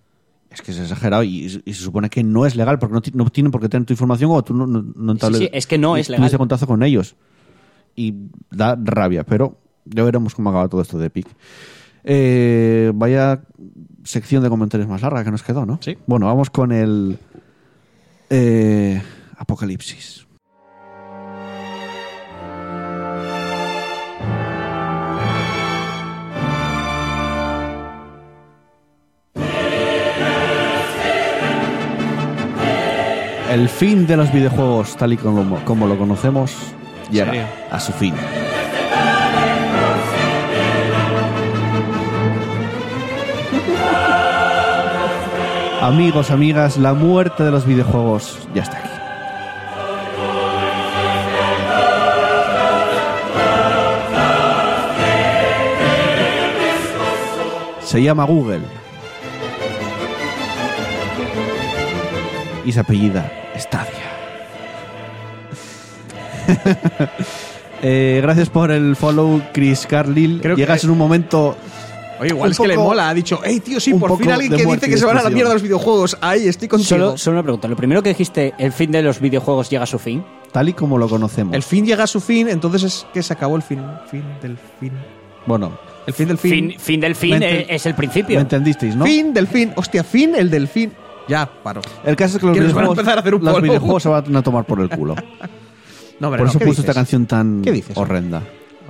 [0.49, 3.29] Es que es exagerado y, y se supone que no es legal porque no, no
[3.29, 5.77] tienen por qué tener tu información o tú no, no, no Sí, sí, es que
[5.77, 6.35] no es legal.
[6.37, 7.15] contacto con ellos.
[7.95, 8.15] Y
[8.49, 11.27] da rabia, pero ya veremos cómo acaba todo esto de Epic.
[12.03, 13.41] Eh, vaya
[14.03, 15.79] sección de comentarios más larga que nos quedó, ¿no?
[15.81, 15.97] Sí.
[16.07, 17.19] Bueno, vamos con el
[18.29, 19.01] eh,
[19.37, 20.25] Apocalipsis.
[33.49, 36.55] El fin de los videojuegos, tal y como, como lo conocemos,
[37.09, 38.13] llega a su fin.
[45.81, 48.89] Amigos, amigas, la muerte de los videojuegos ya está aquí.
[57.81, 58.61] Se llama Google.
[62.63, 64.09] Y se apellida Stadia.
[67.81, 70.39] Eh, gracias por el follow, Chris Carlil.
[70.41, 71.55] Creo que- Llegas en un momento.
[72.19, 73.07] Oye, igual un es que le mola.
[73.07, 75.29] Ha dicho, hey, tío, sí, por fin alguien que dice que se van a la
[75.29, 76.17] mierda los videojuegos.
[76.19, 76.89] Ahí, estoy contigo.
[76.89, 77.69] Solo, solo una pregunta.
[77.69, 80.25] Lo primero que dijiste, el fin de los videojuegos llega a su fin.
[80.51, 81.55] Tal y como lo conocemos.
[81.55, 83.81] El fin llega a su fin, entonces es que se acabó el fin.
[84.11, 84.91] Fin del fin.
[85.45, 85.71] bueno,
[86.05, 86.51] El fin del fin.
[86.51, 88.35] Fin, fin del fin es el principio.
[88.35, 89.05] ¿me entendisteis, no?
[89.05, 89.71] Fin del fin.
[89.77, 90.91] Hostia, fin, el del fin.
[91.29, 91.81] Ya, paro.
[92.03, 93.61] El caso es que los Que nos van a videojuegos, empezar a hacer un los
[93.61, 95.15] videojuegos se van a tomar por el culo.
[96.19, 96.83] No, por no, eso ¿qué puse dices?
[96.83, 97.95] esta canción tan ¿Qué dices?
[97.95, 98.41] horrenda.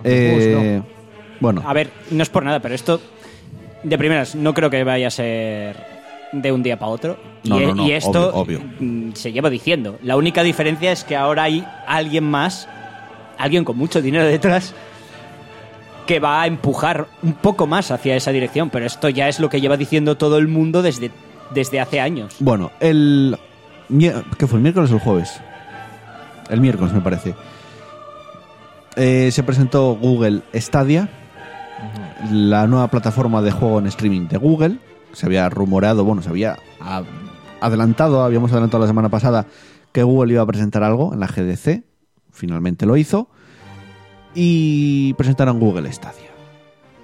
[0.04, 0.82] Videojuegos Eh,
[1.40, 3.00] bueno, A ver, no es por nada, pero esto,
[3.84, 5.76] de primeras, no creo que vaya a ser
[6.32, 7.18] de un día para otro.
[7.44, 8.72] No, y, no, no, y esto obvio, obvio.
[8.80, 10.00] mm, se lleva diciendo.
[10.02, 12.68] La única diferencia es que ahora hay alguien más,
[13.38, 14.74] alguien con mucho dinero detrás,
[16.08, 18.72] que va a empujar un poco más hacia esa dirección.
[18.72, 21.12] Pero esto ya es lo que lleva diciendo todo el mundo desde,
[21.54, 22.36] desde hace años.
[22.40, 23.38] bueno, el.
[24.38, 24.58] ¿Qué fue?
[24.58, 25.42] ¿El miércoles o el jueves?
[26.50, 27.36] El miércoles, me parece.
[28.96, 31.10] Eh, se presentó Google Stadia,
[32.32, 34.78] la nueva plataforma de juego en streaming de Google.
[35.14, 36.58] se había rumoreado, bueno, se había
[37.62, 39.46] adelantado, habíamos adelantado la semana pasada
[39.92, 41.84] que Google iba a presentar algo en la GDC,
[42.32, 43.30] finalmente lo hizo,
[44.36, 46.30] y presentaron Google Stadia.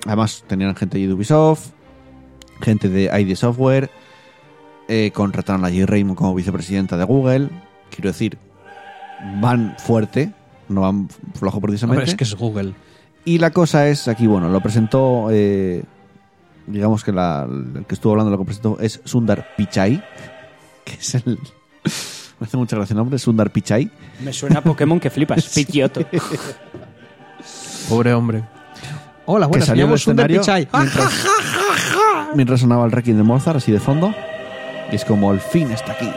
[0.06, 1.72] Además, tenían gente de Ubisoft,
[2.62, 3.90] gente de ID Software,
[4.88, 7.50] eh, contrataron a Jay Raymond como vicepresidenta de Google.
[7.90, 8.38] Quiero decir,
[9.42, 10.32] van fuerte,
[10.70, 12.00] no van flojo precisamente.
[12.02, 12.74] Hombre, es que es Google.
[13.24, 15.84] Y la cosa es, aquí, bueno, lo presentó, eh,
[16.68, 20.04] digamos que la- el que estuvo hablando lo que presentó es Sundar Pichai,
[20.84, 21.40] que es el...
[22.40, 23.90] Me hace mucha gracia el nombre, Sundar Pichai.
[24.22, 25.50] Me suena a Pokémon que flipas.
[25.56, 26.02] Pidgeotto.
[27.90, 28.44] Pobre hombre.
[29.26, 30.82] Hola, que buenas, me salió llamo del Sundar escenario Pichai.
[30.82, 31.26] mientras,
[32.36, 34.14] mientras sonaba el Requiem de Mozart así de fondo.
[34.92, 36.10] Y es como, el fin está aquí.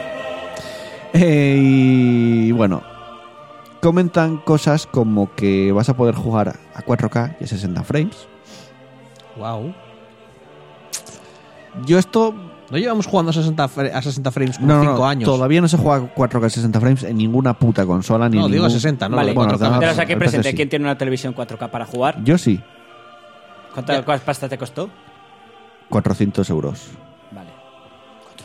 [1.15, 2.82] Eh, y bueno,
[3.81, 8.28] comentan cosas como que vas a poder jugar a 4K y a 60 frames.
[9.36, 9.73] Wow.
[11.86, 12.35] Yo esto
[12.70, 15.24] No llevamos jugando a 60, fre- a 60 frames como No, no, 5 no, años.
[15.28, 18.28] Todavía no se juega a 4K 60 frames en ninguna puta consola.
[18.28, 20.51] Ni No, digo ningún- 60, no, Vale, Bueno, bueno, además- de los aquí entonces presente,
[20.51, 20.57] sí.
[20.57, 22.23] ¿quién tiene una televisión 4K para jugar?
[22.24, 22.61] Yo sí,
[23.73, 24.90] ¿Cuánta cuánta pasta te costó?
[25.89, 26.89] 400 euros.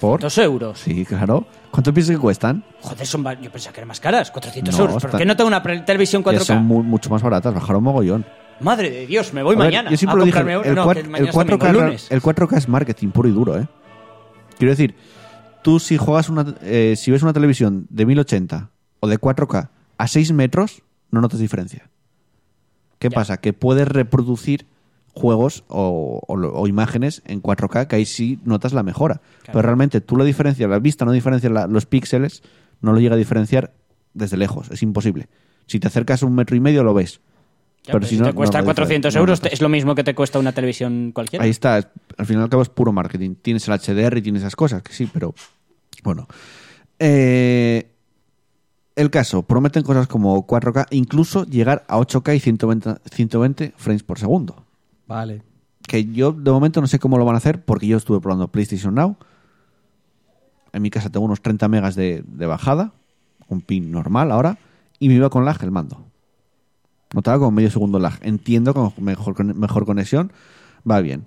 [0.04, 0.20] ¿Por?
[0.20, 0.80] Dos euros.
[0.80, 1.46] Sí, claro.
[1.72, 2.62] ¿Cuánto piensas que cuestan?
[2.82, 4.32] Joder, son va- yo pensaba que eran más caras.
[4.32, 4.96] 400 No, euros.
[5.02, 6.44] ¿Por están- qué no tengo una pre- televisión Que 4K?
[6.46, 8.26] son mu- mucho más baratas, bajaron mogollón.
[8.60, 9.90] Madre de Dios, me voy A ver, mañana.
[9.90, 11.70] yo siempre a lo dije, comprarme el, no, cuat- que mañana el es domingo, 4K,
[11.70, 12.08] el ra- lunes.
[12.12, 13.68] el 4K es marketing puro y duro, ¿eh?
[14.58, 14.96] Quiero decir,
[15.64, 20.08] tú si juegas una, eh, si ves una televisión de 1080 o de 4K a
[20.10, 21.90] 6 metros, no notas diferencia.
[23.00, 23.16] ¿Qué Ya.
[23.16, 23.38] pasa?
[23.38, 24.68] Que puedes reproducir
[25.14, 29.22] juegos o, o lo- o imágenes en 4K, que ahí sí notas la mejora.
[29.45, 32.41] Pero realmente tú la diferencia, la vista no diferencia la- los píxeles,
[32.81, 33.73] no lo llega a diferenciar
[34.14, 35.27] desde lejos, es imposible.
[35.68, 37.22] Si te acercas un metro y medio lo ves.
[37.85, 39.69] Pero pero si si no, te cuesta no lo 400 diferen- no euros, es lo
[39.69, 41.44] mismo que te cuesta una televisión cualquiera.
[41.44, 41.88] Ahí está, es-
[42.18, 43.35] al final y al cabo es puro marketing.
[43.41, 45.35] Tienes el HDR y tienes esas cosas, que sí, pero
[46.03, 46.27] bueno.
[46.99, 47.90] Eh,
[48.95, 54.19] el caso, prometen cosas como 4K, incluso llegar a 8K y 120, 120 frames por
[54.19, 54.62] segundo.
[55.88, 58.48] Que yo de momento no sé cómo lo van a hacer, porque yo estuve probando
[58.48, 59.18] PlayStation Now.
[60.72, 62.94] En mi casa tengo unos 30 megas de, de bajada,
[63.48, 64.57] un pin normal ahora,
[64.99, 66.03] y me iba con lag el mando.
[67.14, 68.18] Notaba como medio segundo lag.
[68.22, 70.31] Entiendo con mejor, mejor conexión,
[70.90, 71.26] va bien.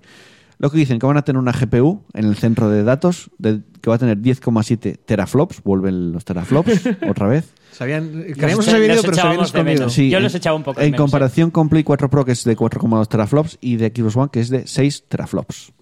[0.59, 3.61] Lo que dicen que van a tener una GPU en el centro de datos de-
[3.83, 5.63] que va a tener 10,7 teraflops.
[5.63, 6.81] Vuelven los teraflops
[7.11, 7.53] otra vez.
[7.73, 9.91] Sabían, ese los pero se habían escondido.
[9.91, 12.25] Sí, Yo en- los echaba un poco de En menos, comparación con Play 4 Pro,
[12.25, 15.73] que es de 4,2 teraflops, y de Xbox One, que es de 6 teraflops.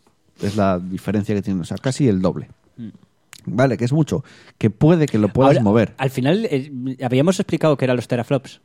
[0.42, 2.48] Es la diferencia que tienen, o sea, casi el doble.
[3.46, 4.24] Vale, que es mucho.
[4.58, 5.94] Que puede que lo puedas Ahora, mover.
[5.98, 8.60] Al final, eh, habíamos explicado que eran los teraflops.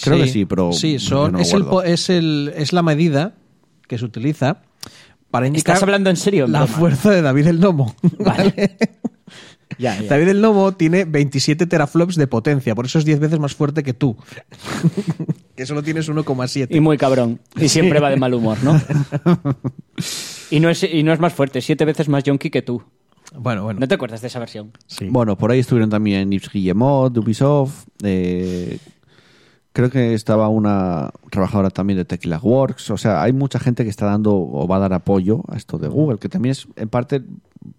[0.00, 3.34] Creo que sí, pero Sí, son, no es, el, es, el, es la medida
[3.88, 4.62] que se utiliza
[5.32, 6.44] para indicar ¿Estás hablando en serio?
[6.44, 6.76] en la broma?
[6.76, 7.96] fuerza de David el Nomo.
[8.18, 8.76] Vale.
[9.78, 10.08] Ya, ya.
[10.08, 13.82] David el Nomo tiene 27 teraflops de potencia, por eso es 10 veces más fuerte
[13.82, 14.16] que tú.
[15.56, 16.68] que solo tienes 1,7.
[16.70, 17.40] Y muy cabrón.
[17.56, 18.80] Y siempre va de mal humor, ¿no?
[20.50, 22.82] y, no es, y no es más fuerte, siete veces más yonki que tú.
[23.34, 23.80] Bueno, bueno.
[23.80, 24.72] ¿No te acuerdas de esa versión?
[24.86, 25.08] Sí.
[25.10, 27.86] Bueno, por ahí estuvieron también Yves Guillemot, Ubisoft.
[28.02, 28.78] eh,
[29.72, 32.90] creo que estaba una trabajadora también de Tequila Works.
[32.90, 35.78] O sea, hay mucha gente que está dando o va a dar apoyo a esto
[35.78, 37.22] de Google, que también es en parte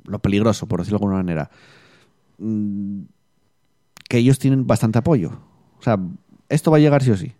[0.06, 1.50] lo peligroso, por decirlo de alguna manera.
[2.40, 3.02] Mm,
[4.10, 5.32] Que ellos tienen bastante apoyo.
[5.80, 5.98] O sea,
[6.50, 7.34] esto va a llegar sí o sí.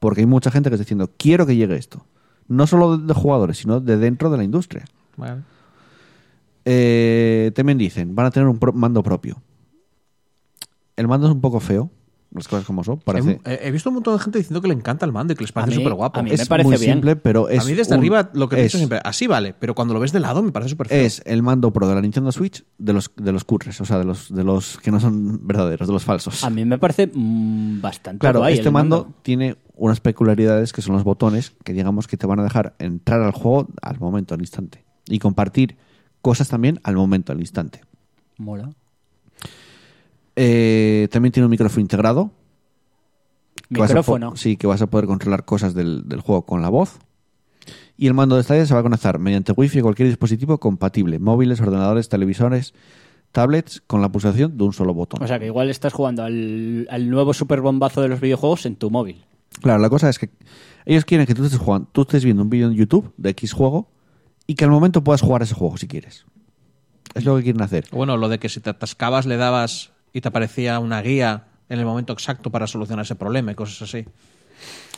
[0.00, 2.04] Porque hay mucha gente que está diciendo, quiero que llegue esto.
[2.48, 4.84] No solo de jugadores, sino de dentro de la industria.
[5.16, 5.42] Vale.
[6.64, 9.40] Eh, también dicen, van a tener un pro- mando propio.
[10.96, 11.90] El mando es un poco feo,
[12.34, 12.98] las cosas como son.
[12.98, 15.36] Parece, He, he visto un montón de gente diciendo que le encanta el mando y
[15.36, 16.18] que les parece súper guapo.
[16.18, 16.92] a mí es me parece muy bien.
[16.94, 19.26] simple, pero es a mí desde un- arriba lo que he es, dicho siempre, así
[19.26, 21.04] vale, pero cuando lo ves de lado me parece súper feo.
[21.04, 23.98] es el mando pro de la Nintendo Switch de los de los cutres, o sea,
[23.98, 26.42] de los de los que no son verdaderos, de los falsos.
[26.44, 30.80] A mí me parece mm, bastante Claro, guay este el mando, tiene unas peculiaridades que
[30.82, 34.34] son los botones que digamos que te van a dejar entrar al juego al momento,
[34.34, 34.84] al instante.
[35.08, 35.76] Y compartir
[36.20, 37.80] cosas también al momento, al instante.
[38.38, 38.70] Mola.
[40.36, 42.30] Eh, también tiene un micrófono integrado.
[43.72, 44.36] que vas a po- Micrófono.
[44.36, 46.98] sí, que vas a poder controlar cosas del, del juego con la voz.
[47.96, 51.18] Y el mando de Stadia se va a conectar mediante Wi-Fi a cualquier dispositivo compatible,
[51.18, 52.74] móviles, ordenadores, televisores,
[53.30, 55.22] tablets, con la pulsación de un solo botón.
[55.22, 58.76] O sea que igual estás jugando al, al nuevo super bombazo de los videojuegos en
[58.76, 59.24] tu móvil.
[59.60, 60.30] Claro, la cosa es que
[60.86, 63.52] ellos quieren que tú estés jugando, tú estés viendo un vídeo en YouTube de X
[63.52, 63.88] juego
[64.46, 66.24] y que al momento puedas jugar ese juego si quieres.
[67.14, 67.84] Es lo que quieren hacer.
[67.92, 71.78] Bueno, lo de que si te atascabas le dabas y te aparecía una guía en
[71.78, 74.04] el momento exacto para solucionar ese problema y cosas así.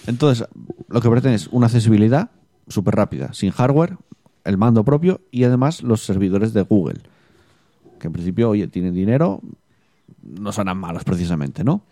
[0.06, 0.46] Entonces,
[0.88, 2.30] lo que pretende es una accesibilidad
[2.68, 3.96] súper rápida, sin hardware,
[4.44, 7.00] el mando propio y además los servidores de Google.
[7.98, 9.40] Que en principio, oye, tienen dinero,
[10.22, 11.82] no serán malos precisamente, ¿no?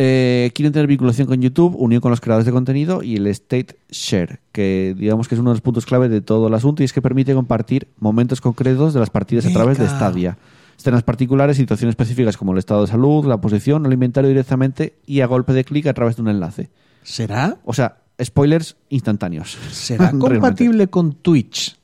[0.00, 3.76] Eh, quieren tener vinculación con YouTube, unión con los creadores de contenido y el State
[3.90, 6.84] Share, que digamos que es uno de los puntos clave de todo el asunto y
[6.84, 9.88] es que permite compartir momentos concretos de las partidas a través de.
[9.88, 10.38] Stadia.
[10.78, 15.20] Escenas particulares, situaciones específicas como el estado de salud, la posición, el inventario directamente y
[15.20, 16.70] a golpe de clic a través de un enlace.
[17.02, 17.56] ¿Será?
[17.64, 19.58] O sea, spoilers instantáneos.
[19.72, 21.76] ¿Será compatible con Twitch?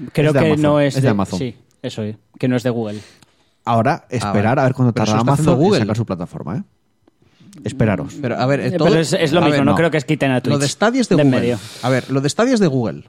[0.00, 1.38] Es Creo que Amazon, no es, es de Amazon.
[1.38, 3.00] Sí, eso es, que no es de Google.
[3.64, 4.60] Ahora, esperar vale.
[4.60, 5.80] a ver cuándo tarda Amazon en Google.
[5.80, 6.62] sacar su plataforma, ¿eh?
[7.64, 8.14] Esperaros.
[8.20, 9.90] Pero a ver, eh, Eh, todo- pero es, es lo a mismo, ver, no, creo
[9.90, 10.52] que es quiten a Twitch.
[10.52, 11.40] Lo de Stadia es de, en Google.
[11.40, 11.58] medio.
[11.82, 13.04] A ver, lo de Stadia es de Google.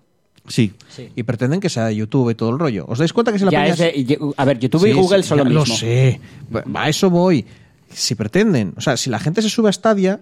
[0.49, 0.73] Sí.
[1.15, 2.85] Y pretenden que sea YouTube y todo el rollo.
[2.87, 5.23] ¿Os dais cuenta que si la Ya es de- a ver, YouTube y Sí, Google
[5.23, 5.59] sí, son lo mismo.
[5.61, 6.19] Lo sé.
[6.73, 7.45] A eso voy.
[7.91, 10.19] Si pretenden, o sea, si la gente se sube a Stadia,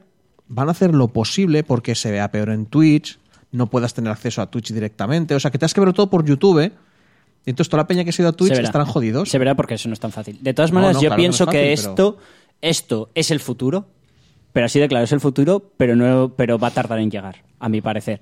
[0.47, 3.19] van a hacer lo posible porque se vea peor en Twitch,
[3.51, 6.09] no puedas tener acceso a Twitch directamente, o sea, que te has que ver todo
[6.09, 6.71] por YouTube.
[7.45, 9.29] Y entonces toda la peña que se ha ido a Twitch estarán jodidos.
[9.29, 10.37] Se verá porque eso no es tan fácil.
[10.41, 12.17] De todas maneras, no, yo claro pienso no es que esto,
[12.61, 13.87] esto es el futuro,
[14.51, 17.43] pero así de claro, es el futuro, pero, no, pero va a tardar en llegar,
[17.59, 18.19] a mi parecer.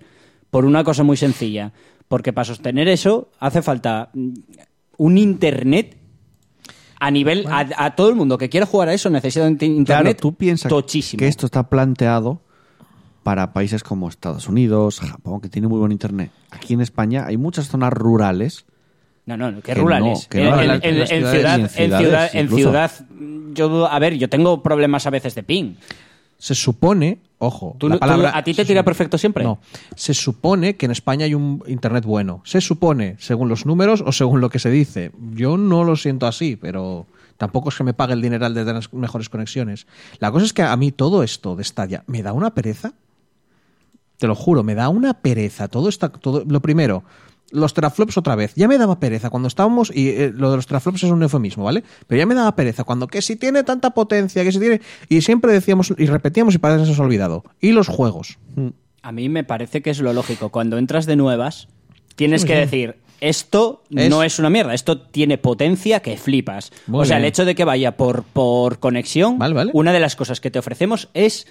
[0.52, 1.74] Por una cosa muy sencilla.
[2.08, 4.30] Porque para sostener eso hace falta mm,
[4.98, 5.98] un Internet
[7.00, 7.46] a nivel...
[7.48, 10.34] A, a todo el mundo que quiera jugar a eso necesita un Claro, Internet tú
[10.34, 11.20] piensas tochísimo.
[11.20, 12.42] que esto está planteado
[13.24, 16.32] para países como Estados Unidos, Japón, que tiene muy buen internet.
[16.52, 18.66] Aquí en España hay muchas zonas rurales.
[19.26, 20.20] No, no, que, Que rurales.
[20.24, 22.92] no, que en, no, en- en ciudad, en ciudad, ciudad,
[23.56, 25.74] yo, a ver, yo tengo problemas a veces de ping.
[26.38, 29.44] Se supone, ojo, ¿Tú- la tú- palabra, ¿A ti te tira perfecto siempre?
[29.44, 29.60] No,
[29.96, 32.42] se supone que en España hay un internet bueno.
[32.46, 35.12] Se supone, según los números o según lo que se dice.
[35.34, 37.06] Yo no lo siento así, pero
[37.38, 39.88] tampoco es que me pague el dineral de tener mejores conexiones.
[40.20, 42.94] La cosa es que a mí todo esto de Stadia me da una pereza.
[44.18, 45.68] Te lo juro, me da una pereza.
[45.68, 47.04] Todo está, todo, lo primero,
[47.52, 48.54] los teraflops otra vez.
[48.56, 51.64] Ya me daba pereza cuando estábamos, y eh, lo de los teraflops es un eufemismo,
[51.64, 51.84] ¿vale?
[52.08, 54.82] Pero ya me daba pereza cuando que si tiene tanta potencia, que si tiene.
[55.10, 57.44] Y siempre decíamos y repetíamos y parece que se nos ha olvidado.
[57.62, 58.38] Y los juegos.
[59.02, 60.50] A mí me parece que es lo lógico.
[60.50, 61.68] Cuando entras de nuevas,
[62.16, 66.72] tienes que decir, esto Es- no es una mierda, esto tiene potencia que flipas.
[66.88, 67.26] Muy o sea, bien.
[67.26, 69.72] el hecho de que vaya por, por conexión, Vale, vale.
[69.74, 71.48] una de las cosas que te ofrecemos es...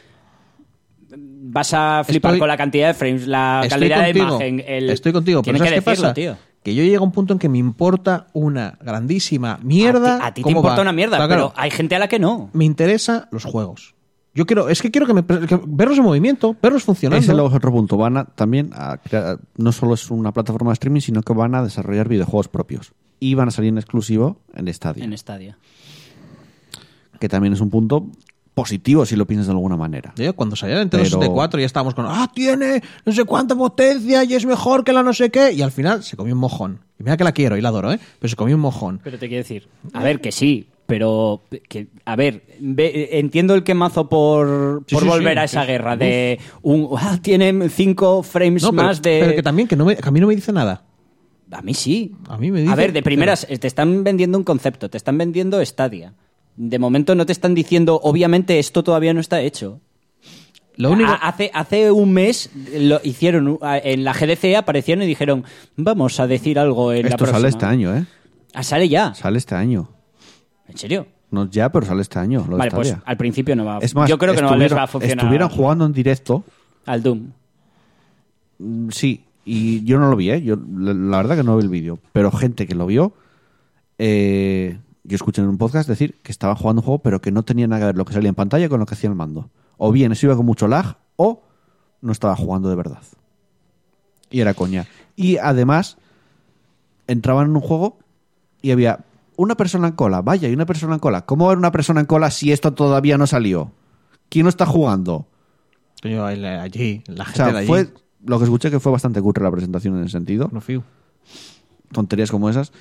[1.55, 4.65] Vas a flipar Estoy- con la cantidad de frames, la calidad de imagen.
[4.67, 4.91] El...
[4.91, 6.15] Estoy contigo, pero Tienes ¿sabes que qué decirlo, pasa?
[6.15, 6.37] tío.
[6.65, 10.17] Que yo llego a un punto en que me importa una grandísima mierda.
[10.17, 10.83] A ti, a ti te importa va.
[10.83, 12.51] una mierda, pero hay gente a la que no.
[12.53, 13.95] me interesa los juegos.
[14.35, 17.23] Yo quiero, es que quiero que me, que verlos en movimiento, verlos funcionando.
[17.23, 17.97] Ese luego es otro punto.
[17.97, 21.55] Van a también a crear- no solo es una plataforma de streaming, sino que van
[21.55, 22.93] a desarrollar videojuegos propios.
[23.21, 25.05] Y van a salir en exclusivo en Stadia.
[25.05, 25.57] En Stadia.
[27.21, 28.09] Que también es un punto
[28.55, 30.13] positivo si lo piensas de alguna manera.
[30.17, 33.55] Yo, cuando salió la Nintendo Pero- 64 ya estábamos con, ah, tiene no sé cuánta
[33.57, 35.53] potencia y es mejor que la no sé qué.
[35.53, 36.81] Y al final se comió un mojón.
[36.99, 37.99] Y mira que la quiero y la adoro, ¿eh?
[38.21, 39.01] Pero se comió un mojón.
[39.03, 43.65] Pero te quiero decir, a ver, que sí, pero que, a ver, ve- entiendo el
[43.65, 48.23] quemazo por, Sí, por sí, volver sí, a esa guerra de un ah, tienen cinco
[48.23, 50.29] frames No, pero, más de pero que también, que, no me- que a mí no
[50.29, 50.85] me dice nada.
[51.51, 52.15] a mí sí.
[52.29, 55.19] A mí me dice- A ver, de primeras te están vendiendo un concepto, te están
[55.19, 56.13] vendiendo Stadia.
[56.57, 59.81] De momento no te están diciendo, obviamente esto todavía no está hecho.
[60.77, 65.07] Lo único, A- hace, hace un mes lo hicieron a- en la GDC aparecieron y
[65.07, 65.45] dijeron,
[65.77, 67.39] vamos a decir algo en la Esto próxima.
[67.39, 68.05] sale este año, ¿eh?
[68.55, 69.15] Ah, sale ya.
[69.15, 69.89] Sale este año.
[70.69, 71.07] ¿En serio?
[71.31, 72.41] No ya, pero sale este año.
[72.49, 74.55] Lo de Vale, pues al principio no va a Es más, Yo creo que no
[74.57, 75.19] les va a funcionar.
[75.19, 76.45] Estuvieron jugando en directo
[76.87, 77.31] Al Doom.
[78.59, 80.43] Mm, Sí, y yo no lo vi, ¿eh?
[80.43, 81.99] Yo, la, la verdad que no vi el vídeo.
[82.13, 83.13] Pero gente que lo vio,
[83.99, 87.43] eh, yo escuché en un podcast decir que estaban jugando un juego, pero que no
[87.45, 89.51] tenía nada que ver lo que salía en pantalla con lo que hacía el mando.
[89.77, 91.43] O bien eso iba con mucho lag, o
[92.01, 93.03] no estaba jugando de verdad.
[94.31, 94.87] Y era coña.
[95.17, 95.97] Y además,
[97.07, 97.99] entraban en un juego
[98.63, 99.05] y había
[99.37, 100.23] una persona en cola.
[100.23, 101.27] Vaya, y una persona en cola.
[101.27, 103.73] ¿Cómo va a haber una persona en cola si esto todavía no salió?
[104.29, 105.27] ¿Quién no está jugando?
[106.03, 107.67] El- allí, la O gente sea, de allí.
[107.67, 107.89] fue
[108.25, 110.49] lo que escuché que fue bastante cutre la presentación en ese sentido.
[110.53, 110.83] No fío.
[111.93, 112.73] Tonterías como esas.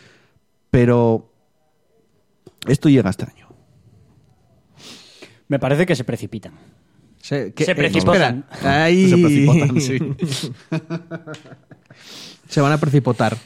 [0.71, 1.29] Pero
[2.67, 3.47] esto llega este año.
[5.47, 6.53] Me parece que se precipitan.
[7.21, 8.45] Se, Se precipitan.
[8.63, 9.99] ahí- Se precipitan, sí.
[12.49, 13.37] se van a precipitar.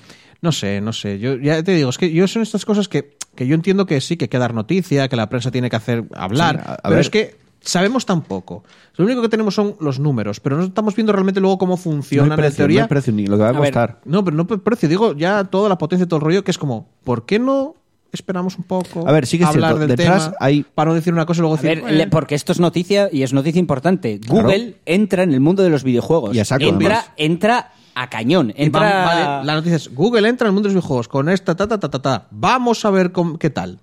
[0.41, 1.19] No sé, no sé.
[1.19, 3.99] Yo ya te digo, es que yo son estas cosas que, que yo entiendo que
[4.01, 6.73] sí, que hay que dar noticia, que la prensa tiene que hacer hablar, Sí, a-
[6.73, 7.01] a pero ver.
[7.01, 8.63] es que sabemos tan poco.
[8.95, 11.77] Lo único que tenemos son los números, pero no estamos viendo realmente luego cómo No
[11.77, 12.79] funcionan hay precio, en teoría.
[12.81, 14.01] no hay precio ni lo que va a, A ver, costar.
[14.05, 16.51] No, pero no por precio, digo ya toda la potencia y todo el rollo, que
[16.51, 17.75] es como, ¿por qué no
[18.17, 19.07] esperamos un poco.
[19.07, 21.25] A ver, sí que es hablar cierto, del detrás tema, hay- para no decir una
[21.25, 21.83] cosa y luego A decir.
[21.83, 24.19] ver, le- porque esto es noticia y es noticia importante.
[24.27, 26.35] Google entra en el mundo de los videojuegos.
[26.35, 27.11] Y a saco, entra, además.
[27.17, 28.53] entra a cañón.
[28.55, 28.81] Y Entra...
[28.81, 31.55] va- vale, la noticia es: Google entra en el mundo de los videojuegos con esta,
[31.55, 32.27] ta, ta, ta, ta, ta.
[32.31, 33.79] Vamos a ver cómo- qué tal.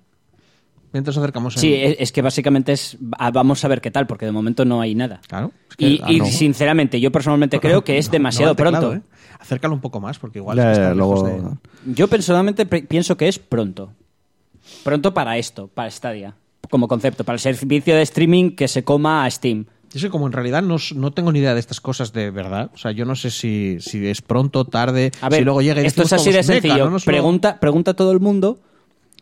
[0.93, 1.55] Mientras acercamos.
[1.55, 4.31] Sí, en- es, es que básicamente es ah, vamos a ver qué tal, porque de
[4.31, 5.19] momento no hay nada.
[5.27, 5.51] Claro.
[5.69, 6.25] es que- Y, ah, y no.
[6.27, 9.05] sinceramente, yo personalmente creo que es No, demasiado no al teclado, pronto.
[9.05, 9.11] ¿eh?
[9.37, 12.07] Acércalo un poco más, porque igual Ya, es que ya, está lejos luego- de- Yo
[12.07, 13.91] personalmente pre- pienso que es pronto.
[14.83, 16.35] Pronto para esto, para Stadia,
[16.69, 19.65] como concepto, para el servicio de streaming que se coma a Steam.
[19.93, 22.69] Yo sé, como en realidad no, no tengo ni idea de estas cosas de verdad.
[22.73, 25.81] O sea, yo no sé si, si es pronto, tarde, A ver, si luego llega
[25.81, 26.85] y esto es así de "Meca", sencillo.
[26.85, 26.89] ¿no?
[26.91, 28.59] No solo- pregunta, pregunta a todo el mundo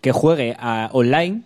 [0.02, 1.44] que juegue a online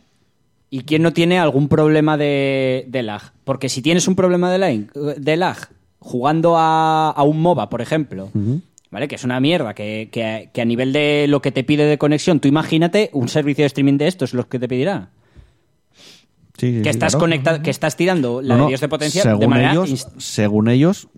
[0.70, 3.34] y quién no tiene algún problema de, de lag.
[3.44, 5.58] Porque si tienes un problema de lag, de lag
[6.00, 8.30] jugando a, a un MOBA, por ejemplo,
[8.98, 9.08] ¿vale?
[9.08, 12.00] Que es una mierda, que, que- que a nivel de lo que te pide de
[12.00, 15.12] conexión, tú imagínate un servicio de streaming de estos, los que te pedirá.
[16.58, 17.20] Sí, sí, Que estás claro.
[17.26, 20.68] conectado, que estás tirando la No, de Dios de potencia según de manera ellos, según
[20.68, 21.10] ellos,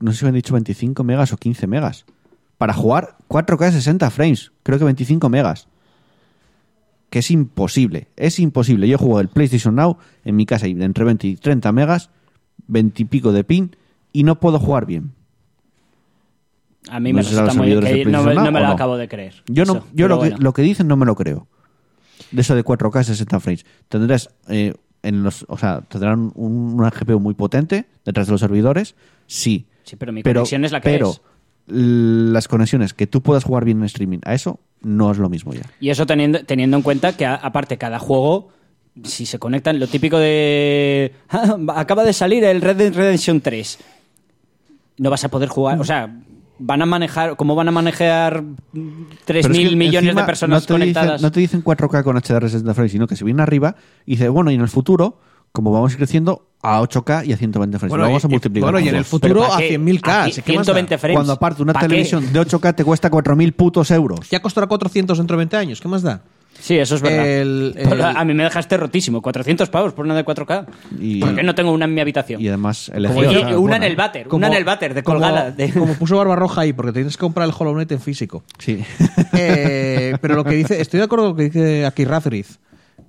[0.00, 2.04] no sé si me han dicho 25 megas o 15 megas.
[2.58, 5.68] Para jugar 4K 60 frames, creo que 25 megas.
[7.10, 8.88] Que es imposible, es imposible.
[8.88, 12.10] Yo juego el PlayStation Now en mi casa y entre 20 y 30 megas,
[12.66, 13.76] 20 y pico de pin,
[14.12, 15.12] y no puedo jugar bien.
[16.90, 17.68] A mí No me resulta muy...
[17.80, 19.42] que no, me- no lo acabo de creer.
[19.46, 21.46] Yo, no, Eso, yo lo, que, lo que dicen no me lo creo.
[22.30, 23.64] De eso de 4K 60 frames.
[23.88, 28.40] Tendrás eh, en los, o sea, tendrán un- una GPU muy potente detrás de los
[28.40, 28.94] servidores,
[29.26, 29.66] sí.
[29.84, 31.20] Sí, pero mi conexión es la que pero es.
[31.66, 35.52] las conexiones que tú puedas jugar bien en streaming, a eso no es lo mismo
[35.54, 35.62] ya.
[35.80, 38.48] Y eso teniendo, teniendo en cuenta que, a- aparte, cada juego,
[39.04, 41.12] si se conectan, lo típico de.
[41.30, 43.78] "Ah, acaba de salir el Red Dead Redemption 3.
[44.98, 45.80] No vas a poder jugar.
[45.80, 46.14] O sea,
[46.58, 47.36] van a manejar.
[47.36, 51.12] ¿Cómo van a manejar 3.000 Pero es que millones de personas no te conectadas?
[51.14, 53.76] Dicen, no te dicen 4K con HDR 60 frames, sino que se viene arriba
[54.06, 55.18] y dice, bueno, y en el futuro,
[55.52, 57.90] como vamos a ir creciendo, a 8K y a 120 frames.
[57.90, 58.72] Bueno, lo vamos a y- multiplicar.
[58.72, 59.78] bueno, y en el futuro ¿Pero pa' a qué?
[59.78, 60.08] 100.000K.
[60.08, 60.42] A ¿sí?
[60.42, 60.98] ¿Qué más 120 da?
[60.98, 61.16] frames.
[61.16, 61.88] Cuando aparte una ¿Pa' qué?
[61.88, 64.20] televisión de 8K te cuesta 4.000 putos euros.
[64.30, 65.80] Ya costará 400 dentro de 20 años.
[65.80, 66.22] ¿Qué más da?
[66.64, 67.26] Sí, eso es verdad.
[67.26, 69.20] El- Pero el- A mí me dejaste rotísimo.
[69.20, 70.64] 400 pavos por una de 4K.
[70.98, 72.40] Y- ¿Por qué no tengo una en mi habitación?
[72.40, 74.28] Y además, el Como Y- una en el váter.
[74.28, 75.50] Como- una en el váter de como- colgada.
[75.50, 78.44] de- Como puso Barbarroja ahí, porque tienes que comprar el Hollow Knight en físico.
[78.58, 78.82] Sí.
[79.36, 82.60] Eh, pero lo que dice, estoy de acuerdo con lo que dice aquí Razriz,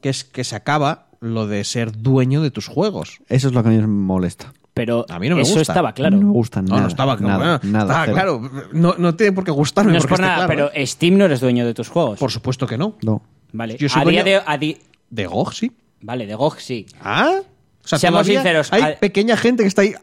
[0.01, 3.21] que es que se acaba lo de ser dueño de tus juegos.
[3.29, 4.53] Eso es lo que a mí me molesta.
[4.73, 5.71] Pero A mí no me eso gusta.
[5.71, 6.17] estaba claro.
[6.17, 6.81] No me gusta No, nada.
[6.81, 7.39] no estaba claro.
[7.39, 8.13] Nada, estaba cero.
[8.13, 8.51] claro.
[8.73, 9.93] No, no tiene por qué gustarme.
[9.93, 10.85] No es porque por nada, claro, pero ¿eh?
[10.85, 12.19] Steam no eres dueño de tus juegos.
[12.19, 12.97] Por supuesto que no.
[13.01, 13.21] No.
[13.55, 13.77] Vale.
[13.77, 14.77] Yo soy a día dueño- de, a di-
[15.09, 15.71] De GOG, sí.
[16.01, 16.85] Vale, de GOG sí.
[17.01, 17.39] Ah.
[17.83, 19.93] O sea, Seamos todavía sinceros, Hay a- pequeña gente que está ahí.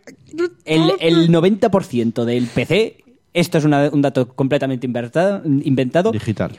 [0.65, 2.97] El, el 90% del PC,
[3.35, 6.53] esto es una- un dato completamente inventado, Digital.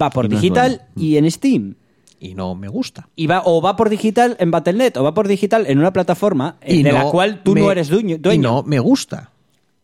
[0.00, 1.74] va por y no es digital y en Steam.
[2.20, 3.08] Y no me gusta.
[3.14, 6.56] Y va, o va por digital en Battle.net o va por digital en una plataforma
[6.60, 8.18] eh, Y de no la cual tú me- no eres dueño.
[8.18, 8.34] dueño.
[8.34, 9.30] Y no me gusta.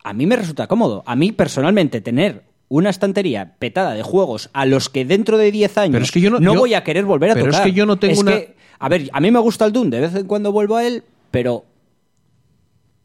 [0.03, 1.01] A mí me resulta cómodo.
[1.05, 5.77] A mí personalmente tener una estantería petada de juegos a los que dentro de 10
[5.77, 7.65] años Pero es que yo no- yo- voy a querer volver a pero es tocar.
[7.67, 9.89] que yo no tengo Es una- que, a ver, a mí me gusta el Doom,
[9.89, 11.63] de vez en cuando vuelvo a él, pero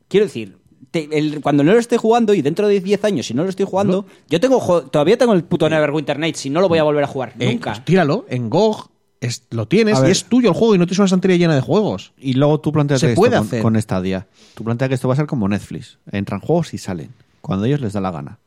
[0.08, 0.56] quiero decir,
[0.90, 3.50] te- el- cuando no lo esté jugando y dentro de 10 años si no lo
[3.50, 6.82] estoy jugando, yo tengo todavía tengo el puto Neverwinter Nights y no lo voy a
[6.82, 7.72] volver a jugar Eh, nunca.
[7.72, 8.24] pues tíralo.
[8.28, 8.88] En GOG
[9.20, 11.60] es- lo tienes y es tuyo el juego y no tienes una estantería llena de
[11.60, 12.12] juegos.
[12.18, 13.62] Y luego tú planteas Se esto puede con, hacer.
[13.62, 14.26] con Stadia.
[14.54, 15.98] Tú planteas que esto va a ser como Netflix.
[16.10, 17.10] Entran juegos y salen.
[17.42, 18.38] Cuando a ellos les da la gana.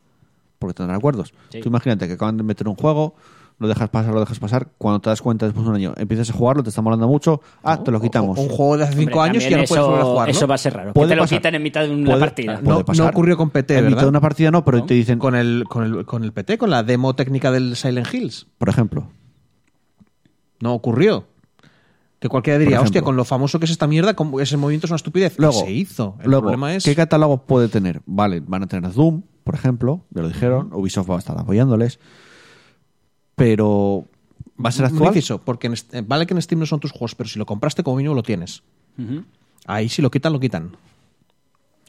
[0.64, 1.32] Porque tendrán acuerdos.
[1.50, 1.60] Sí.
[1.60, 3.14] Tú imagínate que acaban de meter un juego,
[3.58, 4.68] lo dejas pasar, lo dejas pasar.
[4.78, 7.40] Cuando te das cuenta después de un año, empiezas a jugarlo, te está molando mucho.
[7.62, 8.36] Ah, te lo quitamos.
[8.38, 10.04] O- un juego de hace 5 Hombre, años y ya no puedes eso- volver a
[10.04, 10.30] jugarlo.
[10.32, 10.92] Eso va a ser raro.
[10.92, 11.38] Puede que te lo pasar.
[11.38, 12.60] quitan en mitad de una Puede- partida.
[12.60, 15.18] puede No- no ocurrió con PT, En mitad de una partida no, pero te dicen,
[15.18, 18.46] Con el, con, el, con el PT, con la demo técnica del Silent Hills.
[18.58, 19.08] por ejemplo,
[20.60, 21.26] No ocurrió.
[22.20, 23.06] Que cualquiera diría, Por hostia, ejemplo.
[23.08, 25.34] con lo famoso que es esta mierda, ese movimiento es una estupidez.
[25.38, 26.16] Luego, se hizo.
[26.22, 26.82] El luego, problema es.
[26.84, 28.00] ¿qué catálogo puede tener?
[28.06, 32.00] Vale, van a tener Doom, por ejemplo, ya lo dijeron, Ubisoft va a estar apoyándoles,
[33.36, 34.06] pero
[34.62, 35.12] ¿va a ser actual?
[35.44, 37.96] porque en vale que en Steam no son tus juegos, pero si lo compraste como
[37.96, 38.62] mínimo lo tienes.
[38.98, 39.24] Ujú.
[39.66, 40.76] Ahí si lo quitan, lo quitan.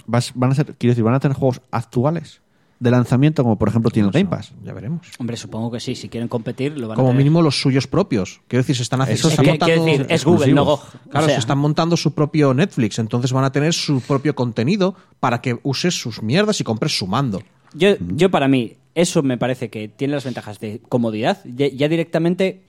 [0.08, 2.42] Vas- van a ser, quiero decir, van a tener juegos actuales
[2.80, 4.52] de lanzamiento, como por ejemplo tiene el Game Pass.
[4.64, 5.08] Ya veremos.
[5.18, 5.96] Hombre, supongo que sí.
[5.96, 7.18] Si quieren competir, lo van a Como tener.
[7.24, 8.42] mínimo los suyos propios.
[8.48, 9.30] Quiero decir, se están haciendo.
[9.30, 10.80] Es Google, no GOG.
[10.80, 10.80] exclusivos.
[11.10, 14.36] Claro, O sea, se están montando su propio Netflix, entonces van a tener su propio
[14.36, 17.42] contenido para que uses sus mierdas y compres su mando.
[17.74, 21.40] Yo, yo para mí, eso me parece que tiene las ventajas de comodidad.
[21.46, 22.64] Ya, ya directamente,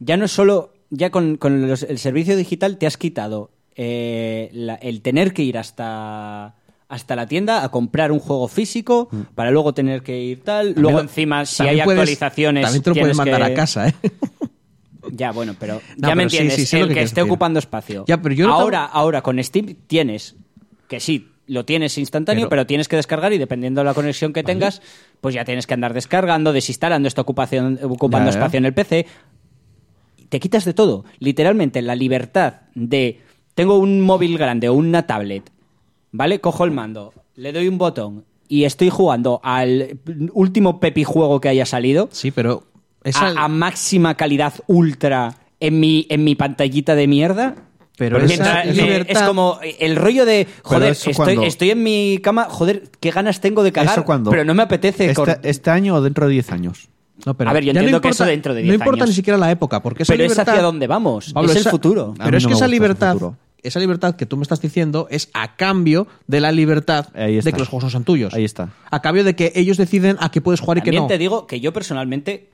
[0.00, 4.50] ya no es solo, ya con, con los- el servicio digital te has quitado eh,
[4.52, 6.56] la- el tener que ir hasta
[6.92, 10.74] hasta la tienda a comprar un juego físico para luego tener que ir tal.
[10.76, 12.62] Luego lo- encima, si hay puedes- actualizaciones...
[12.64, 13.94] También te lo puedes mandar que- a casa, ¿eh?
[15.10, 17.30] Ya, bueno, pero No, ya me sí, entiendes, sí, el que esté decir.
[17.30, 18.04] ocupando espacio.
[18.06, 20.36] Ya, pero yo no ahora, ahora con Steam tienes
[20.88, 24.32] que sí, lo tienes instantáneo, Pero- pero, tienes que descargar y dependiendo de la conexión
[24.32, 24.80] que tengas,
[25.20, 28.38] pues ya tienes que andar descargando, desinstalando, está ocupación, ocupando Ya, ya.
[28.38, 29.06] espacio en el PC.
[30.28, 31.04] Te quitas de todo.
[31.18, 33.20] Literalmente la libertad de
[33.54, 35.50] tengo un móvil grande o una tablet,
[36.12, 36.40] ¿vale?
[36.40, 39.98] Cojo el mando, le doy un botón y estoy jugando al
[40.32, 42.64] último pepi juego que haya salido Sí, pero
[43.02, 47.54] esa, a, a máxima calidad ultra en mi, en mi pantallita de mierda.
[47.96, 52.46] Pero esa libertad- es como el rollo de, joder, estoy, cuando- estoy en mi cama,
[52.48, 54.30] joder, qué ganas tengo de cagar, ¿Eso cuándo?
[54.30, 55.04] pero no me apetece.
[55.04, 56.88] Este, cor- este año o dentro de 10 años.
[57.26, 59.04] No, pero A ver, yo entiendo no que importa, eso dentro de No 10 importa
[59.04, 59.10] años.
[59.10, 61.70] ni siquiera la época, porque esa pero es hacia dónde vamos, Pablo, es esa- el
[61.70, 62.14] futuro.
[62.18, 63.16] Pero es no que esa libertad.
[63.62, 67.58] Esa libertad que tú me estás diciendo es a cambio de la libertad de que
[67.58, 68.34] los juegos no sean tuyos.
[68.34, 68.70] Ahí está.
[68.90, 71.08] A cambio de que ellos deciden a qué puedes jugar y qué También no.
[71.08, 72.50] te digo que yo personalmente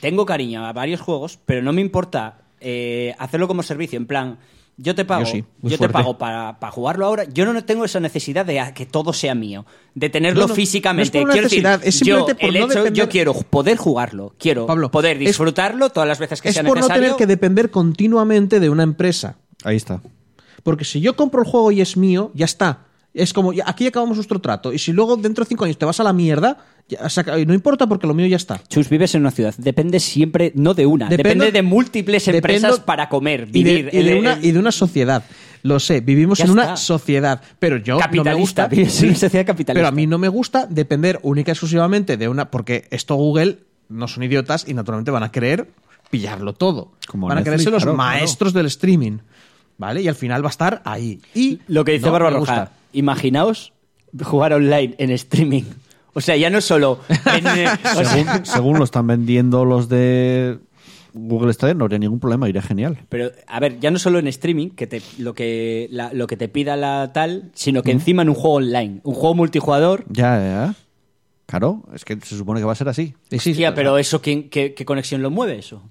[0.00, 4.38] tengo cariño a varios juegos, pero no me importa eh, hacerlo como servicio, en plan,
[4.78, 7.24] yo te pago, Yo sí, muy yo te pago para, para jugarlo ahora.
[7.24, 11.18] Yo no tengo esa necesidad de que todo sea mío, de tenerlo No, no, físicamente.
[11.18, 13.08] no es por quiero necesidad, decir, es simplemente yo, por el no hecho- depender- yo
[13.08, 16.76] quiero poder jugarlo, quiero Pablo, poder es- disfrutarlo todas las veces que es sea por
[16.76, 17.02] no necesario.
[17.04, 19.36] tener que depender continuamente de una empresa.
[19.64, 20.02] Ahí está.
[20.66, 22.80] Porque si yo compro el juego y es mío, ya está.
[23.14, 24.72] Es como, ya- aquí acabamos nuestro trato.
[24.72, 27.38] Y si luego dentro de cinco años te vas a la mierda, ya se acaba-
[27.38, 28.60] y no importa porque lo mío ya está.
[28.68, 29.54] Chus, vives en una ciudad.
[29.58, 33.74] Depende siempre, no de una, Dependo- depende de múltiples empresas dependo- para comer, y de-
[33.74, 33.90] vivir.
[33.94, 35.22] Y de, El- una, el- y de una sociedad.
[35.62, 37.40] Lo sé, vivimos Ya en una sociedad.
[37.60, 38.68] Pero yo no me Capitalista, gusta.
[38.76, 39.78] vives en una sociedad capitalista.
[39.78, 42.50] Pero a mí no me gusta depender única y exclusivamente de una.
[42.50, 45.70] Porque esto Google no son idiotas y naturalmente van a querer
[46.10, 46.92] pillarlo todo.
[47.08, 49.18] Como van a Netflix, quererse los claro, maestros del streaming.
[49.78, 50.00] ¿Vale?
[50.02, 51.20] Y al final va a estar ahí.
[51.34, 52.72] Y Lo que dice no gusta.
[52.92, 53.72] imaginaos
[54.22, 55.64] jugar online en streaming.
[56.14, 57.00] O sea, ya no solo...
[57.08, 60.58] en, eh, o sea, Según, según lo están vendiendo los de
[61.12, 62.98] Google Stadia, no habría ningún problema, iría genial.
[63.10, 66.36] pero, a ver, ya no solo en streaming, que te, lo, que, la- lo que
[66.38, 70.04] te pida la tal, sino que encima en un juego online, un juego multijugador...
[70.08, 70.74] Ya, ya.
[71.46, 73.14] Claro, es que se supone que va a ser así.
[73.30, 75.82] Sí, Hostia, sí, pero eso, ¿quién- qué, qué conexión lo mueve eso?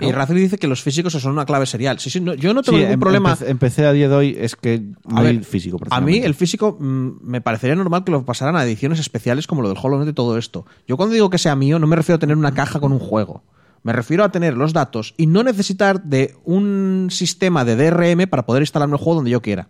[0.00, 1.98] Y Razor dice que los físicos son una clave serial.
[1.98, 3.30] Sí, sí, no- yo no tengo Sí, ningún em- problema.
[3.32, 5.78] empecé- Empecé a día de hoy, es que no A hay ver, físico.
[5.90, 9.62] A mí el físico mm, me parecería normal que lo pasaran a ediciones especiales como
[9.62, 10.66] lo del Hollow Knight y todo esto.
[10.86, 12.98] Yo cuando digo que sea mío no me refiero a tener una caja con un
[12.98, 13.42] juego.
[13.82, 18.44] Me refiero a tener los datos y no necesitar de un sistema de DRM para
[18.44, 19.68] poder instalarme el juego donde yo quiera.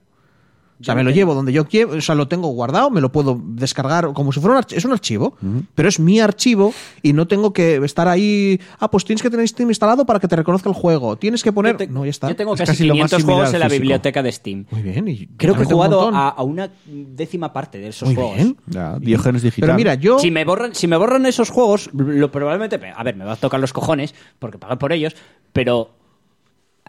[0.78, 3.11] O sea, me lo llevo donde yo quiero, o sea, lo tengo guardado, me lo
[3.11, 4.77] puedo descargar como si fuera un archivo.
[4.78, 5.36] Es un archivo,
[5.74, 8.61] pero es mi archivo y no tengo que estar ahí.
[8.78, 11.16] Ah, pues tienes que tener Steam instalado para que te reconozca el juego.
[11.16, 11.73] Tienes que poner.
[11.73, 12.28] Yo te- no, ya está.
[12.28, 14.66] Yo tengo Es casi, casi lo más 500 similar juegos en la biblioteca de Steam.
[14.70, 15.09] Muy bien.
[15.09, 18.36] y Creo que he un jugado a, a una décima parte de esos Muy juegos.
[18.36, 18.57] bien.
[18.66, 19.69] Ya, Diógenes digital.
[19.69, 20.19] Pero mira, yo.
[20.19, 23.36] Si me borran, si me borran esos juegos, lo probablemente, a ver, me va a
[23.36, 25.16] tocar los cojones porque pagué por ellos,
[25.53, 25.90] pero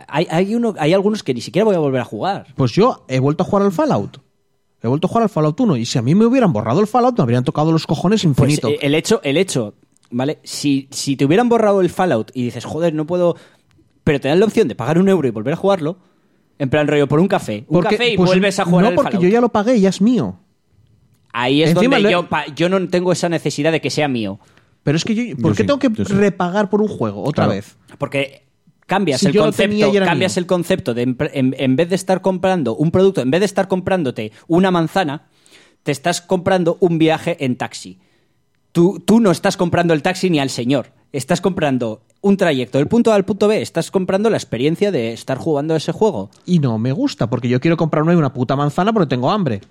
[0.08, 2.48] hay, hay uno, hay algunos que ni siquiera voy a volver a jugar.
[2.56, 4.18] Pues yo he vuelto a jugar al Fallout.
[4.82, 5.78] He vuelto a jugar al Fallout 1.
[5.78, 8.26] Y si a mí me hubieran borrado el Fallout, me habrían tocado los cojones Pues
[8.38, 8.70] infinito.
[8.70, 9.74] eh, el hecho, el hecho,
[10.12, 10.40] ¿vale?
[10.44, 13.36] Si, si te hubieran borrado el Fallout y dices, joder, no puedo,
[14.04, 15.98] pero te dan la opción de pagar un euro y volver a jugarlo,
[16.60, 18.90] en plan rollo por un café, un Porque- café y pues, vuelves a jugar No,
[18.90, 19.24] al porque Fallout.
[19.24, 20.40] yo ya lo pagué y ya es mío.
[21.34, 24.08] Ahí es Encima donde le- yo, pa- yo no tengo esa necesidad de que sea
[24.08, 24.40] mío.
[24.84, 25.24] Pero es que yo.
[25.38, 26.14] ¿Por Yo qué sí, tengo que sí.
[26.14, 27.52] repagar por un juego otra Claro.
[27.52, 27.76] vez?
[27.98, 28.47] Porque
[28.88, 30.42] cambias Si el concepto, cambias mío.
[30.42, 33.68] el concepto de en, en vez de estar comprando un producto, en vez de estar
[33.68, 35.28] comprándote una manzana,
[35.84, 38.00] te estás comprando un viaje en taxi.
[38.72, 40.88] Tú, tú no estás comprando el taxi ni al señor.
[41.14, 43.62] Estás comprando un trayecto del punto A al punto B.
[43.62, 46.30] Estás comprando la experiencia de estar jugando ese juego.
[46.46, 49.62] Y no me gusta, porque yo quiero comprarme una puta manzana porque tengo hambre.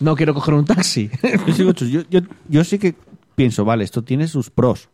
[0.00, 1.10] No quiero coger un taxi.
[1.56, 2.94] Yo, yo, yo- yo sí que
[3.34, 4.88] pienso, vale, esto tiene sus pros,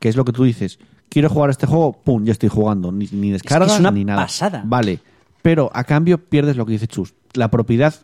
[0.00, 0.78] que es lo que tú dices.
[1.10, 2.90] Quiero jugar este juego, pum, ya estoy jugando.
[2.92, 4.22] Ni, ni descarga es una ni nada.
[4.22, 4.62] pasada.
[4.64, 5.00] Vale,
[5.42, 7.94] pero a cambio pierdes lo que dice Chus, la propiedad,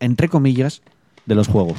[0.00, 0.80] entre comillas,
[1.26, 1.78] de los juegos.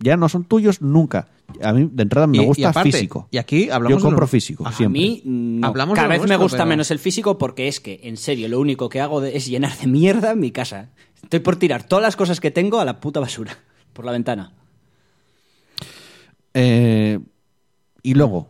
[0.00, 1.28] Ya no son tuyos nunca.
[1.62, 3.28] A mí, de entrada, me Y- y gusta aparte, físico.
[3.30, 5.00] y aquí hablamos Yo de compro lo- físico, A siempre.
[5.00, 5.66] A mí no.
[5.68, 8.48] Hablamos cada de vez me gusta pero- menos el físico porque es que, en serio,
[8.48, 10.88] lo único que hago de- es llenar de mierda mi casa.
[11.22, 13.56] Estoy por tirar todas las cosas que tengo a la puta basura.
[13.92, 14.52] Por la ventana.
[16.54, 17.18] Eh,
[18.02, 18.48] y luego,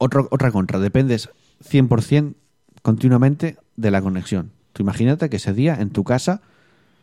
[0.00, 1.28] otro- otra contra, dependes
[1.62, 2.34] 100%
[2.82, 4.50] continuamente de la conexión.
[4.72, 6.40] Tú imagínate que ese día en tu casa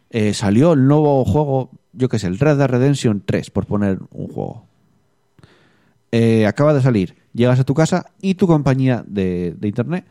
[0.09, 3.99] eh, salió el nuevo juego, yo qué sé, el Red Dead Redemption 3, por poner
[4.11, 4.65] un juego.
[6.11, 10.05] Eh, acaba de salir, llegas a tu casa y tu compañía de, de internet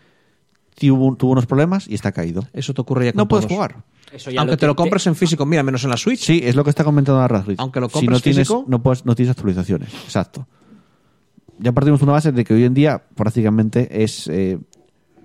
[0.78, 2.46] tuvo, tuvo unos problemas y está caído.
[2.52, 3.56] Eso te ocurre ya con No puedes todos.
[3.56, 3.82] jugar.
[4.12, 6.20] Eso ya Aunque te lo compres en físico, mira, menos en la Switch.
[6.20, 7.56] Sí, es lo que está comentando la Razrid.
[7.58, 8.64] Aunque lo si compres no tienes, físico.
[8.68, 9.92] no, puedes, no tienes actualizaciones.
[10.04, 10.46] Exacto.
[11.58, 14.58] Ya partimos de una base de que hoy en día prácticamente es eh,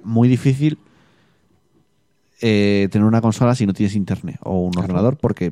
[0.04, 0.78] muy difícil
[2.42, 5.52] eh, tener una consola si no tienes internet o un ordenador porque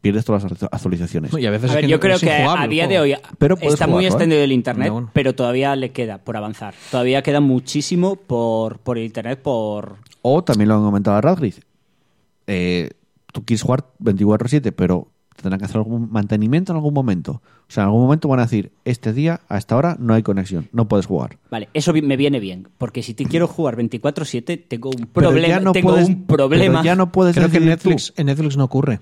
[0.00, 1.32] pierdes todas las actu- actualizaciones.
[1.38, 2.98] Y a veces A es ver, que yo no- creo es que a día de
[3.00, 4.08] hoy Pero está muy ¿eh?
[4.08, 5.10] extendido el internet, No, bueno.
[5.12, 6.74] pero todavía le queda por avanzar.
[6.90, 9.96] Todavía queda muchísimo por, por el internet, por...
[10.22, 11.62] O también lo han comentado a Radcliffe.
[12.46, 12.90] eh,
[13.32, 15.08] tú quieres jugar 24-7, pero
[15.40, 17.42] tendrán que hacer algún mantenimiento en algún momento.
[17.68, 20.22] O sea, en algún momento van a decir, este día, a esta hora, no hay
[20.22, 21.38] conexión, no puedes jugar.
[21.50, 25.48] Vale, eso me viene bien, porque si te quiero jugar 24/7 tengo un Pero problema,
[25.48, 26.72] ya no tengo puedes- un problema.
[26.80, 27.68] pero ya no puedes Creo que en tú.
[27.70, 29.00] Netflix, en Netflix no ocurre.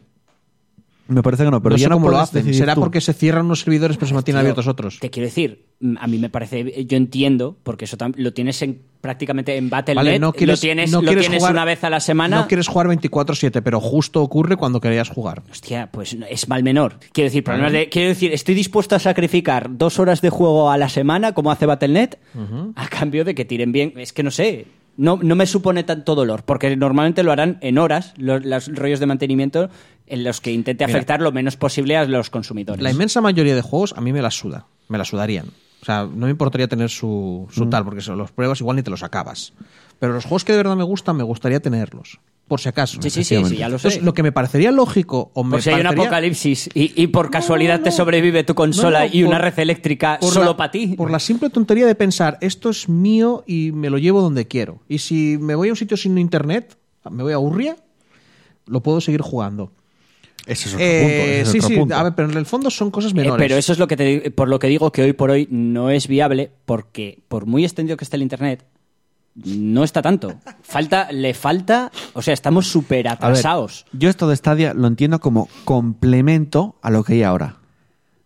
[1.13, 2.53] Me parece que no, pero no ya sé no cómo lo hacen.
[2.55, 2.81] Será tú.
[2.81, 4.99] porque se cierran unos servidores pero se mantienen Tío, abiertos otros.
[5.01, 5.65] Te quiero decir,
[6.01, 9.97] a mí me parece, yo entiendo, porque eso tam- lo tienes en, prácticamente en Battle.net,
[9.97, 12.41] Vale, no quieres, lo tienes, no lo quieres tienes jugar, una vez a la semana.
[12.41, 15.43] No quieres jugar 24-7, pero justo ocurre cuando querías jugar.
[15.51, 16.99] Hostia, pues no- es mal menor.
[17.13, 20.79] Quiero decir, problemas de, quiero decir, estoy dispuesto a sacrificar dos horas de juego a
[20.79, 22.11] la semana, como hace Battle.net,
[22.77, 23.93] a cambio de que tiren bien.
[23.97, 24.67] Es que no sé.
[24.97, 29.01] No, no me supone tanto dolor, porque normalmente lo harán en horas, los, los rollos
[29.01, 29.71] de mantenimiento,
[30.07, 30.97] en los que intente Mira.
[30.99, 32.83] afectar lo menos posible a los consumidores.
[32.83, 34.67] La inmensa mayoría de juegos a mí me las suda.
[34.89, 35.47] Me las sudarían.
[35.81, 37.53] O sea, no me importaría tener su, Mm.
[37.55, 39.53] su tal, porque si los pruebas igual ni te los acabas.
[39.99, 42.19] Pero los juegos que de verdad me gustan, me gustaría tenerlos.
[42.49, 43.01] Por si acaso.
[43.01, 43.89] Sí, sí, sí, sí, ya lo sé.
[43.89, 47.07] Entonces, lo que me parecería lógico o me Por si hay un apocalipsis y, y
[47.07, 50.71] por casualidad te sobrevive tu consola No, no, y una por- red eléctrica solo para
[50.71, 50.89] ti.
[50.89, 54.81] Por la simple tontería de pensar, esto es mío y me lo llevo donde quiero.
[54.89, 56.77] Y si me voy a un sitio sin internet,
[57.11, 57.77] me voy a Urria,
[58.67, 59.73] lo puedo seguir jugando.
[60.45, 61.23] Ese es otro Eh, punto.
[61.31, 61.95] ese es sí, otro sí, punto.
[61.95, 63.43] a ver, pero en el fondo son cosas Eh, menores.
[63.47, 65.89] pero eso es lo que te, por lo que digo que hoy por hoy no
[65.89, 68.67] es viable porque por muy extendido que esté el internet
[69.35, 70.35] no está tanto.
[70.63, 73.87] Falta, le falta, o sea, estamos súper atrasados.
[73.93, 77.57] yo esto de Stadia lo entiendo como complemento a lo que hay ahora.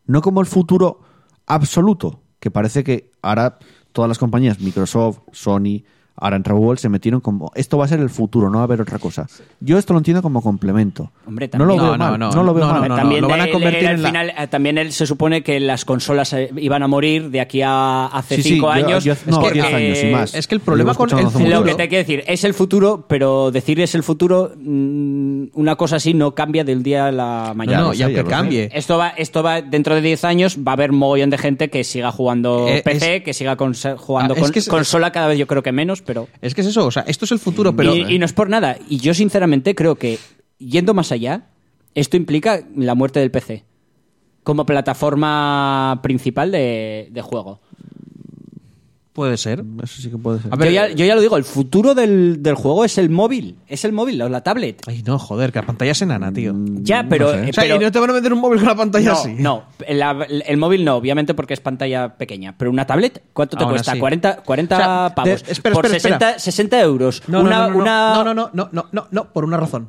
[0.07, 1.01] No como el futuro
[1.47, 3.59] absoluto, que parece que ahora
[3.93, 5.85] todas las compañías, Microsoft, Sony,
[6.17, 8.65] ahora entra Google, se metieron como esto va a ser el futuro, no va a
[8.65, 9.27] haber otra cosa.
[9.61, 11.11] Yo esto lo entiendo como complemento.
[11.27, 12.89] Hombre, no lo también- veo No, no, mal, no, no lo veo no, mal.
[12.89, 15.07] no, también lo van a él- convertir él al en la- final, también él se
[15.07, 18.67] supone que las consolas eh, iban a morir de aquí a hace Sí, sí, cinco
[18.67, 19.05] yo- años.
[19.05, 20.35] yo- no, porque- 10 años y más.
[20.35, 23.05] Es que el problema con el hace Lo que te quiero decir es el futuro,
[23.09, 27.53] pero decir es el futuro, mm, una cosa así no cambia del día a la
[27.55, 27.83] mañana.
[27.83, 28.27] no, y aunque sé.
[28.27, 28.71] cambie.
[28.73, 31.85] Esto va, esto va dentro de 10 años, va a haber mogollón de gente que
[31.85, 35.27] siga jugando Eh, PC, que siga con- jugando Ah, es con, que es- consola cada
[35.29, 36.29] vez yo creo que menos, pero...
[36.41, 37.95] Es que es eso, o sea, esto es el futuro, pero.
[37.95, 38.79] y, y no es por nada.
[38.89, 40.19] Y yo sinceramente creo que,
[40.59, 41.49] yendo más allá,
[41.95, 43.65] esto implica la muerte del PC
[44.47, 47.61] como plataforma principal de, de juego.
[49.17, 49.65] Puede ser.
[49.83, 50.53] Eso sí que puede ser.
[50.53, 53.09] A ver, yo, ya, yo ya lo digo, el futuro del, del juego es el
[53.09, 54.83] móvil, es el móvil o la tablet.
[54.87, 56.55] Ay, no, joder, que la pantalla es enana, tío.
[56.83, 57.31] Ya, pero...
[57.33, 57.39] sé.
[57.47, 59.13] eh, o sea, pero- y no te van a vender un móvil con la pantalla
[59.13, 59.35] no, así.
[59.39, 62.55] no, la- el móvil no, obviamente porque es pantalla pequeña.
[62.59, 63.93] Pero una tablet, ¿cuánto te Aún cuesta?
[63.93, 64.01] así.
[64.01, 65.45] 40, 40 O sea, de- pavos.
[65.49, 66.39] espera, por espera, 60, espera.
[66.39, 67.23] 60 euros.
[67.27, 69.57] No, una, no, no, no, una- no, no, no, no, no, no, no, por una
[69.57, 69.89] razón.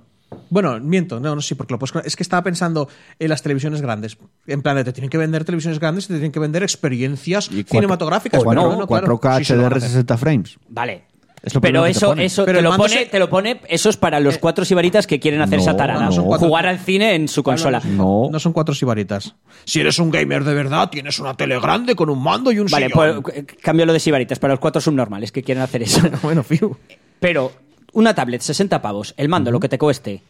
[0.49, 2.05] Bueno, miento, no, no, sí, porque lo puedes.
[2.05, 2.87] Es que estaba pensando
[3.19, 4.17] en las televisiones grandes.
[4.45, 7.47] En plan, de te tienen que vender televisiones grandes y te tienen que vender experiencias
[7.47, 8.41] Y cuatro- cinematográficas.
[8.41, 9.89] o pero no, bueno, claro, 4K sí, sí lo van a HDR hacer.
[9.89, 10.57] 60 frames.
[10.69, 11.03] Vale.
[11.43, 13.95] Es pero te eso, eso Pero te, lo pone, se- te lo pone, eso es
[13.95, 16.09] para los cuatro sibaritas que quieren hacer no, esa tarada.
[16.09, 17.79] no, cuatro- Jugar al cine en su consola.
[17.85, 18.27] No.
[18.31, 19.35] No son cuatro sibaritas.
[19.63, 22.67] Si eres un gamer de verdad, tienes una tele grande con un mando y un
[22.67, 23.21] Vale, sillón.
[23.21, 26.01] pues eh, cambio lo de sibaritas para los cuatro subnormales que quieren hacer eso.
[26.23, 26.75] bueno, fiu.
[27.19, 27.51] Pero
[27.93, 30.23] una tablet, 60 pavos, el mando, lo que te cueste.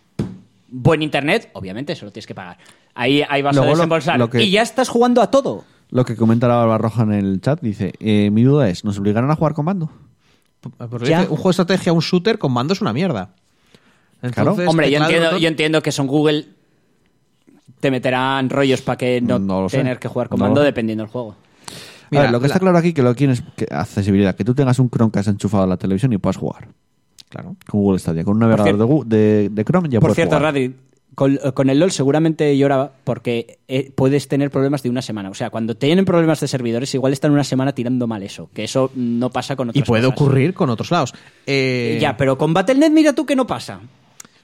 [0.70, 2.58] Buen internet, obviamente, eso lo tienes que pagar.
[2.94, 4.20] Ahí, ahí vas Luego a lo- desembolsar.
[4.20, 5.64] lo que- Y ya estás jugando a todo.
[5.90, 9.32] Lo que comenta la Barbarroja en el chat dice, eh, mi duda es, ¿nos obligarán
[9.32, 9.90] a jugar con mando?
[11.04, 11.20] Ya.
[11.22, 13.30] dice, un juego de estrategia, un shooter con mando es una mierda.
[14.34, 14.58] Claro.
[14.68, 16.48] Hombre, yo teclado entiendo, ratón- yo entiendo que son Google.
[17.80, 19.78] Te meterán rollos para que no, No lo sé.
[19.78, 20.66] tener que jugar con No lo mando sé.
[20.66, 21.32] dependiendo del juego.
[21.32, 21.36] A
[22.10, 24.36] ver, Mira, lo que la- está claro aquí que lo que quieren es que accesibilidad,
[24.36, 26.70] que tú tengas un Chromecast enchufado a la televisión y puedas jugar.
[27.30, 27.56] Claro.
[27.68, 30.36] Con Google Stadia, con un navegador cier- de, de, de Chrome ya Por puedes cierto,
[30.38, 30.54] jugar.
[30.54, 30.76] Radri,
[31.14, 35.30] con, con el LOL seguramente lloraba porque eh, puedes tener problemas de una semana.
[35.30, 38.50] O sea, cuando tienen problemas de servidores, igual están una semana tirando mal eso.
[38.54, 40.22] Que eso no pasa con Y otras puede cosas.
[40.22, 41.14] ocurrir con otros lados.
[41.46, 43.80] Eh, Ya, pero con Battle.net mira tú que no pasa.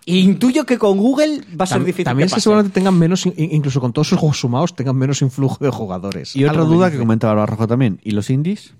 [0.06, 2.98] Intuyo que con Google va a ser tam- difícil También que es que seguramente tengan
[3.00, 6.36] menos, in- incluso con todos sus juegos sumados, tengan menos influjo de jugadores.
[6.36, 8.74] Y otra duda que comentaba Barbarroja también, ¿y los indies?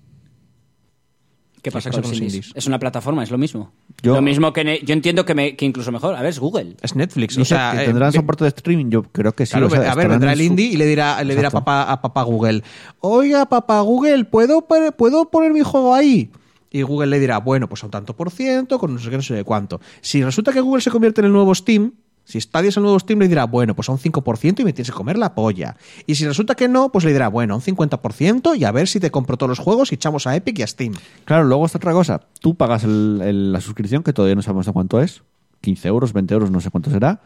[1.64, 2.34] ¿Qué pasa con los indies?
[2.36, 2.52] indies?
[2.56, 3.72] Es una plataforma, es lo mismo.
[4.04, 6.14] Yo- lo mismo que ne- yo entiendo que, me- que incluso mejor.
[6.14, 6.76] A ver, es Google.
[6.82, 7.38] Es Netflix.
[7.38, 9.52] O sea, que eh, tendrán soporte de streaming, yo creo que sí.
[9.52, 11.48] Claro, o sea, a ver, vendrá en el su- indie y le dirá, le dirá
[11.48, 12.62] a, papá, a papá Google,
[13.00, 16.30] oiga, papá Google, ¿puedo, ¿puedo poner mi juego ahí?
[16.70, 19.16] Y Google le dirá, bueno, pues a un tanto por ciento, con no sé qué,
[19.16, 19.80] no sé de cuánto.
[20.02, 21.94] Si resulta que Google se convierte en el nuevo Steam,
[22.26, 24.72] Si Stadia es el nuevo Steam, le dirá, bueno, pues a un 5% y me
[24.72, 25.76] tienes que comer la polla.
[26.08, 28.88] Y si resulta que no, pues le dirá, bueno, a un 50% y a ver
[28.88, 30.94] si te compro todos los juegos y echamos a Epic y a Steam.
[31.26, 32.22] Claro, luego está otra cosa.
[32.40, 35.22] Tú pagas el- el- la suscripción, que todavía no sabemos de cuánto es.
[35.62, 37.22] 15 euros, 20 euros, no sé cuánto será.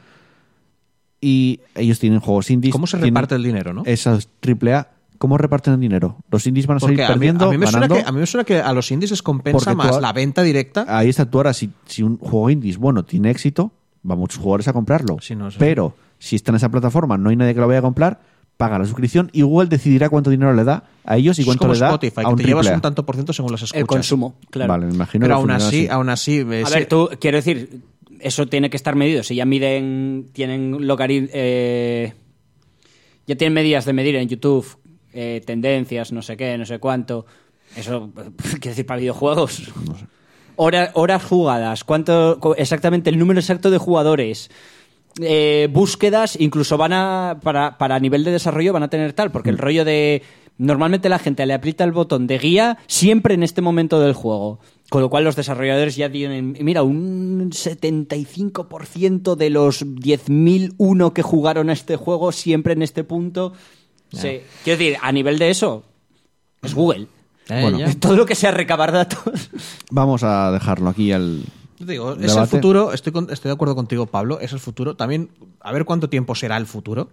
[1.20, 2.72] Y ellos tienen juegos indies.
[2.72, 3.84] ¿Cómo se reparte el dinero, no?
[3.86, 4.92] Esas triple A.
[5.18, 6.18] ¿Cómo reparten el dinero?
[6.30, 7.96] Los indies van a salir Porque a mí, perdiendo, a mí me suena ganando.
[8.04, 10.44] que, a mí me suena que a los indies les compensa más a- la venta
[10.44, 10.86] directa.
[10.88, 11.54] Ahí está tú ahora.
[11.56, 13.72] Si, si un juego indies bueno tiene éxito,
[14.10, 15.18] va muchos jugadores a comprarlo.
[15.22, 15.58] Sí, no, sí.
[15.60, 18.20] Pero si está en esa plataforma, no hay nadie que lo vaya a comprar,
[18.58, 21.60] paga la suscripción y Google decidirá cuánto dinero le da a ellos y es cuánto
[21.62, 23.62] como le da Spotify, a que un te llevas un tanto por ciento según las
[23.62, 23.80] escuchas.
[23.82, 24.74] El consumo, claro.
[24.74, 26.38] Vale, me imagino Pero que aún funciona así, aún así...
[26.40, 27.82] eh, A sí- ver, tú, quiero decir,
[28.20, 29.22] eso tiene que estar medido.
[29.22, 32.14] Si ya miden, tienen logarit- eh,
[33.28, 34.66] ya tienen medidas de medir en YouTube,
[35.14, 37.26] eh, tendencias, no sé qué, no sé cuánto.
[37.76, 39.72] Eso, quiero decir, para videojuegos.
[40.58, 44.50] Hora- horas jugadas, cuánto, exactamente el número exacto de jugadores.
[45.20, 49.50] eh, búsquedas, incluso van a, para, para nivel de desarrollo van a tener tal, porque
[49.50, 50.22] el rollo de,
[50.60, 54.60] normalmente la gente le aprieta el botón de guía siempre en este momento del juego,
[54.90, 61.70] con lo cual los desarrolladores ya tienen, mira, un 75% de los 10.001 que jugaron
[61.70, 63.54] a este juego siempre en este punto.
[64.12, 64.42] Sí.
[64.64, 65.84] Quiero decir, a nivel de eso,
[66.62, 67.08] es Google.
[67.50, 67.80] Eh, Bueno.
[68.00, 69.50] Todo lo que sea recabar datos.
[69.92, 71.44] Vamos a dejarlo aquí al.
[71.80, 72.40] Yo te digo, es Debate.
[72.42, 74.96] el futuro, estoy, con- estoy de acuerdo contigo, Pablo, es el futuro.
[74.96, 75.30] También,
[75.62, 77.10] a ver cuánto tiempo será el futuro,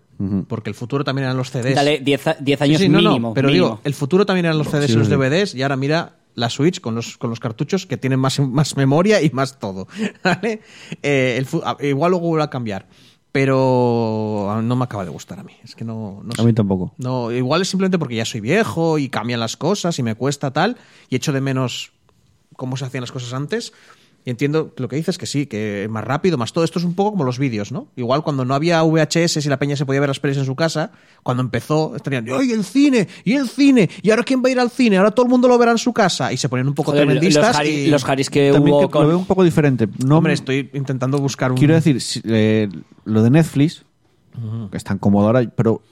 [0.48, 1.74] porque el futuro también eran los CDs.
[1.74, 3.34] Dale 10 a- 10 Sí, años sí, no, no, mínimo.
[3.34, 3.66] pero mínimo.
[3.66, 5.12] digo, el futuro también eran los CDs Sí, y los sí.
[5.12, 8.74] DVDs, y ahora mira la Switch con los, con los cartuchos que tienen más, más
[8.78, 9.86] memoria y más todo.
[10.24, 10.62] ¿vale?
[11.02, 12.86] Eh, el igual luego vuelve a cambiar,
[13.34, 15.54] pero ah, no me acaba de gustar a mí.
[15.64, 16.94] Es que no, no A mí tampoco.
[16.98, 20.52] No, igual es simplemente porque ya soy viejo y cambian las cosas y me cuesta
[20.52, 20.76] tal
[21.08, 21.90] y echo de menos
[22.54, 23.72] cómo se hacían las cosas antes.
[24.26, 26.64] Y entiendo lo que dices, que sí, que más rápido, más todo.
[26.64, 27.88] Esto es un poco como los vídeos, ¿no?
[27.94, 30.56] Igual cuando no había VHS y la peña se podía ver las pelis en su
[30.56, 30.92] casa,
[31.22, 33.06] cuando empezó, estarían, ¡ay, el cine!
[33.24, 33.90] ¡Y el cine!
[34.00, 34.96] ¿Y ahora quién va a ir al cine?
[34.96, 36.32] Ahora todo el mundo lo verá en su casa.
[36.32, 37.48] Y se ponían un poco Joder, tremendistas.
[37.48, 37.86] los, Harry- y...
[37.88, 39.02] los Harrys que También hubo que con...
[39.02, 39.88] lo veo un poco diferente.
[40.06, 41.58] No, Hombre, estoy intentando buscar un...
[41.58, 42.70] Quiero decir, eh,
[43.04, 43.84] lo de Netflix,
[44.70, 45.82] que es tan cómodo ahora, pero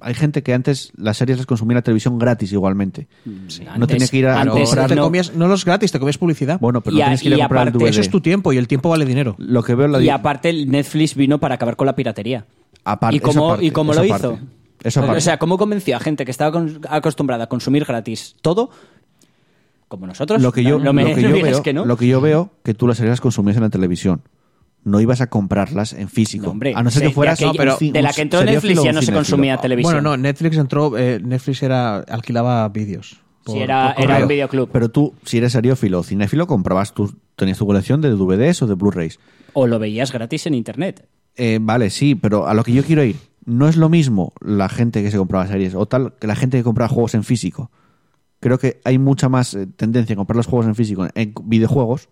[0.00, 3.08] hay gente que antes las series las consumía en la televisión gratis igualmente.
[3.24, 3.32] no
[3.72, 4.88] antes- tenía que ir a antes comprar.
[4.88, 5.02] te no.
[5.04, 6.60] comías, no los gratis, te comías publicidad.
[6.60, 7.90] Bueno, pero Y no a- tienes que ir a comprar el aparte, DVD.
[7.90, 9.34] Eso es tu tiempo y el tiempo vale dinero.
[9.38, 12.44] Lo que veo la Y aparte el Netflix vino para acabar con la piratería.
[12.84, 14.38] Aparte, ¿Y cómo, y lo hizo?
[14.84, 15.18] Eso aparte.
[15.18, 18.70] o sea, ¿cómo convenció a gente que estaba con- acostumbrada a consumir gratis todo?
[19.88, 20.42] Como nosotros.
[20.42, 21.84] lo que yo, no me, lo que no yo me digas veo, que no.
[21.84, 24.20] lo que yo veo que tú las series las consumías en la televisión.
[24.86, 26.44] No ibas a comprarlas en físico.
[26.46, 28.82] No, hombre, a no ser que fueras de, aquella- ci- de la que entró Netflix
[28.84, 29.94] ya no se consumía televisión.
[29.94, 33.20] Bueno, no, Netflix entró, eh, Netflix era alquilaba vídeos.
[33.46, 34.68] Si era, era un videoclub.
[34.72, 38.66] Pero tú, si eres seriófilo o cinéfilo, comprabas tu, tenías tu colección de DVDs o
[38.68, 39.18] de Blu-rays.
[39.54, 41.06] O lo veías gratis en internet.
[41.36, 44.68] Eh, vale, sí, pero a lo que yo quiero ir, no es lo mismo la
[44.68, 47.70] gente que se compraba series o tal que la gente que compraba juegos en físico.
[48.40, 52.08] Creo que hay mucha más eh, tendencia a comprar los juegos en físico en videojuegos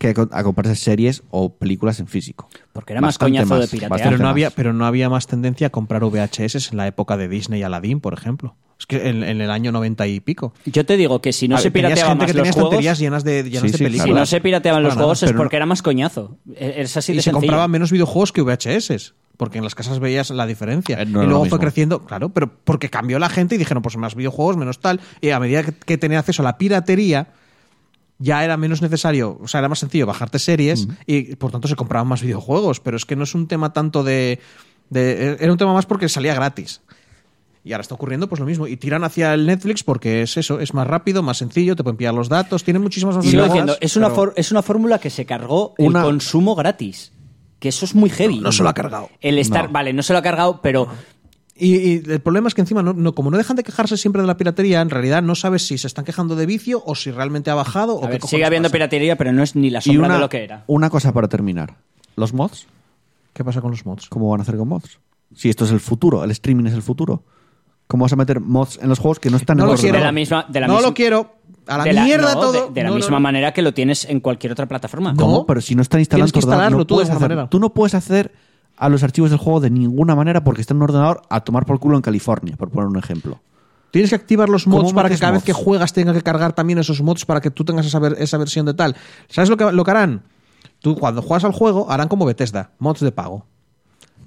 [0.00, 2.48] que a, co- a comprarse series o películas en físico.
[2.72, 4.00] Porque era más coñazo de piratear.
[4.02, 4.30] Pero no, más.
[4.30, 7.62] había, pero no había más tendencia a comprar VHS en la época de Disney y
[7.64, 8.56] Aladdin, por ejemplo.
[8.78, 10.54] Es que en, en el año 90 y pico.
[10.64, 12.98] Yo te digo que si no A se pirateaban gente más que tenía los juegos...
[12.98, 14.08] llenas de, llenas Sí, de sí, películas.
[14.08, 16.38] Si no se pirateaban los juegos nada, es no- porque era más coñazo.
[16.56, 17.40] E- Es así de y se sencillo.
[17.42, 19.14] compraban menos videojuegos que VHS.
[19.36, 21.00] Porque en las casas veías la diferencia.
[21.02, 23.98] Eh, no y luego fue creciendo, claro, pero porque cambió la gente y dijeron, pues
[23.98, 25.00] más videojuegos, menos tal.
[25.20, 27.28] Y a medida que, que tenía acceso a la piratería,
[28.20, 31.74] ya era menos necesario, o sea, era más sencillo bajarte series y por tanto se
[31.74, 32.78] compraban más videojuegos.
[32.78, 34.38] Pero es que no es un tema tanto de,
[34.90, 36.82] de- Era un tema más porque salía gratis.
[37.64, 38.66] Y ahora está ocurriendo pues lo mismo.
[38.66, 41.96] Y tiran hacia el Netflix porque es eso, es más rápido, más sencillo, te pueden
[41.96, 45.74] pillar los datos, tiene muchísimas más diciendo, es una, es una fórmula que se cargó
[45.78, 47.12] Una- el consumo gratis.
[47.58, 48.40] Que eso es muy heavy.
[48.40, 49.10] no se lo ha cargado.
[49.20, 49.72] El estar, No.
[49.72, 50.88] vale, no se lo ha cargado, pero
[51.60, 54.22] Y, y el problema es que encima, no, no- como no dejan de quejarse siempre
[54.22, 57.10] de la piratería, en realidad no sabes si se están quejando de vicio o si
[57.10, 58.72] realmente ha bajado o a qué ver, cojones sigue habiendo pasa.
[58.72, 60.64] piratería, pero no es ni la Y sombra una, de lo que era.
[60.68, 61.76] una cosa para terminar.
[62.16, 62.66] ¿Los mods?
[63.34, 64.08] ¿Qué pasa con los mods?
[64.08, 64.98] ¿Cómo van a hacer con mods?
[65.34, 67.22] Si esto es el futuro, el streaming es el futuro.
[67.86, 69.98] ¿Cómo vas a meter mods en los juegos que no están No en lo quiero.
[69.98, 71.34] De la misma, de la no misma- lo quiero.
[71.66, 72.52] A la de mierda no, todo.
[72.68, 73.20] De, de la No, misma no.
[73.20, 75.12] manera que lo tienes en cualquier otra plataforma.
[75.12, 75.16] No.
[75.18, 75.46] ¿Cómo?
[75.46, 77.48] Pero si no están instalados Tienes que instalarlo tú de hacer- manera.
[77.48, 78.32] Tú no puedes acceder
[78.80, 81.66] a los archivos del juego de ninguna manera porque está en un ordenador a tomar
[81.66, 83.40] por culo en California, por poner un ejemplo.
[83.90, 86.52] Tienes que activar los ¿Cómo mods para que cada vez que juegas tenga que cargar
[86.54, 88.96] también esos mods para que tú tengas esa, ver- esa versión de tal.
[89.28, 90.22] ¿Sabes lo que, lo que harán?
[90.80, 93.46] Tú cuando juegas al juego harán como Bethesda, mods de pago.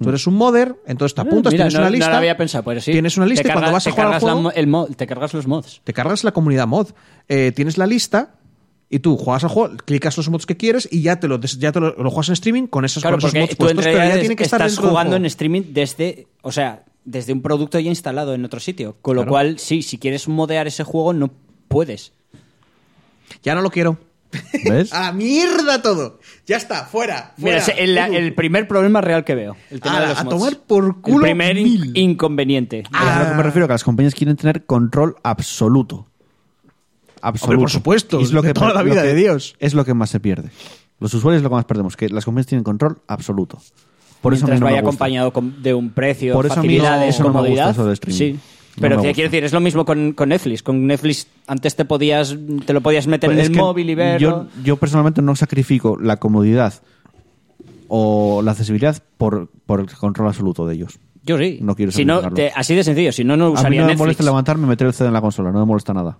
[0.00, 2.10] Tú eres un modder, entonces te apuntas, Mira, tienes no, una no lista.
[2.10, 2.92] lo había pensado, sí.
[2.92, 5.32] Tienes una lista y cuando vas a jugar al juego, mo- el mod, te cargas
[5.34, 5.80] los mods.
[5.84, 6.88] te cargas la comunidad mod.
[7.28, 8.34] Eh, tienes la lista
[8.94, 11.72] y tú juegas al juego, clicas los mods que quieres y ya te lo, ya
[11.72, 14.36] te lo, lo juegas en streaming con, Claro, esos porque mods puestos, pero ya tiene
[14.36, 18.44] que estar estás jugando en streaming desde, o sea, desde un producto ya instalado en
[18.44, 18.96] otro sitio.
[19.02, 19.30] Con lo Claro.
[19.32, 21.30] cual, sí, si quieres modear ese juego, no
[21.68, 22.12] puedes.
[23.42, 23.98] Ya no lo quiero.
[24.64, 24.92] ¿Ves?
[24.92, 26.18] ¡A la mierda todo!
[26.46, 27.34] Ya está, fuera.
[27.36, 27.80] Mira, fuera.
[27.80, 29.56] el, el primer problema real que veo.
[29.70, 30.36] El tema Ala, de los a mods.
[30.36, 31.90] tomar por culo El primer mil.
[31.96, 32.84] inconveniente.
[32.92, 36.06] A lo que me refiero, que las compañías quieren tener control absoluto.
[37.26, 37.44] Absoluto.
[37.54, 39.56] Hombre, por supuesto, es lo de que toda la vida que- de Dios.
[39.58, 40.50] Es lo que más se pierde.
[41.00, 43.58] Los usuarios es lo que más perdemos, que las compañías tienen control absoluto.
[44.20, 44.88] Por eso a mí no me vaya gusta.
[44.90, 47.44] acompañado con- de un precio, Por eso a mí no- facilidades, eso no me gusta
[47.48, 47.70] comodidad.
[47.70, 48.18] eso de streaming.
[48.18, 48.32] Sí.
[48.76, 50.62] No Pero me quiero decir, es lo mismo con, con Netflix.
[50.62, 52.36] Con Netflix antes te podías
[52.66, 54.48] te lo podías meter en el móvil y verlo.
[54.54, 56.74] Yo, yo personalmente no sacrifico la comodidad
[57.88, 60.98] o la accesibilidad por, por el control absoluto de ellos.
[61.22, 61.58] Yo sí.
[61.62, 63.12] No quiero si no, te- Así de sencillo.
[63.12, 65.14] Si no, no A mí usaría no me molesta levantarme y meter el CD en
[65.14, 66.18] la consola, no me molesta nada.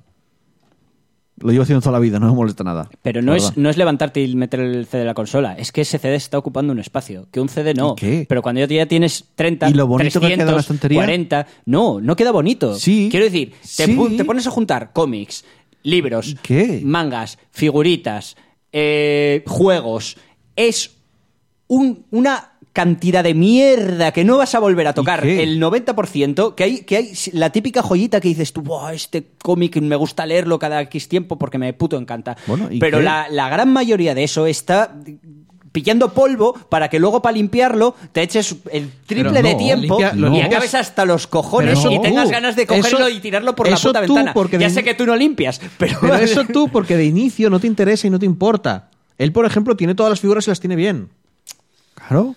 [1.40, 2.88] Lo llevo haciendo toda la vida, no me molesta nada.
[3.02, 5.54] Pero no es, no es levantarte y meter el CD en la consola.
[5.58, 7.26] Es que ese CD está ocupando un espacio.
[7.32, 7.96] Que un CD no.
[8.28, 10.98] Pero cuando ya tienes 30, ¿Y lo bonito que 300, queda en la estantería?
[11.00, 11.46] 40...
[11.66, 12.76] No, no queda bonito.
[12.76, 13.08] Sí.
[13.10, 13.96] Quiero decir, te, Sí.
[13.96, 15.44] pu- te pones a juntar cómics,
[15.82, 16.80] libros, ¿Y qué?
[16.84, 18.36] mangas, figuritas,
[18.72, 20.16] eh, juegos.
[20.54, 20.92] Es
[21.66, 26.64] un- una cantidad de mierda que no vas a volver a tocar el 90%, que
[26.64, 30.58] hay, que hay la típica joyita que dices tú, "Buah, este cómic me gusta leerlo
[30.58, 32.36] cada X tiempo porque me puto encanta.
[32.46, 34.92] Bueno, ¿y Pero la, la gran mayoría de eso está
[35.70, 40.40] pillando polvo para que luego para limpiarlo te eches el triple de tiempo limpia- y
[40.42, 42.30] acabes hasta los cojones Pero y tengas tú.
[42.32, 44.34] ganas de cogerlo Eso- y tirarlo por la puta tú, ventana.
[44.34, 45.98] porque ya de- sé que tú no limpias, pero...
[46.00, 48.88] Pero eso tú, porque de inicio no te interesa y no te importa.
[49.18, 51.08] Él, por ejemplo, tiene todas las figuras y las tiene bien.
[51.94, 52.34] Claro.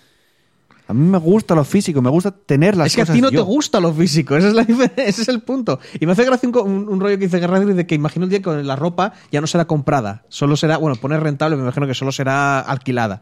[0.88, 3.20] A mí me gusta lo físico, me gusta tener las es que a cosas ti
[3.20, 3.40] no yo.
[3.40, 5.78] te gusta lo físico, ese es, la difer- ese es el punto.
[6.00, 8.30] Y me hace gracia un, un- un rollo que dice Guerrero de que imagino el
[8.30, 11.86] día que la ropa ya no será comprada, solo será, bueno, poner rentable, me imagino
[11.86, 13.20] que solo será alquilada.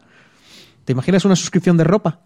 [0.85, 2.21] ¿Te imaginas una suscripción de ropa?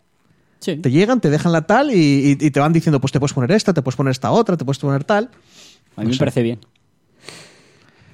[0.60, 0.76] Sí.
[0.78, 1.96] Te llegan, te dejan la tal y,
[2.40, 4.58] y- y te van diciendo, pues te puedes poner esta, te puedes poner esta otra,
[4.58, 5.32] te puedes poner tal.
[5.96, 6.60] A mí me parece bien.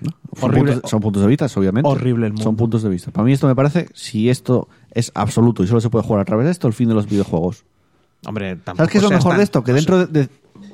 [0.02, 0.14] Son
[0.52, 0.74] Horrible.
[0.74, 1.90] puntos, son puntos de vista, obviamente.
[1.90, 2.44] Horrible el mundo.
[2.44, 3.12] Son puntos de vista.
[3.12, 4.68] Para mí esto me parece, si esto
[4.98, 7.07] es absoluto y solo se puede jugar a través de esto, el fin de los
[7.07, 7.64] videojuegos.
[8.26, 9.64] Hombre, tampoco ¿Sabes qué es lo mejor tan- de esto?
[9.64, 10.30] Que no dentro de, de-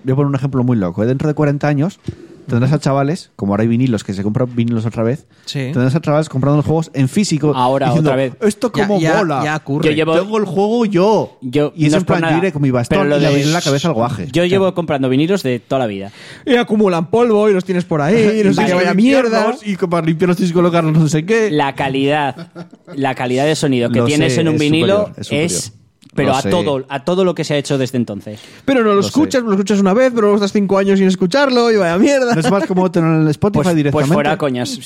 [0.06, 1.02] Voy a poner un ejemplo muy loco.
[1.02, 2.00] que Dentro de 40 años
[2.48, 5.60] tendrás a chavales, como ahora hay vinilos, que se compran vinilos otra vez, Sí.
[5.74, 7.54] tendrás a chavales comprando los juegos en físico.
[7.56, 8.34] Ahora, diciendo, otra vez.
[8.42, 9.42] Esto como ya- mola.
[9.44, 9.90] ya ocurre.
[9.90, 11.38] Yo llevo- Tengo el juego yo.
[11.42, 13.18] Yo, y es no en por plan, nada, yo iré con mi bastón pero lo
[13.18, 14.28] y le de- la cabeza al guaje.
[14.32, 16.12] Yo llevo comprando vinilos de toda la vida.
[16.46, 19.56] Y acumulan polvo y los tienes por ahí, y no sé qué vaya mierda.
[19.66, 21.50] Y para limpiarlos tienes que colocarlos no sé qué.
[21.52, 22.48] La calidad,
[22.96, 25.46] la calidad de sonido que Lo tienes sé, en un es vinilo superior, es superior.
[25.46, 25.74] es,
[26.16, 26.50] pero Lo a sé.
[26.50, 28.40] todo, a todo lo que se ha hecho desde entonces.
[28.66, 29.48] Pero no lo, Lo escuchas, sé.
[29.48, 32.34] lo escuchas una vez, pero luego estás cinco años sin escucharlo y vaya mierda.
[32.34, 34.14] No es más como tener el Spotify Pues, pues directamente.
[34.14, 34.80] fuera coñas,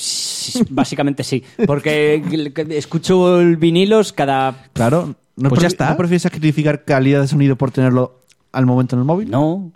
[0.70, 2.22] básicamente sí, porque
[2.70, 5.14] escucho el vinilos cada Claro.
[5.36, 5.90] ¿No, Pues ya está.
[5.90, 9.30] ¿No prefieres sacrificar calidad de sonido por tenerlo al momento en el móvil?
[9.30, 9.70] No.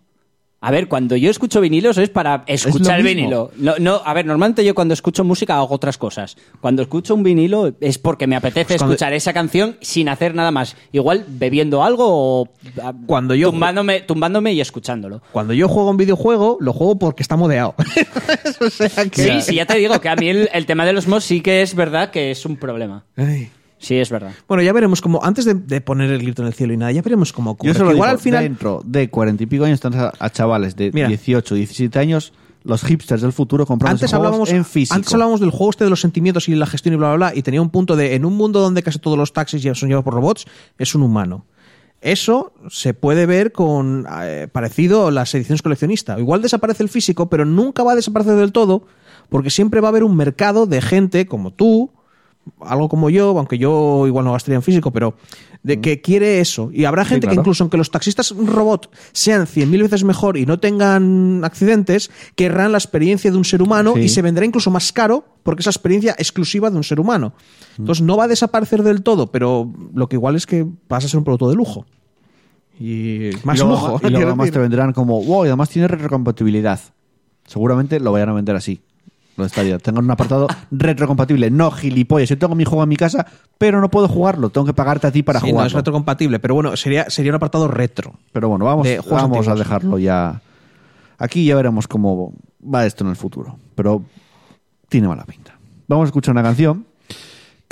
[0.64, 3.51] A ver, cuando yo escucho vinilos es para escuchar el vinilo.
[3.56, 6.36] No, no, a ver, normalmente yo cuando escucho música hago otras cosas.
[6.60, 10.36] Cuando escucho un vinilo es porque me apetece Pues cuando- escuchar esa canción sin hacer
[10.36, 10.76] nada más.
[10.93, 12.48] Igual bebiendo algo o
[12.80, 15.20] a- Cuando yo- tumbándome, tumbándome y escuchándolo.
[15.32, 17.74] Cuando yo juego un videojuego, lo juego porque está modeado.
[18.60, 19.22] o sea que...
[19.22, 21.40] Sí, sí, ya te digo que a mí el, el tema de los mods sí
[21.40, 23.05] que es verdad que es un problema.
[23.16, 23.51] Ay.
[23.82, 24.32] Sí, es verdad.
[24.48, 26.92] Bueno, ya veremos cómo, antes de, de poner el grito en el cielo y nada,
[26.92, 27.72] ya veremos cómo ocurre.
[27.72, 28.42] Yo solo Que igual al final...
[28.44, 31.09] dentro de cuarenta y pico años tendrás a, a chavales de Mira.
[31.09, 32.32] 18, 17 años,
[32.62, 34.94] los hipsters del futuro comprando Antes hablábamos, en físico.
[34.94, 37.36] antes hablábamos del juego este de los sentimientos y la gestión y bla, bla, bla,
[37.36, 39.88] y tenía un punto de, en un mundo donde casi todos los taxis ya son
[39.88, 40.46] llevados por robots,
[40.78, 41.44] es un humano.
[42.00, 46.18] Eso se puede ver con eh, parecido a las ediciones coleccionistas.
[46.18, 48.84] Igual desaparece el físico, pero nunca va a desaparecer del todo,
[49.28, 51.90] porque siempre va a haber un mercado de gente como tú,
[52.60, 55.14] algo como yo, aunque yo igual no gastaría en físico, pero
[55.62, 56.70] de que quiere eso.
[56.73, 57.43] Y habrá gente que claro.
[57.43, 62.78] incluso aunque los taxistas robot sean 100.000 veces mejor y no tengan accidentes, querrán la
[62.78, 64.01] experiencia de un ser humano Sí.
[64.02, 67.35] y se vendrá incluso más caro porque esa experiencia exclusiva de un ser humano.
[67.78, 71.09] Entonces no va a desaparecer del todo, pero lo que igual es que vas a
[71.09, 71.86] ser un producto de lujo.
[72.81, 74.01] Y más y lujo.
[74.02, 76.81] Y luego además te vendrán como, wow, y además tiene retrocompatibilidad.
[77.47, 78.81] Seguramente lo vayan a vender así.
[79.36, 79.78] Lo estaría.
[79.78, 81.50] Tengan un apartado retrocompatible.
[81.50, 82.28] No, gilipollas.
[82.28, 83.26] Yo tengo mi juego en mi casa,
[83.59, 84.50] pero no puedo jugarlo.
[84.50, 85.66] Tengo que pagarte a ti para Sí, no jugarlo.
[85.68, 88.14] es retrocompatible, pero bueno, sería, sería un apartado retro.
[88.32, 90.40] Pero bueno, vamos, de vamos a dejarlo ya.
[91.18, 93.56] Aquí ya veremos cómo va esto en el futuro.
[93.74, 94.02] Pero
[94.88, 95.59] tiene mala pinta.
[95.88, 96.84] Vamos a escuchar una canción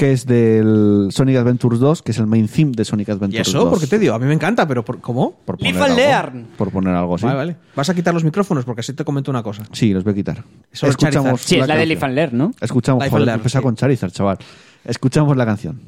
[0.00, 3.48] que es del Sonic Adventures 2, que es el main theme de Sonic ¿Y Adventures
[3.48, 3.58] eso?
[3.60, 3.68] 2.
[3.68, 4.14] ¿Por qué te digo?
[4.14, 5.34] A mí me encanta, pero por- ¿cómo?
[5.44, 5.94] Por poner algo.
[5.94, 6.46] learn.
[6.56, 7.26] Por poner algo así.
[7.26, 7.56] Vale, vale.
[7.76, 9.62] Vas a quitar los micrófonos porque así te comento una cosa.
[9.72, 10.42] Sí, los voy a quitar.
[10.72, 11.36] Sobre Charizard.
[11.36, 11.84] Sí, es la de.
[11.84, 12.50] Live and Learn, ¿no?
[12.62, 13.64] Escuchamos, Life joder, and Learn, empezar sí.
[13.64, 14.38] con Charizard, chaval.
[14.86, 15.78] Escuchamos la canción.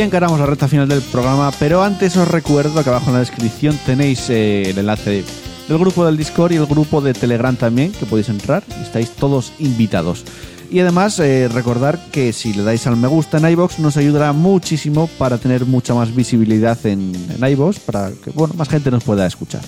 [0.00, 3.78] Encaramos la recta final del programa, pero antes os recuerdo que abajo en la descripción
[3.84, 5.24] tenéis eh, el enlace
[5.68, 8.64] del grupo del Discord y el grupo de Telegram también, que podéis entrar.
[8.82, 10.24] Estáis todos invitados.
[10.70, 14.32] Y además, eh, recordar que si le dais al me gusta en iBox nos ayudará
[14.32, 19.26] muchísimo para tener mucha más visibilidad en, en para que bueno, más gente nos pueda
[19.26, 19.60] escuchar.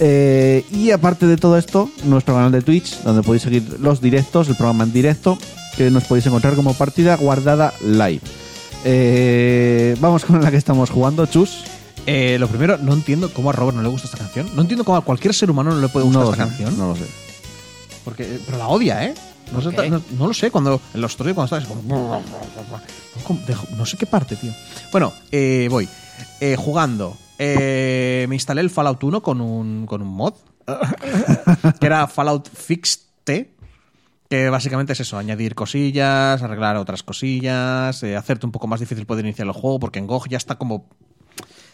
[0.00, 4.48] Eh, y aparte de todo esto, nuestro canal de Twitch, donde podéis seguir los directos,
[4.48, 5.38] el programa en directo,
[5.76, 8.20] que nos podéis encontrar como partida guardada live.
[8.84, 11.64] Eh, vamos con la que estamos jugando, Chus.
[12.06, 14.50] Eh, lo primero, no entiendo cómo a Robert no le gusta esta canción.
[14.54, 16.78] No entiendo cómo a cualquier ser humano no le puede gustar no esta sé, canción.
[16.78, 17.06] No lo sé.
[18.04, 19.14] Porque, pero la odia, ¿eh?
[19.52, 22.22] No, sé, no, no lo sé, cuando en los stories cuando estás como...
[23.76, 24.52] No sé qué parte, tío.
[24.90, 25.88] Bueno, eh, voy.
[26.40, 27.16] Eh, jugando.
[27.38, 30.34] Eh, me instalé el Fallout 1 con un, con un mod.
[31.80, 33.53] que era Fallout Fixte.
[34.34, 39.06] Que básicamente es eso, añadir cosillas, arreglar otras cosillas, eh, hacerte un poco más difícil
[39.06, 40.88] poder iniciar el juego, porque en GOG ya está como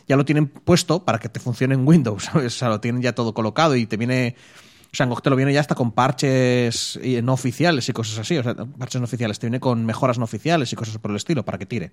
[0.07, 2.55] ya lo tienen puesto para que te funcione en Windows, ¿sabes?
[2.55, 4.37] O sea, lo tienen ya todo colocado y te viene.
[4.93, 8.19] O sea, en GOG te lo viene ya hasta con parches no oficiales y cosas
[8.19, 8.37] así.
[8.37, 9.39] O sea, parches no oficiales.
[9.39, 11.93] Te viene con mejoras no oficiales y cosas por el estilo para que tire.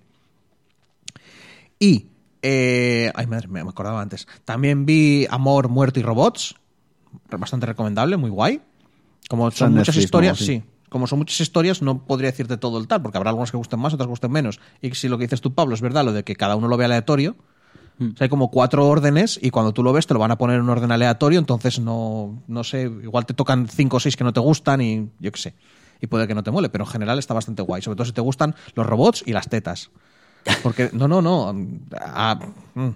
[1.78, 2.08] Y.
[2.42, 4.28] eh, ay, madre, me acordaba antes.
[4.44, 6.56] También vi Amor, Muerto y Robots.
[7.30, 8.60] Bastante recomendable, muy guay.
[9.28, 10.38] Como son muchas Netflix, historias.
[10.38, 10.44] Sí.
[10.44, 10.62] sí.
[10.88, 13.78] Como son muchas historias, no podría decirte todo el tal, porque habrá algunas que gusten
[13.78, 14.58] más, otras que gusten menos.
[14.80, 16.76] Y si lo que dices tú, Pablo, es verdad, lo de que cada uno lo
[16.78, 17.36] ve aleatorio,
[18.00, 20.38] o sea, hay como cuatro órdenes y cuando tú lo ves te lo van a
[20.38, 24.16] poner en un orden aleatorio, entonces no, no sé, igual te tocan cinco o seis
[24.16, 25.54] que no te gustan y yo qué sé.
[26.00, 28.12] Y puede que no te mole, pero en general está bastante guay, sobre todo si
[28.12, 29.90] te gustan los robots y las tetas.
[30.62, 31.52] Porque, no, no, no.
[31.52, 32.90] mm.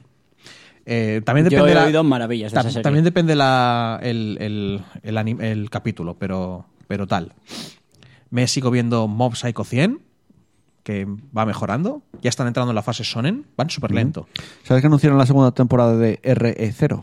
[0.84, 2.82] Eh, también Yo depende la- oído maravillas de tam- esa serie.
[2.82, 7.34] También depende la, el, el, el anim- el capítulo, pero, pero tal.
[8.30, 10.00] Me sigo viendo Mob Psycho 100,
[10.82, 11.06] que
[11.36, 12.02] va mejorando.
[12.22, 14.26] Ya están entrando en la fase Sonen, van súper lento.
[14.64, 17.02] ¿Sabes que anunciaron la segunda temporada de RE0?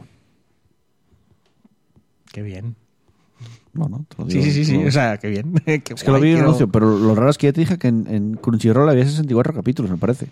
[2.31, 2.75] Qué bien.
[3.73, 4.77] Bueno, te lo Sí, digo, sí, sí, sí.
[4.77, 5.53] no- O sea, qué bien.
[5.65, 7.77] Qué Es que lo vi en anuncio, pero lo raro es que ya te dije
[7.77, 10.27] que en, en Crunchyroll había 64 capítulos, me parece.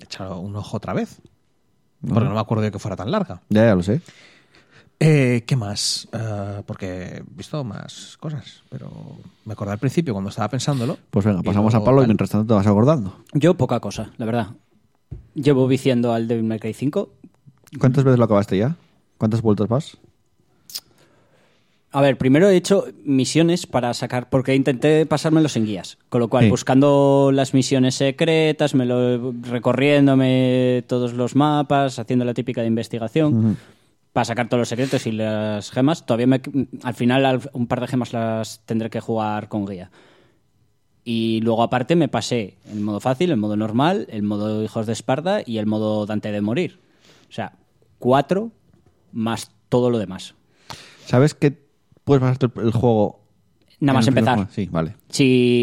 [0.00, 1.20] He echado un ojo otra vez.
[2.06, 3.40] Porque no me acuerdo de que fuera tan larga.
[3.48, 4.00] Ya, ya lo sé.
[5.00, 6.08] Eh, ¿Qué más?
[6.12, 8.90] Eh, porque he visto más cosas, pero
[9.44, 10.98] me acordé al principio cuando estaba pensándolo.
[11.10, 13.16] Pues venga, pasamos a Pablo y mientras tanto te vas acordando.
[13.32, 14.48] Yo poca cosa, la verdad.
[15.34, 17.10] Llevo viciando al Devil May Cry 5.
[17.78, 18.76] ¿Cuántas veces lo acabaste ya?
[19.18, 19.98] ¿Cuántas vueltas vas?
[21.98, 25.98] A ver, primero he hecho misiones para sacar, porque intenté pasármelos en guías.
[26.10, 26.50] Con lo cual, Sí.
[26.50, 33.56] buscando las misiones secretas, me lo, recorriéndome todos los mapas, haciendo la típica de investigación,
[34.12, 36.06] para sacar todos los secretos y las gemas.
[36.06, 36.40] Todavía me,
[36.84, 39.90] al final al- un par de gemas las tendré que jugar con guía.
[41.02, 44.92] Y luego aparte me pasé el modo fácil, el modo normal, el modo hijos de
[44.92, 46.78] Esparta y el modo Dante de morir.
[47.28, 47.54] O sea,
[47.98, 48.52] cuatro
[49.10, 50.36] más todo lo demás.
[51.06, 51.66] ¿Sabes que
[52.08, 53.20] puedes pasarte el, juego?
[53.80, 54.48] Nada más empezar.
[54.50, 54.94] Sí, vale.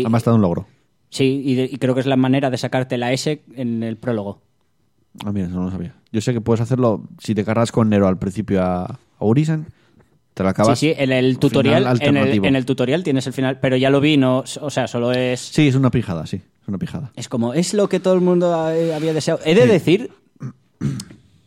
[0.01, 0.65] Además te da un logro.
[1.09, 3.97] sí, y, de- y creo que es la manera de sacarte la S en el
[3.97, 4.41] prólogo.
[5.25, 5.93] Ah, mira, eso no lo sabía.
[6.11, 9.67] Yo sé que puedes hacerlo si te cargas con Nero al principio a, a Urizen.
[10.33, 10.77] Te lo acabas.
[10.77, 12.45] sí, sí, en el tutorial, en el, alternativo.
[12.45, 15.39] en el tutorial tienes el final, pero ya lo vi, no, o sea, solo es
[15.39, 16.41] Sí, es una pijada, sí.
[16.61, 17.11] Es una pijada.
[17.15, 19.39] es como es lo que todo el mundo había deseado.
[19.45, 20.11] He de decir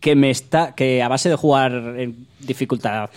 [0.00, 3.10] que me está que a base de jugar en dificultad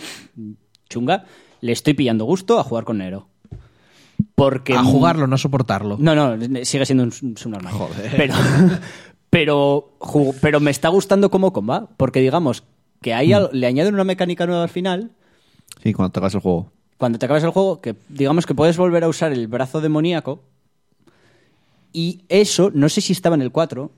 [0.90, 1.24] chunga,
[1.62, 3.28] le estoy pillando gusto a jugar con Nero.
[4.34, 5.96] Porque A jugarlo, no soportarlo.
[5.98, 7.72] No, no, sigue siendo un subnormal.
[8.16, 8.34] Pero,
[9.30, 12.62] pero, ju- pero me está gustando cómo comba, porque digamos
[13.00, 15.10] que ahí al- le añaden una mecánica nueva al final,
[15.82, 16.70] Sí, cuando te acabas el juego.
[16.98, 20.40] cuando te acabas el juego, que digamos que puedes volver a usar el brazo demoníaco,
[21.92, 23.90] y eso, no sé si estaba en el 4,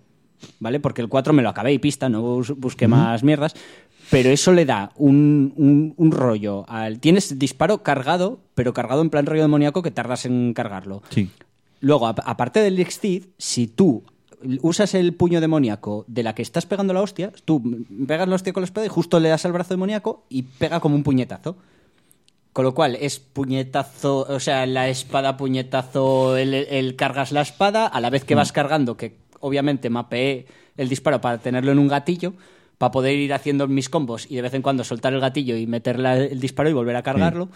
[0.60, 0.80] ¿vale?
[0.80, 3.54] Porque el 4 me lo acabé y pista, no bus- busqué más mierdas,
[4.14, 7.00] pero eso le da un, un- un rollo al...
[7.00, 11.02] Tienes disparo cargado, pero cargado en plan rollo demoníaco que tardas en cargarlo.
[11.10, 11.30] Sí.
[11.80, 14.04] Luego, ap- aparte del Exceed, si tú
[14.62, 17.62] usas el puño demoníaco de la que estás pegando la hostia, tú
[18.06, 20.80] pegas la hostia con la espada y justo le das al brazo demoníaco y pega
[20.80, 21.56] como un puñetazo.
[22.52, 27.86] Con lo cual es puñetazo, o sea, la espada puñetazo, el, el cargas la espada,
[27.86, 30.46] a la vez que vas cargando, que obviamente mapeé
[30.76, 32.32] el disparo para tenerlo en un gatillo,
[32.78, 35.66] para poder ir haciendo mis combos y de vez en cuando soltar el gatillo y
[35.66, 37.48] meter la- el disparo y volver a cargarlo.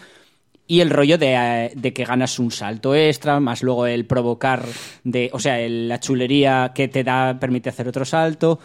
[0.67, 4.63] Y el rollo de, eh, de que ganas un salto extra, más luego el provocar
[5.03, 8.59] de, o sea, el- la chulería que te da, permite hacer otro salto,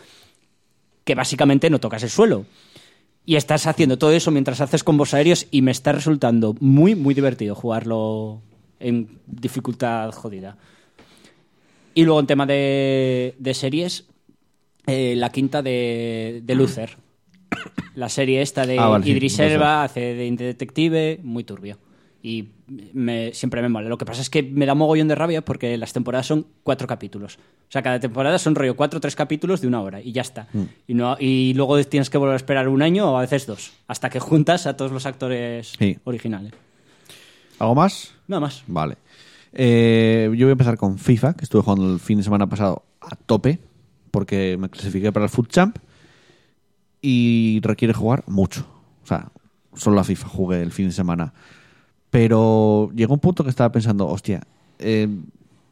[1.04, 2.44] que básicamente no tocas el suelo.
[3.26, 7.14] Y estás haciendo todo eso mientras haces combos aéreos y me está resultando muy, muy
[7.14, 8.42] divertido jugarlo
[8.80, 10.58] en dificultad jodida.
[11.94, 14.04] Y luego en tema de, de series,
[14.86, 16.96] eh, la quinta de, de Luther.
[17.94, 19.38] La serie esta de Ah, vale, sí, Idris.
[19.38, 21.78] Elba, hace de detective, muy turbio.
[22.22, 22.48] Y
[22.94, 23.88] me- siempre me mola.
[23.88, 26.86] Lo que pasa es que me da mogollón de rabia porque las temporadas son cuatro
[26.88, 27.36] capítulos.
[27.36, 30.22] O sea, cada temporada son rollo cuatro o tres capítulos de una hora y ya
[30.22, 30.48] está.
[30.52, 30.62] Mm.
[30.88, 33.72] Y, no, y luego tienes que volver a esperar un año o a veces dos,
[33.86, 35.98] hasta que juntas a todos los actores Sí.
[36.04, 36.52] originales.
[37.58, 38.12] ¿Algo más?
[38.26, 38.64] Nada más.
[38.66, 38.96] Vale.
[39.52, 42.84] Eh, yo voy a empezar con FIFA, que estuve jugando el fin de semana pasado
[43.00, 43.60] a tope,
[44.14, 45.76] porque me clasifiqué para el Foot Champ
[47.02, 48.64] y requiere jugar mucho.
[49.02, 49.28] O sea,
[49.74, 51.32] solo a FIFA jugué el fin de semana.
[52.10, 54.40] Pero llegó un punto que estaba pensando, hostia,
[54.78, 55.08] eh,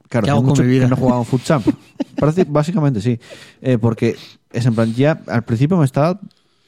[0.09, 1.67] claro, ¿Qué hace hago mucho que no he jugado a un Foot Champ.
[2.19, 3.19] Parece- básicamente sí.
[3.61, 4.17] Eh, porque
[4.53, 6.21] es en plan, ya al principio me estaba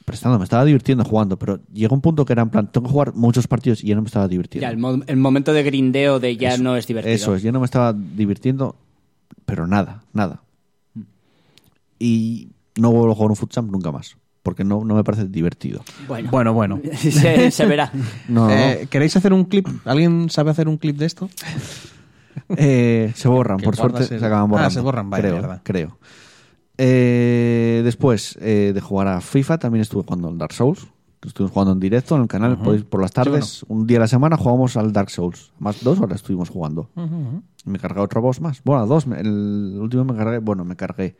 [0.05, 2.91] prestando, me estaba divirtiendo jugando, pero llegó un punto que era en plan, tengo que
[2.93, 4.65] jugar muchos partidos y ya no me estaba divirtiendo.
[4.65, 7.13] Ya, el, mo- el momento de grindeo de ya no es divertido.
[7.15, 8.75] Eso es, yo no me estaba divirtiendo,
[9.45, 10.41] pero nada, nada.
[11.99, 15.83] Y no vuelvo a jugar un futsal nunca más, porque no, no me parece divertido.
[16.07, 16.79] Bueno, Bueno, bueno.
[16.97, 17.91] se, se verá.
[18.27, 19.67] No, Eh, ¿Queréis hacer un clip?
[19.85, 21.29] ¿Alguien sabe hacer un clip de esto?
[22.57, 24.69] eh, se borran, por suerte el- se acaban Ah, borrando.
[24.71, 25.61] se borran, vaya creo, mierda.
[25.63, 25.97] creo.
[26.77, 30.87] Eh, después eh, de jugar a FIFA, también estuve jugando al Dark Souls.
[31.25, 34.07] Estuvimos jugando en directo en el canal, podéis- por las tardes, un día a la
[34.07, 35.51] semana jugamos al Dark Souls.
[35.57, 36.89] Más dos horas estuvimos jugando.
[37.65, 38.61] Me cargué otro boss más.
[38.63, 39.07] Bueno, dos.
[39.07, 41.15] El último me cargué, bueno, me cargué.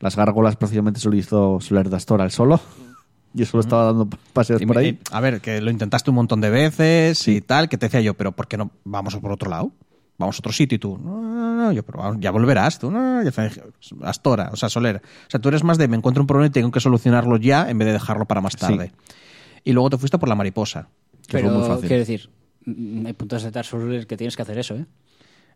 [0.00, 2.60] Las gárgolas prácticamente solo hizo Soler Dastor al solo.
[3.32, 4.98] Yo solo estaba dando paseos Y por ahí.
[5.12, 8.14] a ver, que lo intentaste un montón de veces y tal, que te decía yo,
[8.14, 9.70] pero ¿por qué no vamos por otro lado?
[10.18, 12.90] Vamos a otro sitio y tú, no, no, no, yo, pero vamos, ya volverás, tú,
[12.90, 13.50] no, ya fue-
[14.02, 14.96] Astora, o sea, Soler.
[14.96, 17.70] O sea, tú eres más de me encuentro un problema y tengo que solucionarlo ya
[17.70, 18.58] en vez de dejarlo para más Sí.
[18.58, 18.92] tarde.
[19.64, 20.88] Y luego te fuiste por la mariposa.
[21.28, 21.86] Que fue Pero, muy fácil.
[21.86, 22.30] quiero decir,
[22.66, 24.86] mm, hay puntos de Dark Souls que tienes que hacer eso, ¿eh?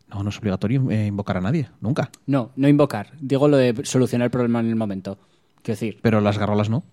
[0.09, 2.11] No, no es obligatorio eh, invocar a nadie, nunca.
[2.27, 3.09] No, no invocar.
[3.21, 5.19] Digo lo de solucionar el problema en el momento.
[5.63, 6.85] Quiero decir, Pero las garrolas no.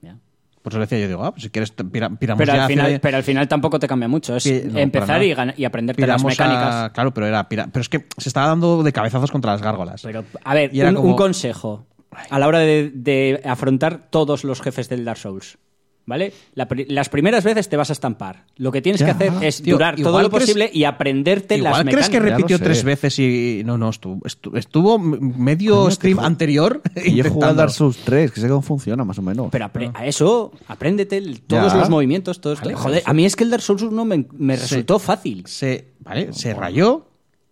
[0.00, 0.16] ya.
[0.62, 2.86] Por eso decía yo, digo, ah, pues si quieres pira- piramos Pero ya al, final,
[2.86, 4.36] hacia- pero al final tampoco te cambia mucho.
[4.36, 6.90] Es Pi- no, para empezar y, y aprenderte las a- mecánicas.
[6.92, 10.02] Claro, pero era pira- pero es que se estaba dando de cabezazos contra las gárgolas.
[10.02, 11.86] Pero, a ver, Y era un, como- un consejo.
[12.30, 15.58] A la hora de, de afrontar todos los jefes del Dark Souls.
[16.12, 16.30] ¿Vale?
[16.54, 18.44] La pri- las primeras veces te vas a estampar.
[18.58, 19.06] Lo que tienes Ya.
[19.06, 22.20] que hacer es Tío, durar todo lo crees- posible y aprenderte las Igual crees que
[22.20, 22.26] mecánicas.
[22.28, 26.82] Ya lo repitió tres veces y no, no, estuvo, estu- estuvo medio que stream anterior.
[26.96, 27.54] Y yo he jugado intentándolo.
[27.56, 29.48] Dark Souls 3, que sé cómo funciona más o menos.
[29.50, 31.78] Pero apre- a eso, apréndete el- todos Ya.
[31.78, 32.42] los movimientos.
[32.42, 35.44] Todos, Vale, joder, a mí es que el Dark Souls 1 me, me resultó fácil.
[35.46, 37.06] Se, vale, se rayó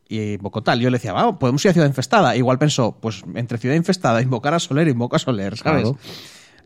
[0.07, 0.81] y invocó tal.
[0.81, 2.37] Yo le decía, vamos, podemos ir a Ciudad Infestada.
[2.37, 5.83] Igual pensó, pues entre Ciudad Infestada, invocar a Soler, invoca a Soler, ¿sabes?
[5.83, 5.97] Claro.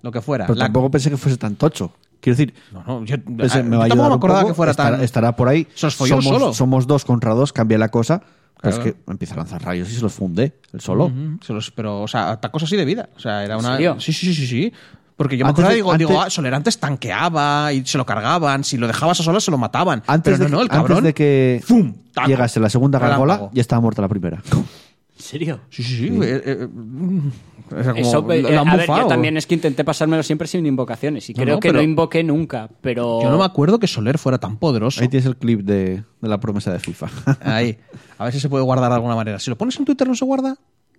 [0.04, 0.44] Lo que fuera.
[0.46, 1.90] pero La- tampoco pensé que fuese tan tocho.
[2.20, 4.54] Quiero decir, No, no, yo, pensé, me va a yo tampoco me acordaba poco, que
[4.54, 5.04] fuera estará, tan...
[5.04, 5.66] estará por ahí.
[5.74, 6.52] Se los folló somos, solo.
[6.54, 8.20] somos dos contra dos, cambia la cosa.
[8.60, 8.76] Pero Claro.
[8.90, 11.06] es que empieza a lanzar rayos y se los funde el solo.
[11.06, 13.08] Ujú, se los- pero, o sea, hasta cosas así de vida.
[13.16, 13.72] O sea, era una.
[13.76, 13.96] serio?
[13.98, 14.72] Sí, sí, sí, sí, sí.
[15.16, 17.96] Porque yo me Antes de- y digo, antes- digo, ah, Soler antes tanqueaba y se
[17.98, 18.64] lo cargaban.
[18.64, 20.02] Si lo dejabas a solas, se lo mataban.
[20.06, 21.04] Antes, pero de, no, no, el antes cabrón.
[21.04, 21.94] de que ¡Fum!
[22.26, 24.42] Llegase la segunda gargola, ya estaba muerta la primera.
[25.24, 25.60] ¿En serio?
[25.70, 26.06] Sí, sí, sí.
[26.22, 27.28] eh, eh, mm,
[27.70, 30.22] o sea, como Eso, lo- eh, han a ver, yo también es que intenté pasármelo
[30.22, 31.30] siempre sin invocaciones.
[31.30, 32.68] Y No, creo no, que pero- no invoqué nunca.
[32.82, 33.22] Pero.
[33.22, 35.00] Yo no me acuerdo que Soler fuera tan poderoso.
[35.00, 37.08] Ahí tienes el clip de, de la promesa de FIFA.
[37.40, 37.78] Ahí.
[38.18, 39.38] A ver si se puede guardar de alguna manera.
[39.38, 40.56] Si lo pones en Twitter, ¿no se guarda?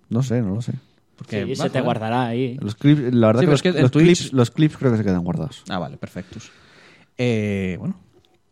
[0.08, 0.72] no sé, no lo sé.
[1.16, 2.58] Porque, Sí, va, se te guardará ahí.
[2.60, 4.50] Los clips, la verdad Sí, que, pero los, es que en los Twitch- clips, los
[4.50, 5.62] clips creo que se quedan guardados.
[5.68, 6.50] Ah, vale, perfectos.
[7.16, 7.96] Eh, bueno.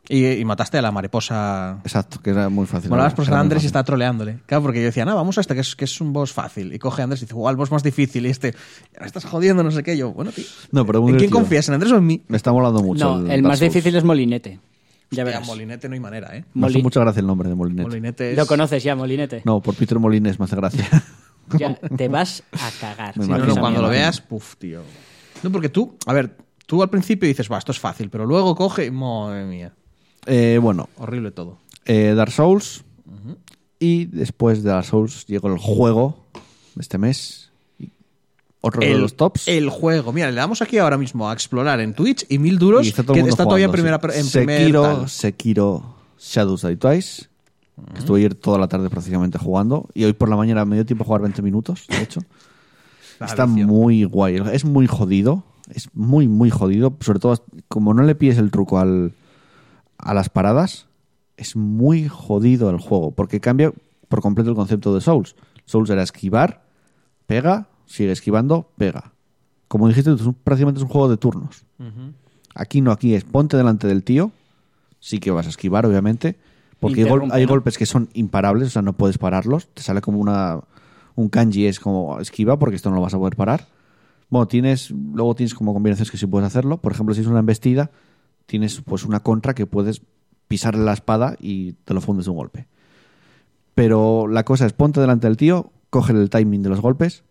[0.09, 1.79] Y, y mataste a la mariposa.
[1.83, 2.91] Exacto, que era muy fácil.
[2.91, 4.41] Molabas Era por ser Andrés y estaba troleándole.
[4.47, 6.75] Claro, porque yo decía, no, vamos a este, que es, que es un boss fácil.
[6.75, 8.27] Y coge a Andrés y dice, igual el boss más difícil.
[8.27, 8.53] Y este,
[8.99, 9.97] "Ya estás jodiendo, no sé qué.
[9.97, 10.45] Yo, bueno, tío.
[10.73, 11.69] No, pero muy ¿En quién confías?
[11.69, 12.23] ¿En Andrés o en mí?
[12.29, 13.19] Me está molando mucho.
[13.19, 14.61] No, el más difícil es Molinete.
[15.11, 15.47] Ya Hostia, verás.
[15.47, 16.45] Molinete no hay manera, ¿eh?
[16.55, 17.89] Me hace mucha gracia el nombre de Molinete.
[17.89, 18.37] Molinete es...
[18.37, 19.43] Lo conoces ya, Molinete.
[19.45, 20.87] No, por Peter Molines me hace gracia.
[21.59, 23.17] Ya, te vas a cagar.
[23.19, 23.55] Me si No, imagino.
[23.55, 24.81] no, cuando lo veas, puf, tío.
[25.43, 28.55] No, porque tú, a ver, tú al principio dices, va, esto es fácil, pero luego
[28.55, 29.75] coge y, madre mía,
[30.27, 31.59] Eh, bueno, horrible todo.
[31.85, 32.85] eh, Dark Souls.
[33.79, 36.27] Y después de Dark Souls llegó el juego
[36.75, 37.51] de este mes.
[38.61, 39.47] Otro de los tops.
[39.47, 40.13] El juego.
[40.13, 43.03] Mira, le damos aquí ahora mismo a explorar en Twitch y mil duros y está
[43.03, 45.09] todo que mundo está todavía en primera en primer Sekiro, tal.
[45.11, 47.27] Sekiro Shadows Die Twice.
[47.93, 49.89] que Estuve ayer toda la tarde prácticamente jugando.
[49.93, 52.21] Y hoy por la mañana me dio tiempo a jugar 20 minutos, de hecho.
[53.21, 54.43] La Está muy guay.
[54.53, 55.45] Es muy jodido.
[55.69, 56.97] Es muy, muy jodido.
[57.01, 59.13] Sobre todo, como no le pides el truco al,
[59.99, 60.87] a las paradas,
[61.37, 63.11] es muy jodido el juego.
[63.13, 63.73] Porque cambia
[64.09, 65.35] por completo el concepto de Souls.
[65.67, 66.63] Souls era esquivar,
[67.27, 69.13] pega, sigue esquivando, pega.
[69.69, 71.65] Como dijiste, es un- prácticamente es un juego de turnos.
[72.55, 74.31] Aquí no, aquí es ponte delante del tío.
[75.01, 76.37] Sí que vas a esquivar, obviamente.
[76.81, 77.03] Porque
[77.33, 79.69] hay, golpes que son imparables, o sea, no puedes pararlos.
[79.69, 80.61] Te sale como una,
[81.17, 83.67] Un kanji es como esquiva porque esto no lo vas a poder parar.
[84.31, 86.79] Bueno, tienes, luego tienes como combinaciones que sí puedes hacerlo.
[86.79, 87.91] Por ejemplo, si es una embestida,
[88.47, 90.03] tienes pues una contra que puedes
[90.49, 92.67] pisarle la espada y te lo fundes de un golpe.
[93.75, 97.25] Pero la cosa es ponte delante del tío, coge el timing de los golpes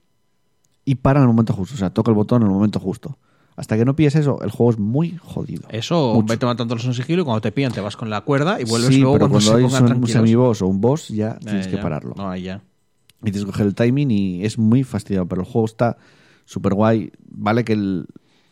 [0.85, 1.75] y para en el momento justo.
[1.75, 3.17] O sea, toca el botón en el momento justo.
[3.55, 5.61] Hasta que no pilles eso, el juego es muy jodido.
[5.69, 6.25] Eso, Mucho.
[6.27, 8.89] vete matándolos en sigilo y cuando te pillan te vas con la cuerda y vuelves
[8.95, 11.45] sí, luego pero cuando, cuando hay se pongan un semiboss o un boss ya Eh,
[11.45, 11.81] tienes que ya.
[11.81, 12.15] pararlo.
[12.17, 12.61] No, ahí ya.
[13.21, 15.27] Y tienes que coger el timing y es muy fastidiado.
[15.27, 15.97] Pero el juego está
[16.45, 17.11] súper guay.
[17.29, 18.07] Vale que el,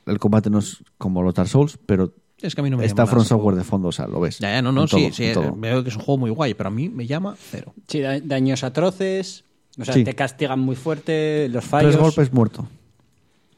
[0.05, 2.85] el combate no es como los Dark Souls, pero Es que a mí no me
[2.85, 4.39] está From Software de fondo, o sea, lo ves.
[4.39, 5.55] Ya, ya, no, no, En sí, todo, sí, todo.
[5.55, 7.73] veo que es un juego muy guay, pero a mí me llama cero.
[7.87, 9.43] Sí, da- daños atroces.
[9.79, 10.03] O sea, Sí.
[10.03, 11.91] te castigan muy fuerte los fallos.
[11.91, 12.67] Tres golpes muerto.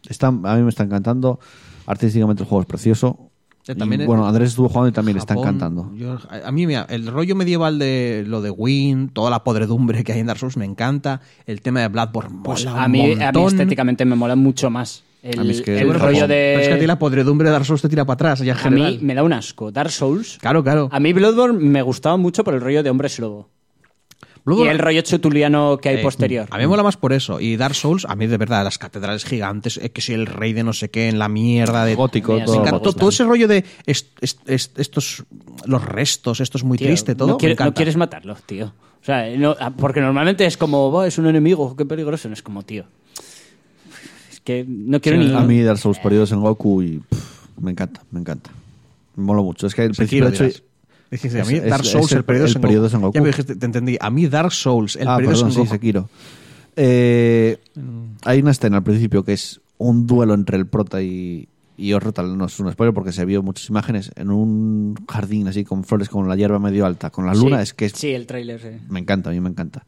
[0.07, 1.39] Está, a mí me está encantando.
[1.85, 3.29] Artísticamente el juego es precioso.
[3.67, 5.91] Eh, Y, también es- bueno, Andrés estuvo jugando y también le está Japón, encantando.
[5.95, 10.03] yo- a a mí, mira, el rollo medieval de lo de Win, toda la podredumbre
[10.03, 11.21] que hay en Dark Souls me encanta.
[11.45, 13.47] El tema de Bloodborne Pues mola a un mí, a mí montón.
[13.47, 15.03] estéticamente me mola mucho más.
[15.23, 16.51] El, A mí es que- el Bueno, rollo de.
[16.53, 18.51] Pero es que a ti la podredumbre de Dark Souls te tira para atrás, ya
[18.51, 18.91] en a general.
[18.91, 19.71] mí me da un asco.
[19.71, 20.37] Dark Souls.
[20.41, 20.89] Claro, claro.
[20.91, 23.49] A mí Bloodborne me gustaba mucho por el rollo de hombres lobo.
[24.45, 26.47] Bloodborne- Y el rollo chutuliano que hay Eh, posterior.
[26.51, 27.39] A mí me mola más por eso.
[27.39, 30.51] Y Dark Souls, a mí de verdad, las catedrales gigantes, eh, que si el rey
[30.51, 31.95] de no sé qué, en la mierda de.
[31.95, 32.77] Gótico, Mira, todo sí, Me encanta.
[32.79, 32.91] gótico.
[32.91, 35.23] todo, todo ese rollo de est- est- est- estos
[35.65, 37.29] los restos, esto es muy Tío, triste, todo.
[37.29, 37.75] No, me quiere- no encanta.
[37.77, 38.73] quieres matarlo, tío.
[39.01, 42.27] O sea, no- porque normalmente es como, "Buah, es un enemigo, qué peligroso.
[42.27, 42.83] No es como, tío.
[44.43, 45.33] Que no quiero ni.
[45.33, 48.49] A mí Dark Souls perdidos en Goku y pff, me encanta, me encanta.
[49.15, 49.67] Me mola mucho.
[49.67, 50.59] Es que el Sekiro, principio de hecho...
[50.59, 50.73] dirás.
[51.11, 53.13] Dijiste, a mí Es- Dark es- Souls, es el- el periodo el periodo Sengoku.
[53.15, 53.97] Ya me dijiste, te entendí.
[54.01, 55.71] A mí Dark Souls, el ah, periodo perdón, sí, Sengoku.
[55.73, 56.09] Sekiro.
[56.75, 57.57] Eh,
[58.23, 61.47] hay una escena al principio que es un duelo entre el prota y,
[61.77, 65.47] y otro, tal, no es un spoiler porque se vio muchas imágenes en un jardín
[65.47, 67.93] así con flores con la hierba medio alta, con la luna, Sí, es que es-
[67.93, 68.67] Sí, el tráiler, sí.
[68.89, 69.85] me encanta, a mí me encanta.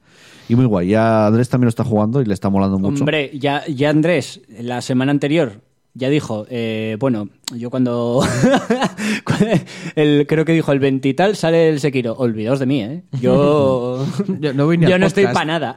[0.50, 3.00] Y muy guay, ya Andrés también lo está jugando y le está molando mucho.
[3.04, 5.62] Hombre, ya, ya Andrés, la semana anterior,
[5.96, 8.22] ya dijo, eh, bueno, yo cuando,
[9.96, 12.14] el, creo que dijo el 20 y tal, sale el Sekiro.
[12.16, 13.04] Olvidaos de mí, ¿eh?
[13.22, 14.06] Yo,
[14.40, 15.76] Yo no voy ni yo no estoy para nada.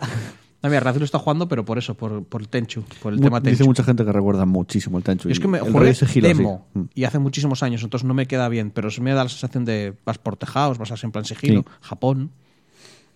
[0.61, 3.21] No, mira, Razu lo está jugando, pero por eso, por, por el Tenchu, por el
[3.21, 3.67] Mu- tema Dice Tenchu.
[3.69, 5.29] mucha gente que recuerda muchísimo el Tenchu.
[5.29, 6.21] Yo es que me el jugué sí.
[6.21, 6.83] demo Mm.
[6.97, 9.95] y hace muchísimos años, entonces no me queda bien, pero me da la sensación de
[10.05, 11.67] vas por tejados, vas así en plan sigilo, Sí.
[11.81, 12.33] Japón.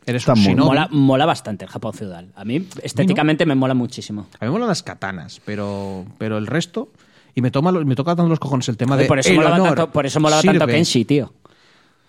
[0.04, 0.68] Eres Está un muy- shinobi.
[0.68, 2.32] Mola, mola bastante el Japón feudal.
[2.34, 4.22] A mí, estéticamente, me mola muchísimo.
[4.40, 6.90] A mí me molan las katanas, pero, pero el resto.
[7.34, 9.06] Y me, toma, me toca tanto los cojones el tema de.
[9.06, 10.72] por, eso el molaba honor tanto, por eso molaba tanto sirve.
[10.74, 11.32] Kenshi, tío.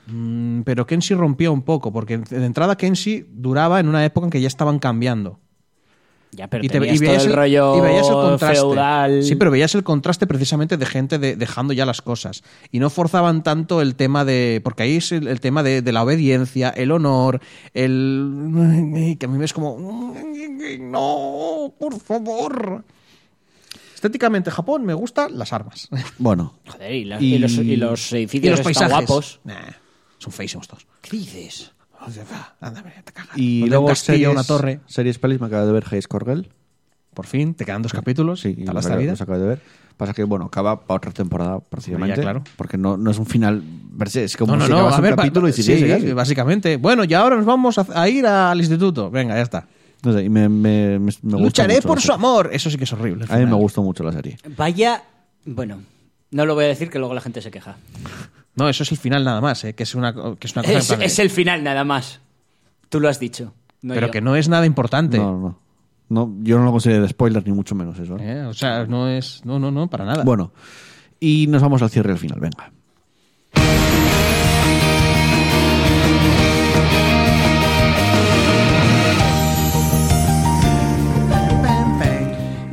[0.07, 4.31] Mm, pero Kenshi rompió un poco, porque de entrada Kenshi duraba en una época en
[4.31, 5.39] que ya estaban cambiando.
[6.35, 8.55] Ya, pero y, te- tenías y veías todo el, rollo y veías el contraste.
[8.59, 9.23] feudal.
[9.23, 12.43] Sí, pero veías el contraste precisamente de gente de- dejando ya las cosas.
[12.71, 14.61] Y no forzaban tanto el tema de.
[14.63, 17.39] Porque ahí es el, el tema de, de la obediencia, el honor,
[17.73, 19.15] el.
[19.19, 20.15] que a mí me es como.
[20.79, 22.83] No, por favor.
[23.95, 25.87] Estéticamente, Japón me gustan las armas.
[26.17, 29.07] Bueno, Joder, y, las- Y- y los, y los y edificios los están paisajes.
[29.07, 29.39] guapos.
[29.43, 29.71] Nah,
[30.17, 30.85] son feísimos todos.
[31.01, 31.71] ¿Qué dices?
[32.11, 33.37] Te cagas.
[33.37, 34.79] y Donde luego un castillo, series, una torre.
[34.87, 36.49] series pelis me acaba de ver High Score Girl.
[37.13, 38.41] Por fin, te quedan dos capítulos.
[38.41, 39.11] Sí, los esta acabo- vida.
[39.11, 39.61] los acabo de ver.
[39.97, 42.15] Pasa que, bueno, acaba para otra temporada, prácticamente.
[42.17, 42.43] Ya, claro.
[42.57, 43.63] Porque no, no es un final.
[44.15, 46.13] Es como No, no, si no, acabas a un ver, capítulo y siguiese sí, casi.
[46.13, 46.77] básicamente.
[46.77, 49.11] Bueno, y ahora nos vamos a, a ir al instituto.
[49.11, 49.67] Venga, ya está.
[50.03, 52.15] No sé, y me, me, me- me gusta Lucharé mucho por la su serie.
[52.15, 52.49] amor.
[52.51, 53.25] Eso sí que es horrible.
[53.29, 54.37] A mí me gustó mucho la serie.
[54.57, 55.03] Vaya.
[55.45, 55.77] Bueno,
[56.31, 57.75] no lo voy a decir que luego la gente se queja.
[58.55, 59.73] No, eso es el final nada más, ¿eh?
[59.73, 60.77] que es una, que es una cosa.
[60.77, 62.19] Es, en plan de- es el final nada más.
[62.89, 63.53] Tú lo has dicho.
[63.81, 64.11] no pero yo.
[64.11, 65.17] que no es nada importante.
[65.17, 65.59] No, no,
[66.09, 66.33] no.
[66.43, 68.17] Yo no lo considero de spoiler ni mucho menos eso.
[68.17, 68.41] ¿eh?
[68.41, 68.41] ¿eh?
[68.45, 69.41] O sea, no es.
[69.45, 70.23] No, no, no, para nada.
[70.23, 70.51] Bueno,
[71.19, 72.71] y nos vamos al cierre al final, venga.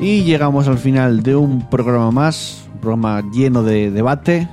[0.01, 4.49] Y llegamos al final de un programa más, un programa lleno de debate,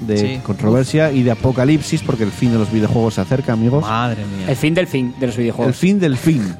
[0.00, 0.40] de Sí.
[0.44, 3.82] controversia y de apocalipsis, porque el fin de los videojuegos se acerca, amigos.
[3.82, 4.46] Madre mía.
[4.48, 5.68] El fin del fin de los videojuegos.
[5.68, 6.54] El fin del fin.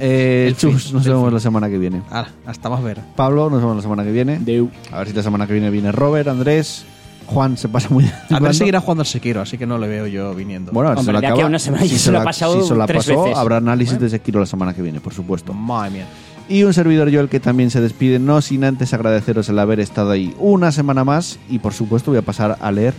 [0.00, 1.34] Eh, El fin Chus, nos del vemos fin.
[1.34, 2.02] la semana que viene.
[2.10, 3.00] Hala, hasta más ver.
[3.16, 4.38] Pablo, nos vemos la semana que viene.
[4.38, 4.68] Deu.
[4.92, 6.84] A ver si la semana que viene viene Robert, Andrés,
[7.26, 10.34] Juan se pasa muy Andrés seguirá jugando al Sekiro, así que no le veo yo
[10.34, 10.70] viniendo.
[10.72, 11.42] Bueno, Hombre, se lo acaba.
[11.42, 13.36] a una semana ya se se lo ha pasado si se la tres pasó, veces.
[13.38, 15.52] habrá análisis de Sekiro la semana que viene, por supuesto.
[15.52, 16.06] Madre mía.
[16.48, 19.80] Y un servidor yo el que también se despide, no sin antes agradeceros el haber
[19.80, 21.38] estado ahí una semana más.
[21.48, 22.94] Y por supuesto voy a pasar a leer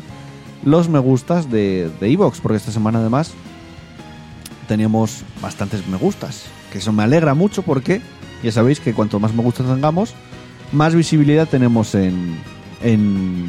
[0.64, 3.34] los me gustas de de Evox, porque esta semana además
[4.68, 6.44] teníamos bastantes me gustas.
[6.72, 8.02] Que eso me alegra mucho porque
[8.44, 10.14] ya sabéis que cuanto más me gustas tengamos,
[10.72, 12.38] más visibilidad tenemos en
[12.84, 13.48] en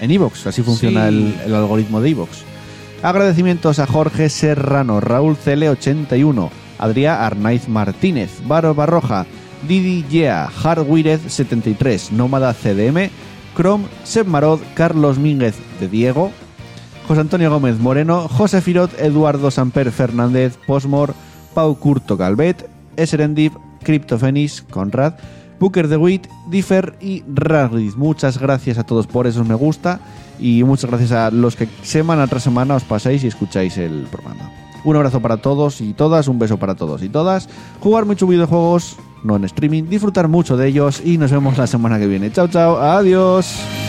[0.00, 0.46] en Evox.
[0.46, 1.14] Así funciona Sí.
[1.16, 2.42] el, el algoritmo de Evox.
[3.02, 9.26] Agradecimientos a Jorge Serrano, Raúl CL81, Adrià Arnaiz Martínez, Baro Barroja,
[9.66, 13.10] Didi Yea, Hardwired73, Nómada CDM,
[13.56, 16.30] Chrome, Seb Marod, Carlos Mínguez de Diego,
[17.08, 21.14] José Antonio Gómez Moreno, José Firot, Eduardo Samper Fernández, Posmor,
[21.54, 25.14] Pau Curto Galvet, Eserendip, Cryptofenis, Conrad,
[25.58, 27.94] Booker de Witt, Differ y Ragrid.
[27.96, 30.00] Muchas gracias a todos por esos me gusta
[30.38, 34.57] y muchas gracias a los que semana tras semana os pasáis y escucháis el programa.
[34.84, 37.48] Un abrazo para todos y todas, un beso para todos y todas.
[37.80, 41.98] Jugar muchos videojuegos, no en streaming, disfrutar mucho de ellos y nos vemos la semana
[41.98, 42.30] que viene.
[42.32, 43.87] Chao, chao, adiós.